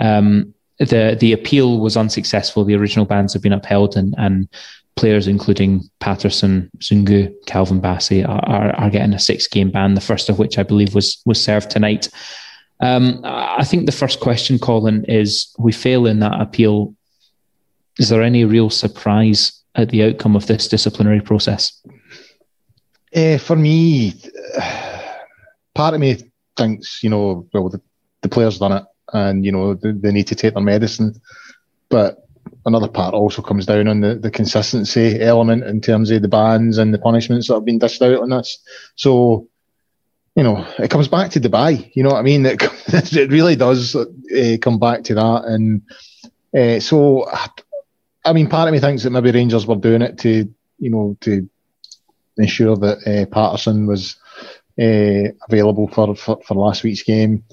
Um, 0.00 0.54
the 0.78 1.16
the 1.18 1.32
appeal 1.32 1.78
was 1.80 1.96
unsuccessful. 1.96 2.64
The 2.64 2.74
original 2.74 3.04
bans 3.04 3.32
have 3.34 3.42
been 3.42 3.52
upheld, 3.52 3.96
and 3.96 4.14
and 4.16 4.48
players 4.96 5.26
including 5.26 5.82
Patterson, 6.00 6.70
Zungu, 6.78 7.32
Calvin 7.46 7.80
Bassey 7.80 8.26
are, 8.26 8.44
are, 8.48 8.74
are, 8.76 8.90
getting 8.90 9.14
a 9.14 9.18
six 9.18 9.48
game 9.48 9.70
ban, 9.70 9.94
the 9.94 10.00
first 10.00 10.28
of 10.28 10.38
which 10.38 10.58
I 10.58 10.62
believe 10.62 10.94
was 10.94 11.20
was 11.26 11.42
served 11.42 11.70
tonight. 11.70 12.08
Um, 12.80 13.20
I 13.24 13.64
think 13.64 13.86
the 13.86 13.92
first 13.92 14.20
question, 14.20 14.58
Colin, 14.58 15.04
is 15.06 15.54
we 15.58 15.72
fail 15.72 16.06
in 16.06 16.20
that 16.20 16.40
appeal. 16.40 16.94
Is 17.98 18.08
there 18.08 18.22
any 18.22 18.44
real 18.44 18.70
surprise 18.70 19.62
at 19.74 19.90
the 19.90 20.04
outcome 20.04 20.36
of 20.36 20.46
this 20.46 20.68
disciplinary 20.68 21.20
process? 21.20 21.80
Uh, 23.14 23.38
for 23.38 23.56
me, 23.56 24.12
part 25.74 25.94
of 25.94 26.00
me 26.00 26.18
thinks, 26.56 27.02
you 27.02 27.10
know, 27.10 27.46
well, 27.54 27.68
the, 27.68 27.80
the 28.22 28.28
players 28.28 28.58
done 28.58 28.72
it 28.72 28.84
and, 29.12 29.44
you 29.44 29.52
know, 29.52 29.74
they, 29.74 29.92
they 29.92 30.12
need 30.12 30.26
to 30.26 30.34
take 30.34 30.54
their 30.54 30.62
medicine. 30.62 31.14
But 31.88 32.23
another 32.66 32.88
part 32.88 33.14
also 33.14 33.42
comes 33.42 33.66
down 33.66 33.88
on 33.88 34.00
the, 34.00 34.14
the 34.14 34.30
consistency 34.30 35.20
element 35.20 35.64
in 35.64 35.80
terms 35.80 36.10
of 36.10 36.22
the 36.22 36.28
bans 36.28 36.78
and 36.78 36.92
the 36.92 36.98
punishments 36.98 37.48
that 37.48 37.54
have 37.54 37.64
been 37.64 37.78
dished 37.78 38.02
out 38.02 38.20
on 38.22 38.30
this. 38.30 38.58
So, 38.96 39.48
you 40.34 40.42
know, 40.42 40.66
it 40.78 40.90
comes 40.90 41.08
back 41.08 41.30
to 41.32 41.40
Dubai. 41.40 41.90
You 41.94 42.02
know 42.02 42.10
what 42.10 42.18
I 42.18 42.22
mean? 42.22 42.46
It, 42.46 42.62
it 42.88 43.30
really 43.30 43.56
does 43.56 43.94
uh, 43.94 44.56
come 44.60 44.78
back 44.78 45.04
to 45.04 45.14
that. 45.14 45.44
And 45.44 45.82
uh, 46.56 46.80
so, 46.80 47.28
I 48.24 48.32
mean, 48.32 48.48
part 48.48 48.68
of 48.68 48.72
me 48.72 48.80
thinks 48.80 49.02
that 49.02 49.10
maybe 49.10 49.32
Rangers 49.32 49.66
were 49.66 49.76
doing 49.76 50.02
it 50.02 50.18
to, 50.18 50.48
you 50.78 50.90
know, 50.90 51.16
to 51.20 51.48
ensure 52.36 52.76
that 52.76 52.98
uh, 53.06 53.26
Patterson 53.32 53.86
was 53.86 54.16
available 54.76 55.88
for, 55.88 56.16
for, 56.16 56.40
for 56.44 56.54
last 56.54 56.82
week's 56.82 57.02
game. 57.02 57.44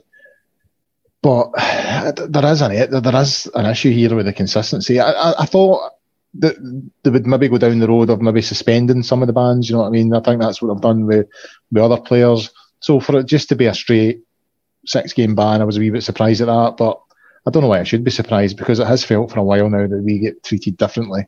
But 1.21 1.51
there 1.55 2.45
is 2.51 2.61
an 2.61 2.71
there 2.71 3.21
is 3.21 3.47
an 3.53 3.65
issue 3.65 3.91
here 3.91 4.15
with 4.15 4.25
the 4.25 4.33
consistency. 4.33 4.99
I, 4.99 5.11
I, 5.11 5.41
I 5.41 5.45
thought 5.45 5.91
that 6.35 6.55
they 7.03 7.09
would 7.09 7.27
maybe 7.27 7.49
go 7.49 7.57
down 7.57 7.79
the 7.79 7.87
road 7.87 8.09
of 8.09 8.21
maybe 8.21 8.41
suspending 8.41 9.03
some 9.03 9.21
of 9.21 9.27
the 9.27 9.33
bans. 9.33 9.69
You 9.69 9.75
know 9.75 9.81
what 9.81 9.87
I 9.87 9.91
mean? 9.91 10.13
I 10.13 10.21
think 10.21 10.41
that's 10.41 10.61
what 10.61 10.73
they've 10.73 10.81
done 10.81 11.05
with 11.05 11.27
with 11.71 11.83
other 11.83 12.01
players. 12.01 12.49
So 12.79 12.99
for 12.99 13.19
it 13.19 13.27
just 13.27 13.49
to 13.49 13.55
be 13.55 13.65
a 13.65 13.73
straight 13.73 14.21
six 14.85 15.13
game 15.13 15.35
ban, 15.35 15.61
I 15.61 15.65
was 15.65 15.77
a 15.77 15.79
wee 15.79 15.91
bit 15.91 16.03
surprised 16.03 16.41
at 16.41 16.47
that. 16.47 16.75
But 16.77 16.99
I 17.45 17.51
don't 17.51 17.63
know 17.63 17.69
why 17.69 17.79
I 17.79 17.83
should 17.83 18.03
be 18.03 18.11
surprised 18.11 18.57
because 18.57 18.79
it 18.79 18.87
has 18.87 19.03
felt 19.03 19.31
for 19.31 19.39
a 19.39 19.43
while 19.43 19.69
now 19.69 19.87
that 19.87 20.03
we 20.03 20.19
get 20.19 20.43
treated 20.43 20.77
differently 20.77 21.27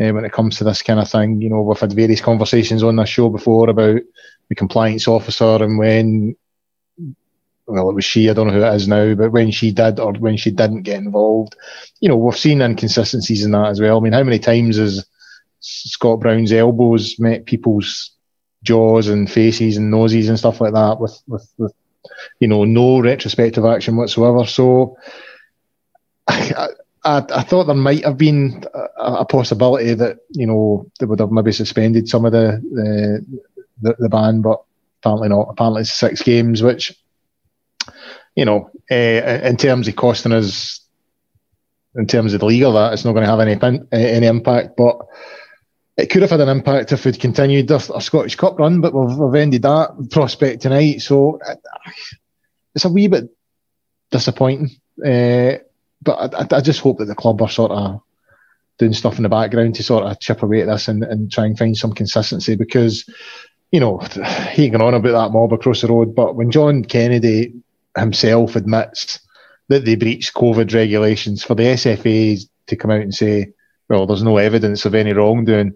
uh, 0.00 0.10
when 0.10 0.24
it 0.24 0.32
comes 0.32 0.58
to 0.58 0.64
this 0.64 0.82
kind 0.82 0.98
of 0.98 1.08
thing. 1.08 1.40
You 1.40 1.50
know, 1.50 1.62
we've 1.62 1.78
had 1.78 1.92
various 1.92 2.20
conversations 2.20 2.82
on 2.82 2.96
this 2.96 3.08
show 3.08 3.28
before 3.28 3.68
about 3.68 4.00
the 4.48 4.54
compliance 4.54 5.06
officer 5.06 5.62
and 5.62 5.78
when 5.78 6.36
well, 7.68 7.90
it 7.90 7.94
was 7.94 8.04
she, 8.04 8.30
I 8.30 8.32
don't 8.32 8.46
know 8.46 8.54
who 8.54 8.64
it 8.64 8.74
is 8.74 8.88
now, 8.88 9.14
but 9.14 9.30
when 9.30 9.50
she 9.50 9.72
did 9.72 10.00
or 10.00 10.14
when 10.14 10.38
she 10.38 10.50
didn't 10.50 10.82
get 10.82 10.98
involved, 10.98 11.54
you 12.00 12.08
know, 12.08 12.16
we've 12.16 12.36
seen 12.36 12.62
inconsistencies 12.62 13.44
in 13.44 13.50
that 13.52 13.68
as 13.68 13.80
well. 13.80 13.98
I 13.98 14.00
mean, 14.00 14.14
how 14.14 14.22
many 14.22 14.38
times 14.38 14.76
has 14.78 15.06
Scott 15.60 16.20
Brown's 16.20 16.52
elbows 16.52 17.16
met 17.18 17.44
people's 17.44 18.12
jaws 18.62 19.08
and 19.08 19.30
faces 19.30 19.76
and 19.76 19.90
noses 19.90 20.28
and 20.28 20.38
stuff 20.38 20.60
like 20.60 20.72
that 20.72 20.98
with, 20.98 21.20
with, 21.26 21.52
with 21.58 21.72
you 22.40 22.48
know, 22.48 22.64
no 22.64 23.00
retrospective 23.00 23.64
action 23.64 23.96
whatsoever. 23.96 24.46
So 24.46 24.96
I, 26.28 26.68
I, 27.04 27.24
I 27.34 27.42
thought 27.42 27.64
there 27.64 27.76
might 27.76 28.04
have 28.04 28.16
been 28.16 28.64
a, 28.74 29.02
a, 29.12 29.24
possibility 29.26 29.94
that, 29.94 30.18
you 30.30 30.46
know, 30.46 30.90
they 30.98 31.06
would 31.06 31.20
have 31.20 31.30
maybe 31.30 31.52
suspended 31.52 32.08
some 32.08 32.24
of 32.24 32.32
the, 32.32 32.62
the, 32.72 33.26
the, 33.82 33.96
the 33.98 34.08
ban, 34.08 34.40
but 34.40 34.62
apparently 35.00 35.28
not. 35.28 35.48
Apparently 35.50 35.82
it's 35.82 35.92
six 35.92 36.22
games, 36.22 36.62
which 36.62 36.94
you 38.38 38.44
know, 38.44 38.70
uh, 38.88 38.94
in 38.94 39.56
terms 39.56 39.88
of 39.88 39.96
costing 39.96 40.30
us, 40.30 40.80
in 41.96 42.06
terms 42.06 42.34
of 42.34 42.38
the 42.38 42.46
league 42.46 42.58
legal 42.58 42.74
that, 42.74 42.92
it's 42.92 43.04
not 43.04 43.12
going 43.12 43.24
to 43.24 43.30
have 43.30 43.40
any 43.40 43.58
any 43.90 44.28
impact. 44.28 44.76
But 44.76 44.98
it 45.96 46.08
could 46.08 46.22
have 46.22 46.30
had 46.30 46.42
an 46.42 46.48
impact 46.48 46.92
if 46.92 47.04
we'd 47.04 47.18
continued 47.18 47.72
our, 47.72 47.80
our 47.92 48.00
Scottish 48.00 48.36
Cup 48.36 48.56
run, 48.60 48.80
but 48.80 48.94
we've, 48.94 49.18
we've 49.18 49.42
ended 49.42 49.62
that 49.62 50.10
prospect 50.12 50.62
tonight. 50.62 51.02
So 51.02 51.40
it's 52.76 52.84
a 52.84 52.88
wee 52.88 53.08
bit 53.08 53.24
disappointing. 54.12 54.70
Uh, 55.04 55.58
but 56.00 56.32
I, 56.32 56.58
I, 56.58 56.60
just 56.60 56.78
hope 56.78 56.98
that 56.98 57.06
the 57.06 57.16
club 57.16 57.42
are 57.42 57.48
sort 57.48 57.72
of 57.72 58.02
doing 58.78 58.92
stuff 58.92 59.16
in 59.16 59.24
the 59.24 59.28
background 59.28 59.74
to 59.74 59.82
sort 59.82 60.04
of 60.04 60.20
chip 60.20 60.44
away 60.44 60.62
at 60.62 60.68
this 60.68 60.86
and, 60.86 61.02
and 61.02 61.32
try 61.32 61.46
and 61.46 61.58
find 61.58 61.76
some 61.76 61.92
consistency 61.92 62.54
because, 62.54 63.04
you 63.72 63.80
know, 63.80 63.98
he 64.52 64.70
going 64.70 64.80
on 64.80 64.94
about 64.94 65.24
that 65.24 65.32
mob 65.32 65.52
across 65.52 65.80
the 65.80 65.88
road, 65.88 66.14
but 66.14 66.36
when 66.36 66.52
John 66.52 66.84
Kennedy 66.84 67.54
himself 67.98 68.56
admits 68.56 69.20
that 69.68 69.84
they 69.84 69.96
breached 69.96 70.34
COVID 70.34 70.72
regulations 70.74 71.42
for 71.42 71.54
the 71.54 71.64
SFA 71.64 72.40
to 72.66 72.76
come 72.76 72.90
out 72.90 73.00
and 73.00 73.14
say, 73.14 73.52
well, 73.88 74.06
there's 74.06 74.22
no 74.22 74.36
evidence 74.36 74.84
of 74.84 74.94
any 74.94 75.12
wrongdoing. 75.12 75.74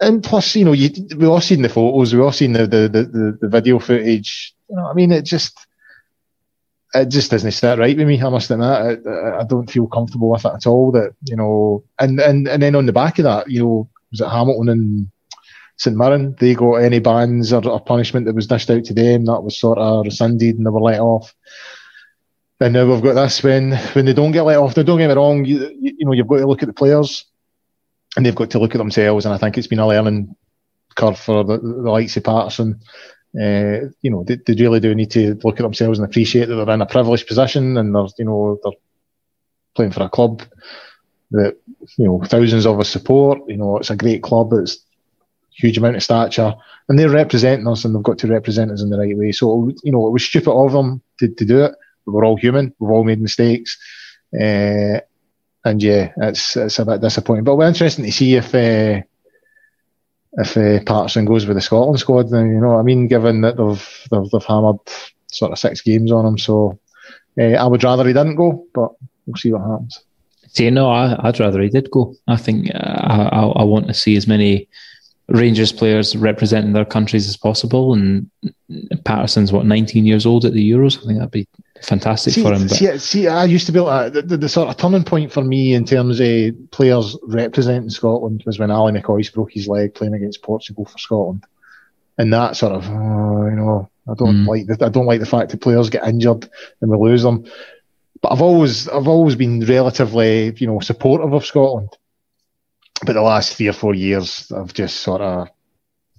And 0.00 0.22
plus, 0.22 0.56
you 0.56 0.64
know, 0.64 0.72
you, 0.72 0.90
we 1.16 1.26
all 1.26 1.40
seen 1.40 1.62
the 1.62 1.68
photos, 1.68 2.14
we 2.14 2.20
all 2.20 2.32
seen 2.32 2.52
the, 2.52 2.66
the, 2.66 2.88
the, 2.88 3.38
the 3.40 3.48
video 3.48 3.78
footage. 3.78 4.54
You 4.68 4.76
know, 4.76 4.86
I 4.86 4.94
mean, 4.94 5.12
it 5.12 5.24
just, 5.24 5.66
it 6.94 7.06
just 7.06 7.30
doesn't 7.30 7.52
sit 7.52 7.78
right 7.78 7.96
with 7.96 8.06
me. 8.06 8.20
I 8.20 8.28
must 8.28 8.50
admit, 8.50 8.68
I, 8.68 9.40
I 9.40 9.44
don't 9.44 9.70
feel 9.70 9.86
comfortable 9.86 10.30
with 10.30 10.44
it 10.44 10.52
at 10.54 10.66
all. 10.66 10.92
That 10.92 11.14
you 11.24 11.36
know, 11.36 11.84
and 11.98 12.20
and 12.20 12.46
and 12.46 12.62
then 12.62 12.74
on 12.74 12.86
the 12.86 12.92
back 12.92 13.18
of 13.18 13.24
that, 13.24 13.50
you 13.50 13.62
know, 13.62 13.88
was 14.10 14.20
it 14.20 14.28
Hamilton 14.28 14.68
and 14.68 15.10
St 15.76 15.96
Mirren? 15.96 16.36
They 16.38 16.54
got 16.54 16.76
any 16.76 16.98
bans 16.98 17.52
or, 17.52 17.66
or 17.66 17.80
punishment 17.80 18.26
that 18.26 18.34
was 18.34 18.46
dished 18.46 18.70
out 18.70 18.84
to 18.84 18.94
them 18.94 19.26
that 19.26 19.42
was 19.42 19.58
sort 19.58 19.78
of 19.78 20.04
rescinded 20.04 20.56
and 20.56 20.66
they 20.66 20.70
were 20.70 20.80
let 20.80 21.00
off. 21.00 21.34
And 22.60 22.74
now 22.74 22.86
we've 22.86 23.02
got 23.02 23.14
this 23.14 23.42
when 23.42 23.72
when 23.94 24.04
they 24.04 24.12
don't 24.12 24.30
get 24.30 24.42
let 24.42 24.58
off. 24.58 24.76
Now, 24.76 24.84
don't 24.84 24.98
get 24.98 25.08
me 25.08 25.14
wrong. 25.14 25.44
You, 25.44 25.74
you 25.80 26.06
know, 26.06 26.12
you've 26.12 26.28
got 26.28 26.36
to 26.36 26.46
look 26.46 26.62
at 26.62 26.68
the 26.68 26.72
players, 26.72 27.24
and 28.16 28.24
they've 28.24 28.34
got 28.34 28.50
to 28.50 28.60
look 28.60 28.74
at 28.74 28.78
themselves. 28.78 29.24
And 29.24 29.34
I 29.34 29.38
think 29.38 29.58
it's 29.58 29.66
been 29.66 29.80
a 29.80 29.86
learning 29.86 30.36
curve 30.94 31.18
for 31.18 31.42
the, 31.42 31.58
the 31.58 31.90
likes 31.90 32.16
of 32.16 32.22
Patterson. 32.22 32.80
Uh, 33.34 33.88
you 34.02 34.10
know, 34.10 34.24
they, 34.24 34.36
they, 34.36 34.54
really 34.62 34.78
do 34.78 34.94
need 34.94 35.10
to 35.10 35.34
look 35.42 35.58
at 35.58 35.62
themselves 35.62 35.98
and 35.98 36.06
appreciate 36.06 36.46
that 36.46 36.54
they're 36.54 36.74
in 36.74 36.82
a 36.82 36.86
privileged 36.86 37.26
position 37.26 37.78
and 37.78 37.94
they're, 37.94 38.06
you 38.18 38.26
know, 38.26 38.60
they're 38.62 38.72
playing 39.74 39.90
for 39.90 40.02
a 40.02 40.10
club 40.10 40.42
that 41.30 41.56
you 41.96 42.04
know 42.04 42.22
thousands 42.24 42.66
of 42.66 42.78
us 42.78 42.90
support. 42.90 43.40
You 43.48 43.56
know, 43.56 43.78
it's 43.78 43.90
a 43.90 43.96
great 43.96 44.22
club. 44.22 44.52
It's 44.52 44.84
huge 45.56 45.78
amount 45.78 45.96
of 45.96 46.02
stature, 46.02 46.54
and 46.88 46.98
they're 46.98 47.10
representing 47.10 47.68
us, 47.68 47.84
and 47.84 47.94
they've 47.94 48.02
got 48.02 48.18
to 48.18 48.26
represent 48.26 48.70
us 48.70 48.82
in 48.82 48.90
the 48.90 48.98
right 48.98 49.16
way. 49.16 49.32
So 49.32 49.70
you 49.82 49.92
know, 49.92 50.06
it 50.06 50.12
was 50.12 50.24
stupid 50.24 50.52
of 50.52 50.72
them 50.72 51.02
to, 51.18 51.28
to 51.28 51.44
do 51.44 51.64
it 51.64 51.74
we're 52.06 52.24
all 52.24 52.36
human. 52.36 52.74
We've 52.78 52.90
all 52.90 53.04
made 53.04 53.20
mistakes. 53.20 53.78
Uh, 54.34 55.00
and 55.64 55.80
yeah, 55.82 56.12
it's 56.16 56.56
it's 56.56 56.78
a 56.78 56.84
bit 56.84 57.00
disappointing. 57.00 57.44
But 57.44 57.56
we're 57.56 57.68
interesting 57.68 58.04
to 58.04 58.12
see 58.12 58.34
if 58.34 58.54
uh, 58.54 59.02
if 60.32 60.56
uh, 60.56 60.82
Patterson 60.84 61.24
goes 61.24 61.46
with 61.46 61.56
the 61.56 61.60
Scotland 61.60 62.00
squad. 62.00 62.30
Then 62.30 62.50
you 62.50 62.60
know, 62.60 62.78
I 62.78 62.82
mean, 62.82 63.06
given 63.06 63.42
that 63.42 63.56
they've 63.56 64.08
they've, 64.10 64.30
they've 64.30 64.44
hammered 64.44 64.80
sort 65.28 65.52
of 65.52 65.58
six 65.58 65.80
games 65.80 66.10
on 66.10 66.26
him, 66.26 66.38
so 66.38 66.78
I 67.38 67.66
would 67.66 67.84
rather 67.84 68.06
he 68.06 68.12
didn't 68.12 68.36
go. 68.36 68.66
But 68.74 68.90
we'll 69.26 69.36
see 69.36 69.52
what 69.52 69.62
happens. 69.62 70.02
See, 70.48 70.68
no, 70.68 70.90
I, 70.90 71.24
would 71.24 71.40
rather 71.40 71.62
he 71.62 71.70
did 71.70 71.90
go. 71.90 72.14
I 72.26 72.36
think 72.36 72.68
uh, 72.74 72.78
I, 72.78 73.46
I 73.46 73.62
want 73.62 73.86
to 73.86 73.94
see 73.94 74.16
as 74.16 74.26
many 74.26 74.68
Rangers 75.28 75.72
players 75.72 76.16
representing 76.16 76.72
their 76.72 76.84
countries 76.84 77.28
as 77.28 77.36
possible. 77.36 77.94
And 77.94 78.30
Patterson's 79.04 79.52
what 79.52 79.66
19 79.66 80.04
years 80.04 80.26
old 80.26 80.44
at 80.44 80.52
the 80.52 80.70
Euros. 80.70 80.98
I 80.98 81.06
think 81.06 81.18
that'd 81.18 81.30
be 81.30 81.48
fantastic 81.82 82.34
see, 82.34 82.42
for 82.42 82.52
him. 82.52 82.66
But... 82.66 82.76
See, 82.76 82.98
see, 82.98 83.28
I 83.28 83.44
used 83.44 83.66
to 83.66 83.72
be 83.72 83.80
like 83.80 84.12
the, 84.12 84.22
the, 84.22 84.36
the, 84.36 84.48
sort 84.48 84.68
of 84.68 84.76
turning 84.76 85.04
point 85.04 85.32
for 85.32 85.42
me 85.42 85.74
in 85.74 85.84
terms 85.84 86.20
of 86.20 86.70
players 86.70 87.16
representing 87.24 87.90
Scotland 87.90 88.42
was 88.46 88.58
when 88.58 88.70
Ali 88.70 88.92
McCoist 88.92 89.34
broke 89.34 89.52
his 89.52 89.68
leg 89.68 89.94
playing 89.94 90.14
against 90.14 90.42
Portugal 90.42 90.84
for 90.84 90.98
Scotland, 90.98 91.44
and 92.18 92.32
that 92.32 92.56
sort 92.56 92.72
of 92.72 92.88
uh, 92.88 93.46
you 93.46 93.56
know 93.56 93.90
I 94.08 94.14
don't 94.14 94.44
mm. 94.44 94.46
like 94.46 94.66
the, 94.66 94.84
I 94.84 94.88
don't 94.88 95.06
like 95.06 95.20
the 95.20 95.26
fact 95.26 95.50
that 95.50 95.60
players 95.60 95.90
get 95.90 96.06
injured 96.06 96.48
and 96.80 96.90
we 96.90 96.96
lose 96.96 97.22
them. 97.22 97.44
But 98.20 98.32
I've 98.32 98.42
always 98.42 98.88
I've 98.88 99.08
always 99.08 99.36
been 99.36 99.64
relatively 99.64 100.54
you 100.56 100.66
know 100.66 100.80
supportive 100.80 101.32
of 101.32 101.44
Scotland. 101.44 101.90
But 103.04 103.14
the 103.14 103.22
last 103.22 103.56
three 103.56 103.68
or 103.68 103.72
four 103.72 103.94
years, 103.94 104.50
I've 104.52 104.72
just 104.74 105.00
sort 105.00 105.20
of 105.20 105.48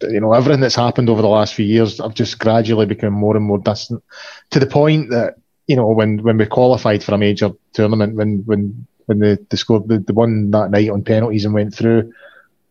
you 0.01 0.19
know 0.19 0.33
everything 0.33 0.59
that's 0.59 0.75
happened 0.75 1.09
over 1.09 1.21
the 1.21 1.27
last 1.29 1.53
few 1.53 1.65
years, 1.65 1.99
I've 1.99 2.13
just 2.13 2.39
gradually 2.39 2.85
become 2.85 3.13
more 3.13 3.37
and 3.37 3.45
more 3.45 3.59
distant 3.59 4.03
to 4.51 4.59
the 4.59 4.67
point 4.67 5.11
that 5.11 5.35
you 5.67 5.75
know, 5.75 5.87
when, 5.87 6.21
when 6.23 6.37
we 6.37 6.45
qualified 6.45 7.03
for 7.03 7.13
a 7.13 7.17
major 7.17 7.51
tournament, 7.73 8.15
when 8.15 8.43
when 8.45 8.85
when 9.05 9.19
they, 9.19 9.57
scored 9.57 9.87
the, 9.87 9.99
the 9.99 10.13
one 10.13 10.49
that 10.51 10.71
night 10.71 10.89
on 10.89 11.03
penalties 11.03 11.43
and 11.43 11.53
went 11.53 11.75
through, 11.75 12.13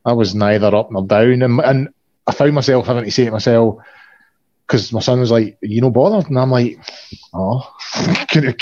I 0.04 0.12
was 0.14 0.34
neither 0.34 0.74
up 0.74 0.90
nor 0.90 1.06
down, 1.06 1.42
and 1.42 1.60
and 1.60 1.88
I 2.26 2.32
found 2.32 2.54
myself 2.54 2.86
having 2.86 3.04
to 3.04 3.10
say 3.10 3.26
to 3.26 3.30
myself, 3.30 3.82
because 4.66 4.92
my 4.92 5.00
son 5.00 5.20
was 5.20 5.30
like, 5.30 5.58
"You 5.62 5.80
know, 5.80 5.90
bothered," 5.90 6.28
and 6.28 6.38
I'm 6.38 6.50
like, 6.50 6.78
"Oh, 7.32 7.70
can 8.28 8.54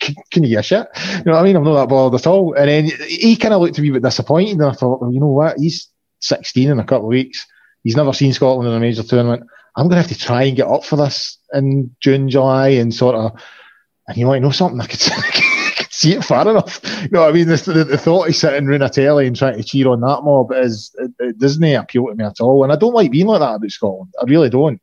can, 0.00 0.14
can 0.30 0.42
you 0.44 0.50
get 0.50 0.64
shit?" 0.64 0.86
You 1.18 1.24
know 1.24 1.32
what 1.32 1.40
I 1.40 1.42
mean? 1.44 1.56
I'm 1.56 1.64
not 1.64 1.80
that 1.80 1.88
bothered 1.88 2.20
at 2.20 2.26
all. 2.26 2.54
And 2.54 2.68
then 2.68 2.84
he 3.08 3.36
kind 3.36 3.54
of 3.54 3.60
looked 3.60 3.78
a 3.78 3.82
bit 3.82 4.02
disappointed, 4.02 4.52
and 4.52 4.64
I 4.64 4.72
thought, 4.72 5.00
well, 5.00 5.12
you 5.12 5.20
know 5.20 5.28
what? 5.28 5.58
He's 5.58 5.88
16 6.20 6.70
in 6.70 6.78
a 6.78 6.84
couple 6.84 7.06
of 7.06 7.10
weeks. 7.10 7.46
He's 7.82 7.96
never 7.96 8.12
seen 8.12 8.32
Scotland 8.32 8.68
in 8.68 8.74
a 8.74 8.80
major 8.80 9.02
tournament. 9.02 9.44
I'm 9.76 9.88
going 9.88 10.02
to 10.02 10.08
have 10.08 10.18
to 10.18 10.18
try 10.18 10.44
and 10.44 10.56
get 10.56 10.68
up 10.68 10.84
for 10.84 10.96
this 10.96 11.38
in 11.52 11.94
June, 12.00 12.28
July, 12.28 12.68
and 12.68 12.94
sort 12.94 13.14
of. 13.14 13.40
And 14.06 14.16
you 14.16 14.26
might 14.26 14.42
know 14.42 14.50
something. 14.50 14.80
I 14.80 14.86
could, 14.86 15.00
I 15.12 15.72
could 15.76 15.92
see 15.92 16.14
it 16.14 16.24
far 16.24 16.48
enough. 16.48 16.80
You 17.02 17.08
know, 17.10 17.20
what 17.22 17.30
I 17.30 17.32
mean, 17.32 17.48
the, 17.48 17.56
the, 17.56 17.84
the 17.84 17.98
thought 17.98 18.28
of 18.28 18.36
sitting 18.36 18.68
around 18.68 18.82
a 18.82 18.88
telly 18.88 19.26
and 19.26 19.36
trying 19.36 19.56
to 19.56 19.64
cheer 19.64 19.88
on 19.88 20.00
that 20.00 20.22
mob 20.22 20.52
is 20.52 20.94
it, 20.98 21.10
it 21.18 21.38
doesn't 21.38 21.64
appeal 21.64 22.06
to 22.06 22.14
me 22.14 22.24
at 22.24 22.40
all. 22.40 22.64
And 22.64 22.72
I 22.72 22.76
don't 22.76 22.94
like 22.94 23.10
being 23.10 23.26
like 23.26 23.40
that 23.40 23.56
about 23.56 23.70
Scotland. 23.70 24.12
I 24.20 24.24
really 24.24 24.50
don't. 24.50 24.80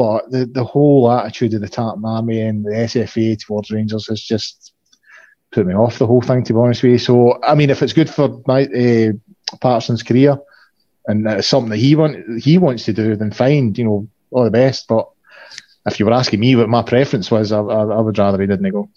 But 0.00 0.30
the 0.30 0.46
the 0.46 0.64
whole 0.64 1.12
attitude 1.12 1.52
of 1.52 1.60
the 1.60 1.68
Tartan 1.68 2.06
Army 2.06 2.40
and 2.40 2.64
the 2.64 2.70
SFA 2.70 3.38
towards 3.38 3.70
Rangers 3.70 4.06
has 4.06 4.18
just 4.18 4.72
put 5.52 5.66
me 5.66 5.74
off 5.74 5.98
the 5.98 6.06
whole 6.06 6.22
thing. 6.22 6.42
To 6.42 6.54
be 6.54 6.58
honest 6.58 6.82
with 6.82 6.92
you, 6.92 6.98
so 6.98 7.38
I 7.42 7.54
mean, 7.54 7.68
if 7.68 7.82
it's 7.82 7.92
good 7.92 8.08
for 8.08 8.40
my 8.46 8.62
uh, 8.62 9.12
Patterson's 9.60 10.02
career 10.02 10.38
and 11.06 11.26
it's 11.26 11.48
something 11.48 11.68
that 11.68 11.76
he 11.76 11.96
want 11.96 12.42
he 12.42 12.56
wants 12.56 12.86
to 12.86 12.94
do, 12.94 13.14
then 13.14 13.30
fine. 13.30 13.74
You 13.74 13.84
know, 13.84 14.08
all 14.30 14.44
the 14.44 14.50
best. 14.50 14.88
But 14.88 15.06
if 15.84 16.00
you 16.00 16.06
were 16.06 16.14
asking 16.14 16.40
me 16.40 16.56
what 16.56 16.70
my 16.70 16.80
preference 16.80 17.30
was, 17.30 17.52
I, 17.52 17.60
I, 17.60 17.82
I 17.82 18.00
would 18.00 18.16
rather 18.16 18.40
he 18.40 18.46
didn't 18.46 18.70
go. 18.70 18.88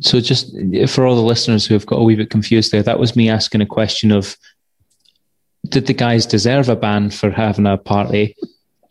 So, 0.00 0.18
just 0.18 0.56
for 0.88 1.06
all 1.06 1.14
the 1.14 1.22
listeners 1.22 1.66
who 1.66 1.74
have 1.74 1.86
got 1.86 2.00
a 2.00 2.02
wee 2.02 2.16
bit 2.16 2.30
confused 2.30 2.72
there, 2.72 2.82
that 2.82 2.98
was 2.98 3.14
me 3.14 3.30
asking 3.30 3.60
a 3.60 3.66
question 3.66 4.10
of 4.10 4.36
did 5.68 5.86
the 5.86 5.94
guys 5.94 6.26
deserve 6.26 6.68
a 6.68 6.74
ban 6.74 7.10
for 7.10 7.30
having 7.30 7.66
a 7.66 7.78
party? 7.78 8.34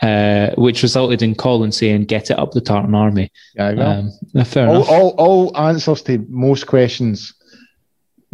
Uh, 0.03 0.53
which 0.57 0.83
resulted 0.83 1.21
in 1.21 1.33
Colin 1.33 1.71
saying, 1.71 2.05
"Get 2.05 2.29
it 2.29 2.37
up 2.37 2.51
the 2.51 2.61
Tartan 2.61 2.93
Army." 2.93 3.31
Yeah, 3.55 3.69
um, 3.69 4.11
fair 4.43 4.67
all, 4.67 4.75
enough. 4.75 4.89
All, 4.89 5.09
all 5.17 5.57
answers 5.57 6.01
to 6.03 6.25
most 6.29 6.67
questions 6.67 7.33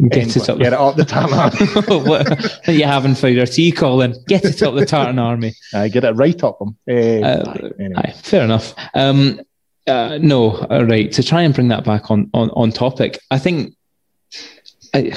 Get 0.08 0.34
it 0.34 0.48
up. 0.48 0.58
Get 0.58 0.72
it 0.72 0.78
up 0.78 0.96
the 0.96 1.04
Tartan 1.04 1.38
Army. 1.38 2.78
you 2.78 2.84
having 2.84 3.14
for 3.14 3.28
your 3.28 3.44
tea, 3.44 3.70
Colin? 3.70 4.14
Get 4.26 4.44
it 4.44 4.62
up 4.62 4.74
the 4.74 4.86
Tartan 4.86 5.18
Army. 5.18 5.52
I 5.74 5.88
get 5.88 6.04
it 6.04 6.12
right 6.12 6.42
up 6.42 6.58
them. 6.58 6.76
Uh, 6.88 6.92
uh, 6.92 7.70
anyway. 7.78 7.94
aye, 7.96 8.12
fair 8.12 8.44
enough. 8.44 8.74
Um, 8.94 9.40
Uh, 9.86 10.18
no, 10.20 10.52
uh, 10.70 10.84
right. 10.86 11.10
To 11.12 11.22
try 11.22 11.42
and 11.42 11.54
bring 11.54 11.68
that 11.68 11.84
back 11.84 12.10
on 12.10 12.30
on, 12.32 12.50
on 12.50 12.70
topic, 12.70 13.18
I 13.30 13.38
think 13.38 13.74
a 14.94 15.12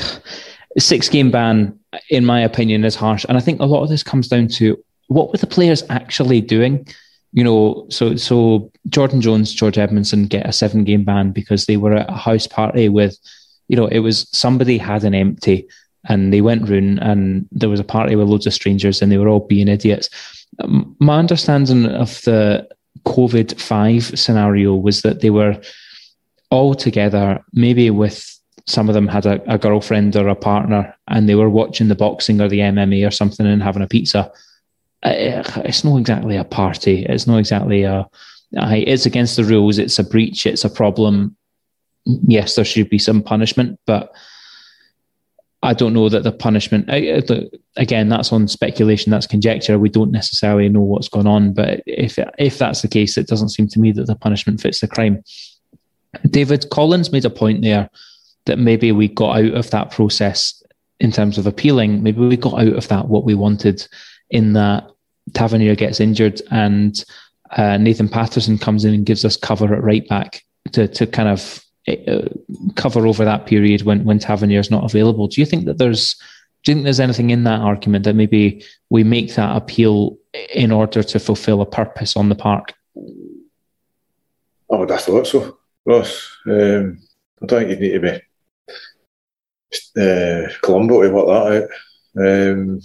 six 0.80 1.10
game 1.10 1.30
ban, 1.32 1.78
in 2.10 2.26
my 2.26 2.42
opinion, 2.42 2.84
is 2.84 2.96
harsh, 2.96 3.26
and 3.28 3.38
I 3.38 3.42
think 3.42 3.60
a 3.60 3.66
lot 3.66 3.84
of 3.84 3.90
this 3.90 4.04
comes 4.04 4.28
down 4.30 4.48
to 4.60 4.84
what 5.14 5.32
were 5.32 5.38
the 5.38 5.48
players 5.48 5.84
actually 5.90 6.42
doing. 6.42 6.88
You 7.32 7.44
know, 7.44 7.88
so 7.90 8.16
so 8.16 8.72
Jordan 8.90 9.22
Jones, 9.22 9.54
George 9.54 9.76
Edmundson 9.76 10.30
get 10.30 10.48
a 10.48 10.54
seven 10.54 10.84
game 10.84 11.04
ban 11.04 11.32
because 11.32 11.66
they 11.66 11.78
were 11.78 11.96
at 11.96 12.10
a 12.10 12.14
house 12.14 12.46
party 12.46 12.90
with, 12.90 13.18
you 13.68 13.76
know, 13.76 13.88
it 13.88 14.00
was 14.00 14.28
somebody 14.32 14.78
had 14.78 15.04
an 15.04 15.16
empty 15.16 15.68
and 16.10 16.32
they 16.32 16.42
went 16.42 16.70
round 16.70 17.00
and 17.02 17.48
there 17.52 17.70
was 17.70 17.80
a 17.80 17.84
party 17.86 18.16
with 18.16 18.28
loads 18.28 18.46
of 18.46 18.54
strangers 18.54 19.02
and 19.02 19.12
they 19.12 19.18
were 19.18 19.30
all 19.30 19.48
being 19.48 19.68
idiots. 19.68 20.10
Um, 20.60 20.96
my 21.00 21.18
understanding 21.18 21.88
of 21.88 22.22
the 22.22 22.68
COVID 23.06 23.60
5 23.60 24.20
scenario 24.20 24.76
was 24.76 25.02
that 25.02 25.22
they 25.22 25.30
were 25.30 25.60
all 26.52 26.76
together, 26.76 27.44
maybe 27.54 27.90
with 27.90 28.30
some 28.68 28.88
of 28.90 28.94
them 28.94 29.08
had 29.08 29.26
a, 29.26 29.42
a, 29.52 29.58
girlfriend 29.58 30.16
or 30.16 30.28
a 30.28 30.36
partner, 30.36 30.96
and 31.08 31.28
they 31.28 31.36
were 31.36 31.50
watching 31.50 31.88
the 31.88 31.96
boxing 31.96 32.40
or 32.40 32.48
the 32.48 32.60
MMA 32.60 33.06
or 33.06 33.12
something 33.12 33.46
and 33.46 33.62
having 33.62 33.82
a 33.82 33.88
pizza. 33.88 34.32
Uh, 35.04 35.44
it's 35.66 35.84
not 35.84 35.98
exactly 35.98 36.38
a 36.38 36.44
party. 36.44 37.06
It's 37.08 37.28
not 37.28 37.38
exactly 37.38 37.84
a. 37.84 38.08
It's 38.52 39.06
against 39.06 39.36
the 39.36 39.44
rules. 39.44 39.78
It's 39.78 40.00
a 40.00 40.04
breach. 40.04 40.46
It's 40.46 40.64
a 40.64 40.70
problem. 40.70 41.36
Yes, 42.06 42.56
there 42.56 42.66
should 42.66 42.90
be 42.90 43.00
some 43.00 43.22
punishment, 43.22 43.80
but 43.86 44.14
I 45.64 45.74
don't 45.74 45.94
know 45.94 46.10
that 46.10 46.24
the 46.24 46.32
punishment. 46.32 46.90
Again, 47.78 48.10
that's 48.10 48.32
on 48.32 48.48
speculation. 48.48 49.12
That's 49.12 49.28
conjecture. 49.28 49.80
We 49.80 49.90
don't 49.90 50.12
necessarily 50.12 50.70
know 50.70 50.82
what's 50.82 51.10
going 51.10 51.28
on. 51.28 51.54
But 51.54 51.82
if 51.88 52.20
if 52.38 52.58
that's 52.58 52.82
the 52.82 52.88
case, 52.88 53.18
it 53.18 53.28
doesn't 53.28 53.50
seem 53.50 53.68
to 53.70 53.80
me 53.80 53.92
that 53.94 54.08
the 54.08 54.16
punishment 54.16 54.62
fits 54.62 54.82
the 54.82 54.88
crime. 54.88 55.24
David 56.30 56.70
Colin's 56.70 57.12
made 57.12 57.26
a 57.26 57.30
point 57.30 57.62
there 57.62 57.90
that 58.46 58.60
maybe 58.60 58.92
we 58.92 59.08
got 59.08 59.38
out 59.38 59.54
of 59.54 59.70
that 59.72 59.92
process 59.92 60.62
in 61.00 61.12
terms 61.12 61.38
of 61.38 61.48
appealing. 61.48 62.04
Maybe 62.04 62.20
we 62.20 62.38
got 62.38 62.60
out 62.60 62.74
of 62.74 62.88
that 62.90 63.08
what 63.08 63.24
we 63.24 63.34
wanted 63.34 63.88
in 64.30 64.54
that 64.54 64.90
Tavernier 65.34 65.76
gets 65.76 66.00
injured 66.00 66.42
and 66.52 67.04
uh, 67.52 67.78
Nathan 67.78 68.10
Patterson 68.10 68.58
comes 68.58 68.84
in 68.84 68.94
and 68.94 69.06
gives 69.06 69.24
us 69.24 69.38
cover 69.38 69.74
at 69.74 69.84
right 69.84 70.08
back 70.08 70.44
to 70.72 70.88
to 70.88 71.08
kind 71.08 71.30
of 71.30 71.64
uh, 71.88 72.28
cover 72.76 73.08
over 73.08 73.24
that 73.26 73.46
period 73.46 73.84
when 73.84 74.04
when 74.04 74.20
Tavernier 74.20 74.60
is 74.60 74.72
not 74.72 74.84
available. 74.84 75.28
Do 75.28 75.42
you 75.42 75.46
think 75.46 75.66
that 75.66 75.78
there's 75.78 76.16
do 76.64 76.72
you 76.72 76.76
think 76.76 76.84
there's 76.86 77.00
anything 77.00 77.30
in 77.30 77.44
that 77.44 77.60
argument 77.60 78.06
that 78.06 78.16
maybe 78.16 78.64
we 78.90 79.04
make 79.04 79.36
that 79.36 79.56
appeal 79.56 80.18
in 80.54 80.72
order 80.72 81.04
to 81.04 81.20
fulfil 81.20 81.62
a 81.62 81.66
purpose 81.66 82.16
on 82.16 82.30
the 82.30 82.36
park? 82.36 82.74
I 84.72 84.78
would 84.78 84.90
have 84.90 85.02
thought 85.02 85.28
so, 85.28 85.58
Ross. 85.86 86.38
Um, 86.46 87.00
I 87.42 87.46
don't 87.46 87.68
think 87.68 87.82
you 87.82 87.88
need 87.88 87.94
to 87.94 88.00
be 88.00 88.22
uh, 90.02 90.50
Colombo 90.62 91.02
to 91.02 91.10
work 91.10 91.28
that 91.28 91.70
out. 91.70 91.70
Um, 92.26 92.82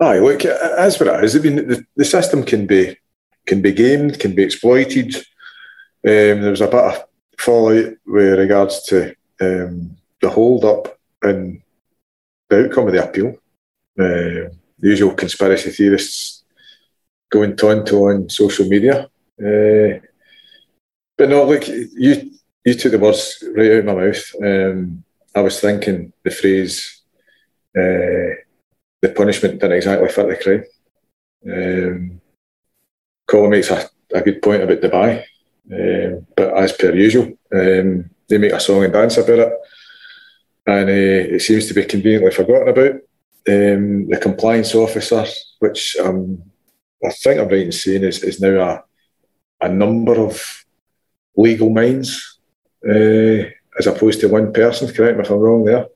aye, 0.00 0.18
look, 0.18 0.44
as 0.44 0.96
for 0.96 1.06
it 1.06 1.24
is, 1.24 1.36
I 1.36 1.38
mean, 1.40 1.56
the, 1.56 1.84
the 1.96 2.04
system 2.04 2.42
can 2.44 2.66
be 2.66 2.96
can 3.46 3.60
be 3.60 3.72
gamed, 3.72 4.18
can 4.18 4.34
be 4.34 4.42
exploited. 4.42 5.14
Um, 5.16 5.22
there 6.40 6.50
was 6.50 6.62
a 6.62 6.66
bit 6.66 6.74
of 6.74 7.04
fallout 7.38 7.92
with 8.06 8.38
regards 8.38 8.82
to 8.84 9.14
um, 9.40 9.96
the 10.20 10.30
hold 10.30 10.64
up 10.64 10.98
and 11.22 11.60
the 12.48 12.64
outcome 12.64 12.86
of 12.86 12.92
the 12.94 13.06
appeal. 13.06 13.36
Uh, 13.98 14.50
the 14.78 14.90
usual 14.90 15.14
conspiracy 15.14 15.70
theorists 15.70 16.44
going 17.30 17.56
tonto 17.56 18.08
on 18.08 18.28
social 18.28 18.66
media. 18.66 19.08
Uh, 19.38 20.00
but 21.16 21.28
no, 21.28 21.44
look, 21.44 21.66
you 21.68 22.30
you 22.64 22.74
took 22.74 22.92
the 22.92 22.98
words 22.98 23.42
right 23.56 23.72
out 23.72 23.78
of 23.78 23.84
my 23.84 23.94
mouth. 23.94 24.34
Um, 24.42 25.04
I 25.34 25.40
was 25.40 25.60
thinking 25.60 26.12
the 26.22 26.30
phrase, 26.30 27.02
uh, 27.76 28.40
the 29.04 29.10
punishment 29.10 29.60
didn't 29.60 29.76
exactly 29.76 30.08
fit 30.08 30.28
the 30.28 30.36
crime. 30.44 30.64
Um, 31.54 32.20
Colin 33.28 33.50
makes 33.50 33.70
a, 33.70 33.86
a 34.14 34.22
good 34.22 34.40
point 34.40 34.62
about 34.62 34.80
Dubai. 34.80 35.22
Um, 35.70 36.26
but 36.36 36.56
as 36.56 36.72
per 36.72 36.94
usual, 36.94 37.26
um, 37.54 38.10
they 38.28 38.38
make 38.38 38.52
a 38.52 38.60
song 38.60 38.84
and 38.84 38.92
dance 38.92 39.18
about 39.18 39.38
it, 39.46 39.52
and 40.66 40.88
uh, 40.88 41.34
it 41.34 41.42
seems 41.42 41.66
to 41.66 41.74
be 41.74 41.84
conveniently 41.84 42.30
forgotten 42.30 42.68
about. 42.68 42.94
Um, 43.46 44.08
the 44.08 44.18
compliance 44.22 44.74
officer, 44.74 45.24
which 45.58 45.96
um, 46.02 46.42
I 47.04 47.10
think 47.10 47.40
I'm 47.40 47.48
right 47.48 47.66
in 47.66 47.72
saying 47.72 48.04
is, 48.04 48.22
is 48.22 48.40
now 48.40 48.56
a, 49.60 49.66
a 49.66 49.68
number 49.68 50.16
of 50.18 50.64
legal 51.36 51.68
minds 51.68 52.38
uh, 52.88 53.44
as 53.78 53.86
opposed 53.86 54.20
to 54.20 54.28
one 54.28 54.50
person. 54.52 54.92
Correct 54.92 55.18
me 55.18 55.24
if 55.24 55.30
I'm 55.30 55.38
wrong 55.38 55.64
there. 55.64 55.86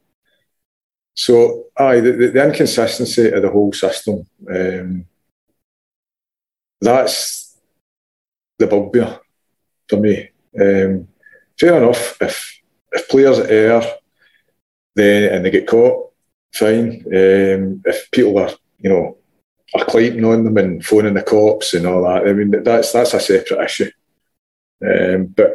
So, 1.19 1.65
aye, 1.77 1.99
the, 1.99 2.13
the, 2.13 2.27
the 2.29 2.45
inconsistency 2.45 3.29
of 3.33 3.43
the 3.43 3.51
whole 3.51 3.73
system. 3.73 4.25
Um, 4.49 5.05
that's 6.81 7.59
the 8.57 8.69
bugbear 8.69 9.19
for 9.89 9.97
me. 9.97 10.31
Um, 10.61 11.09
fair 11.59 11.77
enough, 11.83 12.17
if 12.23 12.61
if 12.93 13.09
players 13.09 13.41
err, 13.41 13.83
then 14.95 15.35
and 15.35 15.45
they 15.45 15.51
get 15.51 15.67
caught, 15.67 16.13
fine. 16.55 17.03
Um, 17.07 17.83
if 17.85 18.09
people 18.13 18.39
are, 18.39 18.53
you 18.79 18.89
know, 18.89 19.17
are 19.75 19.87
claiming 19.87 20.25
on 20.25 20.45
them 20.45 20.57
and 20.57 20.87
phoning 20.87 21.15
the 21.15 21.23
cops 21.23 21.75
and 21.75 21.85
all 21.85 22.05
that, 22.05 22.29
I 22.29 22.33
mean 22.33 22.63
that's 22.63 22.93
that's 22.93 23.15
a 23.15 23.19
separate 23.19 23.65
issue. 23.65 23.91
Um, 24.89 25.35
but 25.35 25.51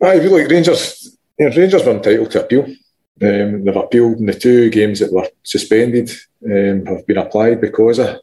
I 0.00 0.20
feel 0.20 0.30
like 0.30 0.48
Rangers, 0.48 1.18
you 1.36 1.48
know, 1.48 1.56
Rangers 1.56 1.84
were 1.84 1.96
entitled 1.96 2.30
to 2.30 2.44
appeal. 2.44 2.66
Um, 3.20 3.64
they've 3.64 3.76
appealed 3.76 4.18
in 4.18 4.26
the 4.26 4.34
two 4.34 4.70
games 4.70 5.00
that 5.00 5.12
were 5.12 5.28
suspended 5.42 6.10
um, 6.44 6.86
have 6.86 7.06
been 7.06 7.18
applied 7.18 7.60
because 7.60 7.98
of 7.98 8.20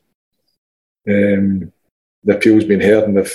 um, 1.07 1.71
the 2.23 2.35
appeals 2.35 2.63
been 2.63 2.81
heard 2.81 3.03
and 3.03 3.17
the 3.17 3.31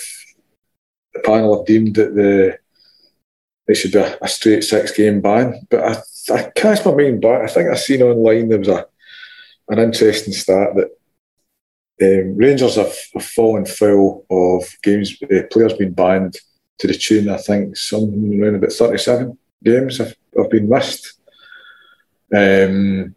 panel 1.24 1.56
have 1.56 1.66
deemed 1.66 1.94
that 1.96 2.14
the 2.14 2.58
it 3.68 3.76
should 3.76 3.92
be 3.92 3.98
a, 3.98 4.18
a 4.20 4.28
straight 4.28 4.64
six 4.64 4.90
game 4.92 5.20
ban. 5.20 5.66
But 5.70 5.84
I, 5.84 6.34
I 6.34 6.50
cast 6.50 6.84
my 6.84 6.94
mind 6.94 7.20
back. 7.20 7.42
I 7.42 7.46
think 7.46 7.70
I 7.70 7.76
seen 7.76 8.02
online 8.02 8.48
there 8.48 8.58
was 8.58 8.68
a 8.68 8.86
an 9.68 9.78
interesting 9.78 10.32
stat 10.32 10.70
that 10.74 10.90
um, 12.02 12.36
Rangers 12.36 12.74
have, 12.74 12.92
have, 13.14 13.24
fallen 13.24 13.64
foul 13.64 14.26
of 14.30 14.64
games 14.82 15.16
uh, 15.22 15.42
players 15.52 15.74
being 15.74 15.92
banned 15.92 16.34
to 16.78 16.88
the 16.88 16.94
tune 16.94 17.28
I 17.28 17.36
think 17.36 17.76
some 17.76 18.40
around 18.42 18.56
about 18.56 18.72
thirty 18.72 18.98
seven 18.98 19.38
games 19.62 19.98
have, 19.98 20.16
have 20.36 20.50
been 20.50 20.68
missed. 20.68 21.19
Um, 22.34 23.14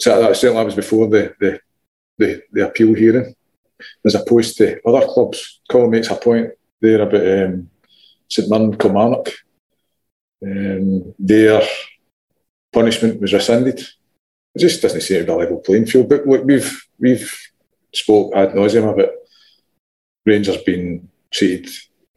so 0.00 0.20
that 0.20 0.36
certainly 0.36 0.64
was 0.64 0.74
before 0.74 1.08
the, 1.08 1.34
the 1.40 1.60
the, 2.18 2.42
the 2.52 2.68
appeal 2.68 2.94
hearing, 2.94 3.34
as 4.04 4.14
opposed 4.14 4.56
to 4.58 4.80
other 4.86 5.06
clubs. 5.06 5.60
Colin 5.68 5.90
makes 5.90 6.10
a 6.10 6.14
point 6.14 6.50
there 6.80 7.02
about 7.02 7.26
um, 7.26 7.70
St 8.28 8.48
Mirren 8.48 8.76
Kilmarnock. 8.76 9.30
Um, 10.44 11.14
their 11.18 11.62
punishment 12.72 13.20
was 13.20 13.32
rescinded. 13.32 13.80
It 13.80 14.58
just 14.58 14.82
doesn't 14.82 15.00
seem 15.00 15.20
to 15.20 15.24
be 15.24 15.32
a 15.32 15.36
level 15.36 15.58
playing 15.58 15.86
field. 15.86 16.08
But 16.08 16.26
look, 16.26 16.44
we've 16.44 16.86
we've 16.98 17.34
spoke 17.92 18.34
ad 18.34 18.52
nauseum 18.52 18.92
about 18.92 19.10
Rangers 20.26 20.62
being 20.62 21.08
treated 21.32 21.68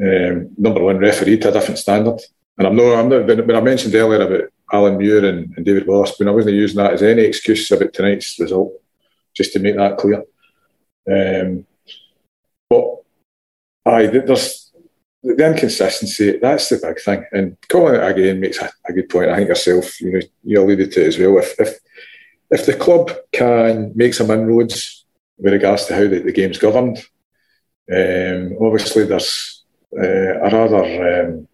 um, 0.02 0.50
number 0.58 0.82
one 0.82 0.98
referee 0.98 1.40
to 1.40 1.50
a 1.50 1.52
different 1.52 1.80
standard. 1.80 2.20
And 2.58 2.68
I'm 2.68 2.76
not, 2.76 3.00
I'm 3.00 3.10
not 3.10 3.28
when 3.28 3.56
I 3.56 3.62
mentioned 3.62 3.96
earlier 3.96 4.22
about 4.22 4.50
Alan 4.72 4.98
Muir 4.98 5.26
and, 5.26 5.54
and 5.56 5.66
David 5.66 5.88
Wotherspoon, 5.88 6.28
I 6.28 6.32
wasn't 6.32 6.56
using 6.56 6.78
that 6.78 6.94
as 6.94 7.04
any 7.04 7.24
excuse 7.24 7.70
about 7.72 7.94
tonight's 7.94 8.38
result, 8.40 8.74
just 9.36 9.54
to 9.54 9.60
make 9.60 9.76
that 9.76 9.98
clear. 9.98 10.24
Um, 11.10 11.66
but 12.70 13.04
aye, 13.86 14.08
there's 14.08 14.72
the 15.24 15.48
inconsistency. 15.48 16.38
That's 16.38 16.70
the 16.70 16.80
big 16.82 17.00
thing. 17.02 17.26
And 17.32 17.58
it 17.72 18.12
again 18.12 18.40
makes 18.40 18.62
a, 18.62 18.70
a, 18.86 18.94
good 18.94 19.10
point. 19.10 19.30
I 19.30 19.38
think 19.38 19.50
yourself, 19.50 20.00
you 20.02 20.12
know, 20.12 20.20
you 20.44 20.62
alluded 20.62 20.92
to 20.92 21.04
it 21.04 21.08
as 21.08 21.18
well. 21.18 21.38
If 21.40 21.60
if 21.60 21.80
if 22.50 22.66
the 22.66 22.74
club 22.74 23.12
can 23.32 23.92
make 23.96 24.14
some 24.14 24.32
inroads 24.32 25.06
with 25.38 25.54
regards 25.54 25.86
to 25.86 25.96
how 25.96 26.08
the, 26.08 26.20
the 26.20 26.32
game's 26.32 26.58
governed, 26.58 26.98
um, 27.94 28.58
obviously 28.62 29.06
there's 29.06 29.64
uh, 29.98 30.40
a 30.40 30.50
rather 30.50 31.24
um, 31.26 31.48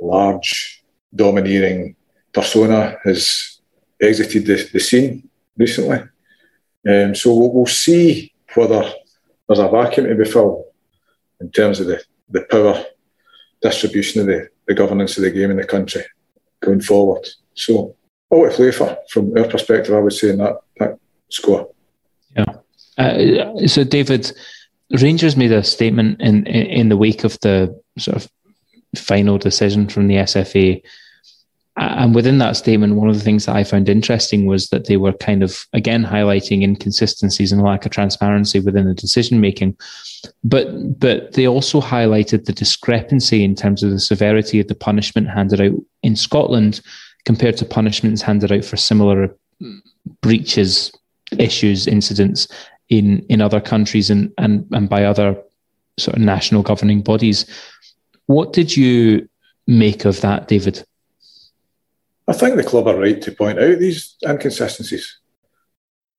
large, 0.00 0.84
domineering 1.14 1.96
persona 2.36 2.98
has 3.02 3.60
exited 4.00 4.44
the, 4.44 4.68
the 4.72 4.78
scene 4.78 5.28
recently. 5.56 6.00
Um, 6.88 7.14
so 7.14 7.34
we'll, 7.34 7.52
we'll 7.52 7.66
see 7.66 8.32
whether 8.54 8.82
there's 9.48 9.58
a 9.58 9.68
vacuum 9.68 10.06
to 10.06 10.14
be 10.14 10.30
filled 10.30 10.64
in 11.40 11.50
terms 11.50 11.80
of 11.80 11.86
the, 11.86 12.02
the 12.28 12.42
power 12.42 12.84
distribution 13.62 14.20
of 14.20 14.26
the, 14.26 14.48
the 14.68 14.74
governance 14.74 15.16
of 15.16 15.22
the 15.22 15.30
game 15.30 15.50
in 15.50 15.56
the 15.56 15.64
country 15.64 16.04
going 16.60 16.82
forward. 16.82 17.26
So 17.54 17.96
all 18.28 18.48
to 18.48 18.54
play 18.54 18.70
for 18.70 18.98
from 19.08 19.36
our 19.36 19.48
perspective, 19.48 19.94
I 19.94 20.00
would 20.00 20.12
say 20.12 20.30
in 20.30 20.38
that, 20.38 20.56
that 20.78 20.98
score. 21.30 21.70
Yeah. 22.36 22.44
Uh, 22.98 23.66
so 23.66 23.82
David, 23.82 24.30
Rangers 24.90 25.36
made 25.36 25.52
a 25.52 25.64
statement 25.64 26.20
in, 26.20 26.46
in, 26.46 26.66
in 26.66 26.88
the 26.90 26.96
wake 26.98 27.24
of 27.24 27.40
the 27.40 27.80
sort 27.98 28.18
of 28.18 28.30
final 28.94 29.38
decision 29.38 29.88
from 29.88 30.08
the 30.08 30.16
SFA 30.16 30.82
and 31.78 32.14
within 32.14 32.38
that 32.38 32.56
statement, 32.56 32.94
one 32.94 33.08
of 33.08 33.16
the 33.16 33.24
things 33.24 33.44
that 33.44 33.54
I 33.54 33.62
found 33.62 33.88
interesting 33.88 34.46
was 34.46 34.68
that 34.68 34.86
they 34.86 34.96
were 34.96 35.12
kind 35.12 35.42
of 35.42 35.66
again 35.74 36.04
highlighting 36.04 36.62
inconsistencies 36.62 37.52
and 37.52 37.62
lack 37.62 37.84
of 37.84 37.92
transparency 37.92 38.60
within 38.60 38.86
the 38.86 38.94
decision 38.94 39.40
making. 39.40 39.76
But 40.42 40.98
but 40.98 41.34
they 41.34 41.46
also 41.46 41.82
highlighted 41.82 42.46
the 42.46 42.52
discrepancy 42.52 43.44
in 43.44 43.54
terms 43.54 43.82
of 43.82 43.90
the 43.90 44.00
severity 44.00 44.58
of 44.58 44.68
the 44.68 44.74
punishment 44.74 45.28
handed 45.28 45.60
out 45.60 45.78
in 46.02 46.16
Scotland 46.16 46.80
compared 47.26 47.58
to 47.58 47.66
punishments 47.66 48.22
handed 48.22 48.52
out 48.52 48.64
for 48.64 48.78
similar 48.78 49.36
mm, 49.62 49.78
breaches, 50.22 50.90
issues, 51.38 51.86
incidents 51.86 52.48
in 52.88 53.18
in 53.28 53.42
other 53.42 53.60
countries 53.60 54.08
and 54.08 54.32
and, 54.38 54.66
and 54.72 54.88
by 54.88 55.04
other 55.04 55.36
sort 55.98 56.16
of 56.16 56.22
national 56.22 56.62
governing 56.62 57.02
bodies. 57.02 57.44
What 58.26 58.54
did 58.54 58.74
you 58.74 59.28
make 59.66 60.06
of 60.06 60.22
that, 60.22 60.48
David? 60.48 60.82
I 62.28 62.32
think 62.32 62.56
the 62.56 62.64
club 62.64 62.88
are 62.88 62.98
right 62.98 63.20
to 63.22 63.32
point 63.32 63.58
out 63.58 63.78
these 63.78 64.16
inconsistencies. 64.26 65.18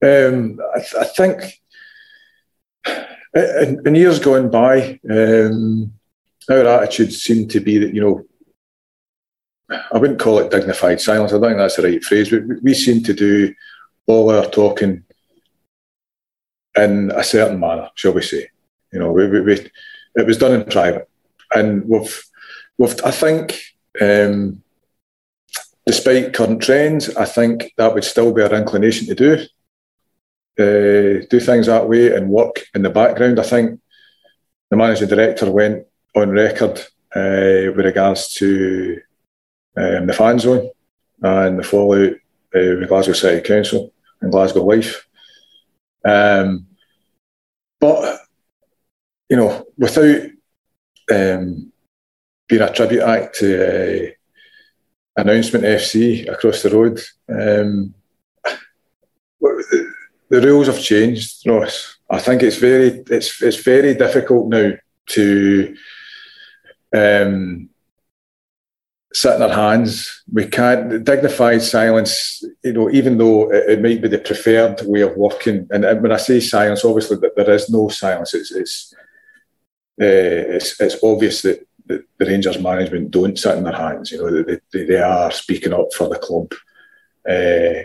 Um, 0.04 0.60
I, 0.76 0.80
th- 0.80 0.96
I, 0.96 1.04
think 1.04 1.62
in, 3.36 3.82
in, 3.86 3.96
years 3.96 4.20
gone 4.20 4.50
by, 4.50 5.00
um, 5.10 5.92
our 6.50 6.66
attitude 6.66 7.12
seemed 7.12 7.52
to 7.52 7.60
be 7.60 7.78
that, 7.80 7.94
you 7.94 8.02
know, 8.02 8.26
I 9.70 9.98
wouldn't 9.98 10.20
call 10.20 10.40
it 10.40 10.52
dignified 10.52 11.02
silence. 11.02 11.34
I 11.34 11.40
don't 11.40 11.50
think 11.50 11.58
that's 11.58 11.76
the 11.76 11.84
right 11.84 12.04
phrase, 12.04 12.30
but 12.30 12.44
we 12.62 12.74
seem 12.74 13.04
to 13.04 13.14
do 13.14 13.54
all 14.06 14.32
our 14.32 14.46
talking 14.46 15.04
in 16.78 17.12
a 17.12 17.24
certain 17.24 17.60
manner, 17.60 17.90
shall 17.96 18.14
we 18.14 18.22
say. 18.22 18.48
You 18.94 19.00
know, 19.00 19.12
we, 19.12 19.28
we, 19.28 19.42
we, 19.42 19.70
it 20.16 20.26
was 20.26 20.38
done 20.38 20.54
in 20.54 20.64
private. 20.64 21.10
And 21.54 21.84
we've, 21.86 22.24
we've 22.78 22.96
I 23.04 23.12
think, 23.12 23.60
um, 24.00 24.64
despite 25.88 26.34
current 26.34 26.62
trends, 26.62 27.16
I 27.16 27.26
think 27.26 27.74
that 27.78 27.94
would 27.94 28.04
still 28.04 28.34
be 28.34 28.44
our 28.44 28.54
inclination 28.54 29.08
to 29.08 29.16
do. 29.16 29.46
Uh, 30.60 31.26
do 31.30 31.40
things 31.40 31.68
that 31.68 31.88
way 31.88 32.16
and 32.16 32.30
work 32.30 32.66
in 32.76 32.82
the 32.82 32.90
background. 32.90 33.40
I 33.40 33.44
think 33.44 33.80
the 34.70 34.76
managing 34.76 35.08
director 35.08 35.52
went 35.52 35.86
on 36.16 36.32
record 36.32 36.80
uh, 37.16 37.72
with 37.76 37.86
regards 37.86 38.34
to 38.34 39.00
um, 39.78 40.08
the 40.08 40.14
fan 40.14 40.40
zone 40.40 40.70
and 41.22 41.60
the 41.60 41.64
fallout 41.64 42.14
uh, 42.56 42.76
with 42.80 42.90
Glasgow 42.90 43.14
City 43.14 43.48
Council 43.48 43.94
and 44.22 44.32
Glasgow 44.32 44.66
Life. 44.66 45.08
Um, 46.04 46.66
but, 47.80 48.20
you 49.30 49.38
know, 49.38 49.68
without 49.78 50.22
um, 51.12 51.72
being 52.50 52.62
a 52.62 52.74
tribute 52.74 53.04
act 53.04 53.36
to 53.36 54.17
announcement 55.18 55.66
FC 55.66 56.32
across 56.32 56.62
the 56.62 56.70
road. 56.70 57.02
Um, 57.30 57.94
the, 59.40 59.92
the, 60.30 60.42
rules 60.42 60.68
have 60.68 60.82
changed, 60.82 61.46
Ross. 61.48 61.98
I 62.10 62.20
think 62.20 62.44
it's 62.44 62.58
very 62.58 63.04
it's 63.10 63.42
it's 63.42 63.58
very 63.58 63.94
difficult 63.96 64.50
now 64.50 64.72
to 65.08 65.76
um, 66.96 67.70
sit 69.14 69.36
in 69.36 69.42
our 69.42 69.50
hands. 69.50 70.24
We 70.32 70.46
can't 70.48 71.04
dignified 71.04 71.62
silence. 71.62 72.44
You 72.64 72.74
know, 72.74 72.90
even 72.92 73.18
though 73.18 73.52
it, 73.52 73.70
it 73.72 73.82
might 73.82 74.02
be 74.02 74.08
the 74.08 74.20
preferred 74.20 74.82
way 74.84 75.02
of 75.02 75.18
working, 75.18 75.68
and, 75.72 75.84
and 75.84 76.02
when 76.02 76.12
I 76.12 76.18
say 76.18 76.40
silence, 76.40 76.86
obviously 76.86 77.18
that 77.18 77.36
there 77.36 77.52
is 77.52 77.70
no 77.70 77.90
silence. 77.90 78.34
It's 78.34 78.52
it's 78.52 78.94
uh, 80.00 80.56
it's, 80.56 80.80
it's 80.80 81.04
obvious 81.04 81.42
that 81.42 81.68
the, 81.88 82.04
the, 82.18 82.26
Rangers 82.26 82.60
management 82.60 83.12
don't 83.12 83.38
sit 83.38 83.58
in 83.58 83.64
their 83.64 83.74
hands. 83.74 84.12
You 84.12 84.18
know, 84.18 84.44
they, 84.44 84.60
they, 84.72 84.84
they 84.86 85.00
are 85.00 85.32
speaking 85.32 85.74
up 85.74 85.94
for 85.94 86.10
the 86.10 86.18
club 86.18 86.54
uh, 87.30 87.84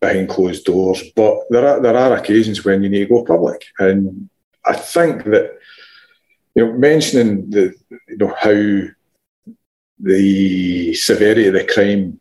behind 0.00 0.28
closed 0.28 0.64
doors. 0.64 1.02
But 1.14 1.38
there 1.50 1.66
are 1.66 1.80
there 1.80 1.96
are 1.96 2.16
occasions 2.16 2.64
when 2.64 2.82
you 2.82 2.88
need 2.88 3.08
to 3.08 3.14
go 3.14 3.24
public, 3.24 3.64
and 3.78 4.28
I 4.64 4.74
think 4.74 5.24
that 5.24 5.58
you 6.54 6.66
know 6.66 6.72
mentioning 6.72 7.50
the 7.50 7.74
you 8.08 8.16
know 8.18 8.34
how 8.38 8.82
the 9.98 10.94
severity 10.94 11.46
of 11.46 11.54
the 11.54 11.64
crime. 11.64 12.18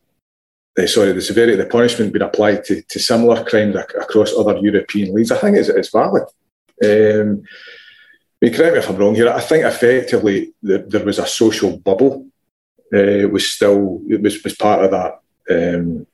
Uh, 0.79 0.87
sorry, 0.87 1.11
the 1.11 1.21
severity 1.21 1.53
of 1.53 1.59
the 1.59 1.65
punishment 1.65 2.13
being 2.13 2.23
applied 2.23 2.63
to, 2.63 2.81
to 2.83 2.97
similar 2.97 3.43
crimes 3.43 3.75
across 3.75 4.33
other 4.33 4.57
European 4.59 5.13
leagues, 5.13 5.29
I 5.29 5.37
think 5.37 5.57
it's 5.57 5.89
valid. 5.89 6.23
Um, 6.81 7.43
mean, 8.41 8.53
correct 8.53 8.73
me 8.73 8.79
if 8.79 8.89
I'm 8.89 8.97
wrong 8.97 9.15
here. 9.15 9.29
I 9.29 9.41
think 9.41 9.65
effectively 9.65 10.53
the, 10.63 10.79
there 10.79 11.05
was 11.05 11.19
a 11.19 11.27
social 11.27 11.77
bubble. 11.77 12.27
Uh, 12.93 13.25
was 13.29 13.49
still 13.49 14.01
it 14.09 14.21
was 14.21 14.43
was 14.43 14.55
part 14.55 14.83
of 14.83 14.91
that 14.91 15.21
um, 15.49 16.05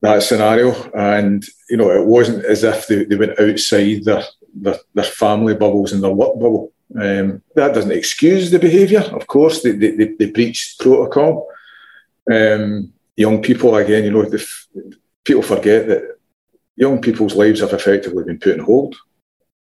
that 0.00 0.22
scenario, 0.22 0.72
and 0.92 1.44
you 1.70 1.76
know 1.76 1.90
it 1.90 2.06
wasn't 2.06 2.44
as 2.44 2.64
if 2.64 2.86
they, 2.86 3.04
they 3.04 3.16
went 3.16 3.38
outside 3.38 4.04
their, 4.04 4.24
their, 4.52 4.76
their 4.94 5.04
family 5.04 5.54
bubbles 5.54 5.92
and 5.92 6.02
their 6.02 6.10
work 6.10 6.34
bubble. 6.34 6.72
Um, 7.00 7.42
that 7.54 7.72
doesn't 7.72 7.92
excuse 7.92 8.50
the 8.50 8.58
behaviour. 8.58 9.00
Of 9.00 9.26
course, 9.26 9.62
they, 9.62 9.72
they, 9.72 10.08
they 10.18 10.30
breached 10.30 10.80
protocol. 10.80 11.48
Um, 12.30 12.92
young 13.16 13.42
people, 13.42 13.76
again, 13.76 14.04
you 14.04 14.10
know, 14.10 14.28
people 15.24 15.42
forget 15.42 15.86
that 15.86 16.18
young 16.76 17.00
people's 17.00 17.36
lives 17.36 17.60
have 17.60 17.72
effectively 17.72 18.24
been 18.24 18.38
put 18.38 18.58
on 18.58 18.64
hold 18.64 18.96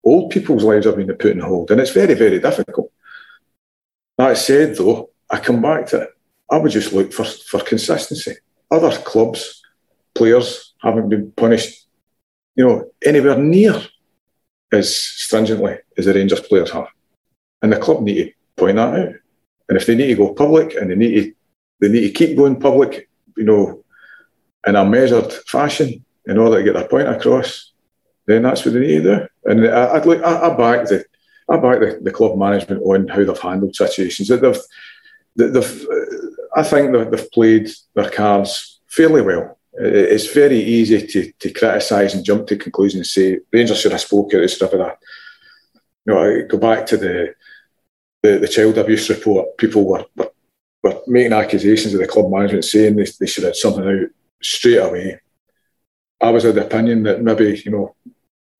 old 0.04 0.30
people's 0.30 0.64
lives 0.64 0.86
have 0.86 0.96
been 0.96 1.12
put 1.14 1.32
on 1.32 1.40
hold, 1.40 1.70
and 1.70 1.80
it's 1.80 1.90
very, 1.90 2.14
very 2.14 2.38
difficult. 2.38 2.92
That 4.18 4.36
said, 4.36 4.76
though, 4.76 5.10
I 5.30 5.38
come 5.38 5.62
back 5.62 5.86
to 5.86 6.02
it. 6.02 6.10
I 6.50 6.58
would 6.58 6.72
just 6.72 6.92
look 6.92 7.12
for, 7.12 7.24
for 7.24 7.60
consistency. 7.60 8.36
Other 8.70 8.90
clubs, 8.98 9.62
players 10.14 10.74
haven't 10.82 11.08
been 11.08 11.32
punished, 11.32 11.86
you 12.56 12.66
know, 12.66 12.90
anywhere 13.04 13.38
near 13.38 13.80
as 14.72 14.94
stringently 14.94 15.78
as 15.96 16.04
the 16.04 16.14
Rangers 16.14 16.40
players 16.40 16.70
have. 16.70 16.88
And 17.62 17.72
the 17.72 17.78
club 17.78 18.02
need 18.02 18.24
to 18.24 18.32
point 18.56 18.76
that 18.76 18.94
out. 18.94 19.14
And 19.68 19.76
if 19.78 19.86
they 19.86 19.94
need 19.94 20.08
to 20.08 20.16
go 20.16 20.34
public 20.34 20.74
and 20.74 20.90
they 20.90 20.96
need 20.96 21.14
to 21.14 21.32
they 21.80 21.88
need 21.88 22.00
to 22.02 22.10
keep 22.10 22.36
going 22.36 22.60
public, 22.60 23.08
you 23.36 23.44
know, 23.44 23.82
in 24.66 24.76
a 24.76 24.84
measured 24.84 25.32
fashion 25.32 26.04
in 26.26 26.36
order 26.36 26.58
to 26.58 26.62
get 26.62 26.74
their 26.74 26.86
point 26.86 27.08
across, 27.08 27.72
then 28.26 28.42
that's 28.42 28.64
what 28.64 28.74
they 28.74 28.80
need 28.80 29.02
to 29.02 29.16
do. 29.16 29.28
And 29.44 29.66
I, 29.66 29.98
would 29.98 30.06
like 30.06 30.22
I, 30.22 30.48
I 30.48 30.56
back 30.56 30.88
the 30.88 31.04
I 31.50 31.56
back 31.56 31.80
the, 31.80 31.98
the 32.00 32.12
club 32.12 32.38
management 32.38 32.82
on 32.82 33.08
how 33.08 33.24
they've 33.24 33.38
handled 33.38 33.74
situations. 33.74 34.28
That 34.28 34.40
they've, 34.40 35.52
they've, 35.52 35.86
I 36.56 36.62
think 36.62 36.92
they've 36.92 37.30
played 37.32 37.68
their 37.94 38.10
cards 38.10 38.80
fairly 38.86 39.22
well. 39.22 39.58
It's 39.72 40.32
very 40.32 40.58
easy 40.58 41.06
to, 41.06 41.32
to 41.32 41.52
criticise 41.52 42.14
and 42.14 42.24
jump 42.24 42.46
to 42.48 42.56
conclusions 42.56 42.98
and 42.98 43.06
say 43.06 43.38
Rangers 43.52 43.80
should 43.80 43.92
have 43.92 44.00
spoken 44.00 44.42
instead 44.42 44.72
of 44.72 44.78
that. 44.78 44.98
You 46.06 46.14
know, 46.14 46.22
I 46.22 46.42
go 46.42 46.58
back 46.58 46.86
to 46.86 46.96
the, 46.96 47.34
the, 48.22 48.38
the 48.38 48.48
child 48.48 48.78
abuse 48.78 49.08
report. 49.10 49.56
People 49.56 49.86
were, 49.86 50.04
were, 50.16 50.30
were 50.82 51.00
making 51.06 51.32
accusations 51.32 51.94
of 51.94 52.00
the 52.00 52.06
club 52.06 52.30
management 52.30 52.64
saying 52.64 52.96
they, 52.96 53.06
they 53.18 53.26
should 53.26 53.44
have 53.44 53.56
something 53.56 53.86
out 53.86 54.08
straight 54.42 54.78
away. 54.78 55.20
I 56.20 56.30
was 56.30 56.44
of 56.44 56.54
the 56.54 56.66
opinion 56.66 57.04
that 57.04 57.22
maybe 57.22 57.62
you 57.64 57.70
know 57.70 57.94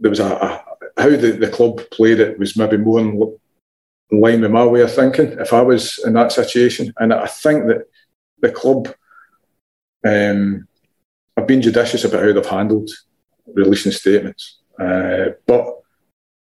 there 0.00 0.10
was 0.10 0.20
a, 0.20 0.26
a 0.26 0.64
how 0.96 1.10
the, 1.10 1.32
the 1.32 1.48
club 1.48 1.80
played 1.90 2.20
it 2.20 2.38
was 2.38 2.56
maybe 2.56 2.76
more 2.76 3.00
in, 3.00 3.20
in 4.10 4.20
line 4.20 4.40
with 4.40 4.50
my 4.50 4.64
way 4.64 4.80
of 4.80 4.94
thinking 4.94 5.32
if 5.38 5.52
I 5.52 5.60
was 5.62 5.98
in 6.04 6.14
that 6.14 6.32
situation. 6.32 6.92
And 6.98 7.12
I 7.12 7.26
think 7.26 7.66
that 7.66 7.84
the 8.40 8.50
club 8.50 8.88
um, 10.04 10.66
have 11.36 11.46
been 11.46 11.62
judicious 11.62 12.04
about 12.04 12.22
how 12.22 12.32
they've 12.32 12.46
handled 12.46 12.90
releasing 13.46 13.92
statements. 13.92 14.58
Uh, 14.78 15.30
but 15.46 15.66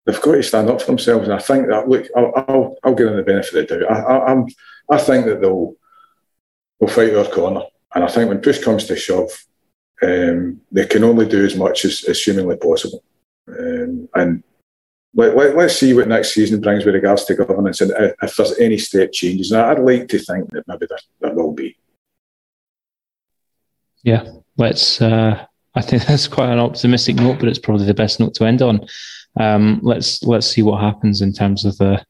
they've 0.07 0.21
got 0.21 0.33
to 0.33 0.43
stand 0.43 0.71
up 0.71 0.81
for 0.81 0.87
themselves. 0.87 1.25
And 1.25 1.35
I 1.35 1.39
think 1.39 1.69
that, 1.69 1.89
look, 1.89 2.07
I'll, 2.17 2.33
I'll, 2.37 2.77
I'll 2.85 2.95
give 2.95 3.09
them 3.09 3.17
the 3.17 3.23
benefit 3.23 3.55
of 3.55 3.69
the 3.69 3.87
doubt. 3.87 3.91
I, 3.91 4.01
I, 4.01 4.33
I'm, 4.33 4.47
I 4.91 4.99
think 4.99 5.27
that 5.27 5.41
they'll, 5.41 5.75
they'll 6.79 6.89
fight 6.89 7.13
their 7.13 7.25
corner. 7.25 7.63
And 7.95 8.05
I 8.05 8.09
think 8.09 8.29
when 8.29 8.41
push 8.41 8.63
comes 8.63 8.85
to 8.87 8.97
shove, 8.97 9.31
um, 10.03 10.61
they 10.73 10.87
can 10.87 11.05
only 11.05 11.27
do 11.27 11.45
as 11.45 11.57
much 11.57 11.85
as, 11.85 12.05
as 12.05 12.23
humanly 12.23 12.57
possible. 12.57 13.03
Um, 13.59 14.09
and 14.15 14.43
let, 15.15 15.37
let, 15.37 15.57
us 15.59 15.79
see 15.79 15.93
what 15.93 16.09
next 16.09 16.35
season 16.35 16.61
brings 16.61 16.85
with 16.85 16.95
regards 16.95 17.25
to 17.25 17.35
governance 17.35 17.81
and 17.81 17.93
if 18.23 18.37
there's 18.37 18.59
any 18.59 18.79
step 18.79 19.13
changes. 19.13 19.51
And 19.51 19.61
I'd 19.61 19.81
like 19.81 20.09
to 20.09 20.19
think 20.19 20.51
that 20.53 20.69
maybe 20.69 20.87
there, 20.89 20.99
there 21.21 21.35
will 21.35 21.53
be. 21.53 21.77
Yeah, 24.03 24.25
let's. 24.57 25.03
Uh, 25.03 25.45
I 25.75 25.83
think 25.83 26.05
that's 26.07 26.29
quite 26.29 26.51
an 26.51 26.59
optimistic 26.59 27.17
note, 27.17 27.41
but 27.41 27.49
it's 27.49 27.59
probably 27.59 27.87
the 27.87 27.95
best 27.95 28.21
note 28.21 28.35
to 28.35 28.45
end 28.45 28.63
on. 28.63 28.87
Um, 29.39 29.81
let's 29.83 30.23
let's 30.23 30.47
see 30.47 30.63
what 30.63 30.81
happens 30.81 31.21
in 31.21 31.33
terms 31.33 31.65
of 31.65 31.77
the 31.79 32.05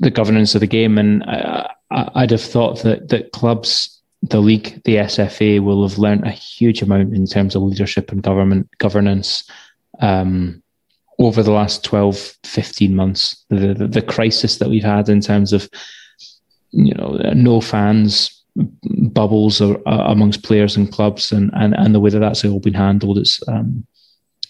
the 0.00 0.10
governance 0.10 0.54
of 0.54 0.60
the 0.60 0.66
game. 0.66 0.98
And 0.98 1.24
I, 1.24 1.70
would 1.90 2.30
have 2.30 2.42
thought 2.42 2.82
that 2.82 3.08
that 3.08 3.32
clubs, 3.32 4.00
the 4.22 4.40
league, 4.40 4.82
the 4.84 4.96
SFA, 4.96 5.60
will 5.60 5.86
have 5.88 5.98
learned 5.98 6.24
a 6.24 6.30
huge 6.30 6.82
amount 6.82 7.14
in 7.14 7.26
terms 7.26 7.54
of 7.54 7.62
leadership 7.62 8.12
and 8.12 8.22
government 8.22 8.68
governance 8.78 9.48
um, 10.00 10.62
over 11.18 11.42
the 11.42 11.52
last 11.52 11.84
12, 11.84 12.34
15 12.44 12.94
months, 12.94 13.44
the, 13.48 13.74
the, 13.74 13.86
the 13.86 14.02
crisis 14.02 14.58
that 14.58 14.68
we've 14.68 14.84
had 14.84 15.08
in 15.08 15.20
terms 15.20 15.52
of, 15.52 15.68
you 16.72 16.94
know, 16.94 17.18
no 17.34 17.60
fans, 17.60 18.44
bubbles 18.56 19.60
or, 19.60 19.76
uh, 19.86 20.10
amongst 20.10 20.42
players 20.42 20.76
and 20.76 20.92
clubs 20.92 21.32
and, 21.32 21.50
and, 21.54 21.74
and 21.74 21.94
the 21.94 22.00
way 22.00 22.10
that 22.10 22.20
that's 22.20 22.44
all 22.44 22.60
been 22.60 22.74
handled. 22.74 23.18
It's, 23.18 23.46
um, 23.48 23.86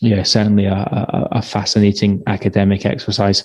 yeah, 0.01 0.23
certainly 0.23 0.67
a, 0.67 0.75
a, 0.75 1.29
a, 1.33 1.43
fascinating 1.43 2.23
academic 2.27 2.85
exercise. 2.85 3.45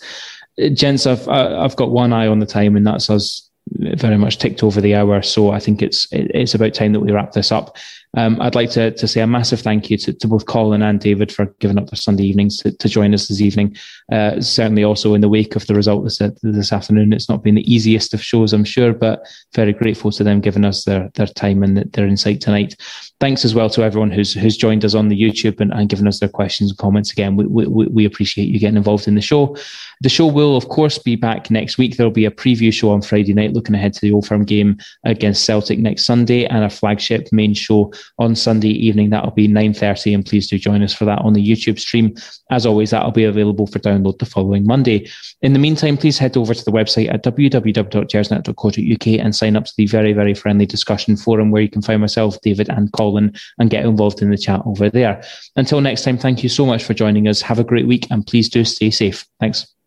Gents, 0.73 1.07
I've, 1.07 1.27
I've 1.29 1.75
got 1.75 1.91
one 1.91 2.13
eye 2.13 2.27
on 2.27 2.39
the 2.39 2.45
time 2.45 2.75
and 2.75 2.85
that's 2.85 3.09
us 3.09 3.49
very 3.69 4.17
much 4.17 4.37
ticked 4.37 4.63
over 4.63 4.81
the 4.81 4.95
hour. 4.95 5.21
So 5.21 5.51
I 5.51 5.59
think 5.59 5.81
it's, 5.81 6.07
it's 6.11 6.53
about 6.53 6.73
time 6.73 6.93
that 6.93 6.99
we 6.99 7.11
wrap 7.11 7.31
this 7.31 7.51
up. 7.51 7.77
Um, 8.17 8.41
I'd 8.41 8.55
like 8.55 8.69
to, 8.71 8.91
to 8.91 9.07
say 9.07 9.21
a 9.21 9.27
massive 9.27 9.61
thank 9.61 9.89
you 9.89 9.97
to, 9.97 10.11
to 10.11 10.27
both 10.27 10.45
Colin 10.45 10.81
and 10.81 10.99
David 10.99 11.31
for 11.31 11.45
giving 11.59 11.77
up 11.77 11.89
their 11.89 11.97
Sunday 11.97 12.25
evenings 12.25 12.57
to, 12.57 12.71
to 12.71 12.89
join 12.89 13.13
us 13.13 13.27
this 13.27 13.39
evening. 13.39 13.77
Uh, 14.11 14.41
certainly 14.41 14.83
also 14.83 15.13
in 15.13 15.21
the 15.21 15.29
wake 15.29 15.55
of 15.55 15.65
the 15.67 15.75
result 15.75 16.03
this, 16.03 16.21
this 16.41 16.73
afternoon. 16.73 17.13
It's 17.13 17.29
not 17.29 17.43
been 17.43 17.55
the 17.55 17.73
easiest 17.73 18.13
of 18.13 18.21
shows, 18.21 18.51
I'm 18.51 18.65
sure, 18.65 18.91
but 18.91 19.25
very 19.55 19.71
grateful 19.71 20.11
to 20.11 20.23
them 20.23 20.41
giving 20.41 20.65
us 20.65 20.83
their, 20.83 21.09
their 21.15 21.27
time 21.27 21.63
and 21.63 21.77
their 21.93 22.07
insight 22.07 22.41
tonight. 22.41 22.75
Thanks 23.21 23.45
as 23.45 23.55
well 23.55 23.69
to 23.69 23.83
everyone 23.83 24.11
who's 24.11 24.33
who's 24.33 24.57
joined 24.57 24.83
us 24.83 24.95
on 24.95 25.07
the 25.07 25.21
YouTube 25.21 25.61
and, 25.61 25.71
and 25.71 25.87
given 25.87 26.07
us 26.07 26.19
their 26.19 26.27
questions 26.27 26.71
and 26.71 26.77
comments. 26.79 27.11
Again, 27.11 27.35
we, 27.35 27.45
we, 27.45 27.87
we 27.87 28.05
appreciate 28.05 28.49
you 28.49 28.59
getting 28.59 28.77
involved 28.77 29.07
in 29.07 29.15
the 29.15 29.21
show. 29.21 29.55
The 30.01 30.09
show 30.09 30.25
will, 30.25 30.57
of 30.57 30.67
course, 30.69 30.97
be 30.97 31.15
back 31.15 31.51
next 31.51 31.77
week. 31.77 31.95
There'll 31.95 32.11
be 32.11 32.25
a 32.25 32.31
preview 32.31 32.73
show 32.73 32.89
on 32.89 33.03
Friday 33.03 33.33
night, 33.33 33.53
looking 33.53 33.75
ahead 33.75 33.93
to 33.93 34.01
the 34.01 34.11
Old 34.11 34.25
Firm 34.25 34.43
game 34.43 34.79
against 35.05 35.45
Celtic 35.45 35.77
next 35.77 36.05
Sunday, 36.05 36.45
and 36.45 36.63
a 36.63 36.69
flagship 36.69 37.27
main 37.31 37.53
show 37.53 37.93
on 38.17 38.35
Sunday 38.35 38.69
evening. 38.69 39.09
That'll 39.09 39.31
be 39.31 39.47
9.30 39.47 40.13
and 40.15 40.25
please 40.25 40.49
do 40.49 40.57
join 40.57 40.81
us 40.83 40.93
for 40.93 41.05
that 41.05 41.19
on 41.19 41.33
the 41.33 41.45
YouTube 41.45 41.79
stream. 41.79 42.15
As 42.49 42.65
always, 42.65 42.91
that'll 42.91 43.11
be 43.11 43.23
available 43.23 43.67
for 43.67 43.79
download 43.79 44.19
the 44.19 44.25
following 44.25 44.65
Monday. 44.65 45.09
In 45.41 45.53
the 45.53 45.59
meantime, 45.59 45.97
please 45.97 46.17
head 46.17 46.37
over 46.37 46.53
to 46.53 46.65
the 46.65 46.71
website 46.71 47.13
at 47.13 47.23
www.gersnet.co.uk 47.23 49.07
and 49.07 49.35
sign 49.35 49.55
up 49.55 49.65
to 49.65 49.73
the 49.77 49.85
very, 49.87 50.13
very 50.13 50.33
friendly 50.33 50.65
discussion 50.65 51.17
forum 51.17 51.51
where 51.51 51.61
you 51.61 51.69
can 51.69 51.81
find 51.81 52.01
myself, 52.01 52.39
David 52.41 52.69
and 52.69 52.91
Colin 52.93 53.33
and 53.59 53.69
get 53.69 53.85
involved 53.85 54.21
in 54.21 54.29
the 54.31 54.37
chat 54.37 54.61
over 54.65 54.89
there. 54.89 55.23
Until 55.55 55.81
next 55.81 56.03
time, 56.03 56.17
thank 56.17 56.43
you 56.43 56.49
so 56.49 56.65
much 56.65 56.83
for 56.83 56.93
joining 56.93 57.27
us. 57.27 57.41
Have 57.41 57.59
a 57.59 57.63
great 57.63 57.87
week 57.87 58.07
and 58.11 58.25
please 58.25 58.49
do 58.49 58.63
stay 58.65 58.91
safe. 58.91 59.25
Thanks. 59.39 59.71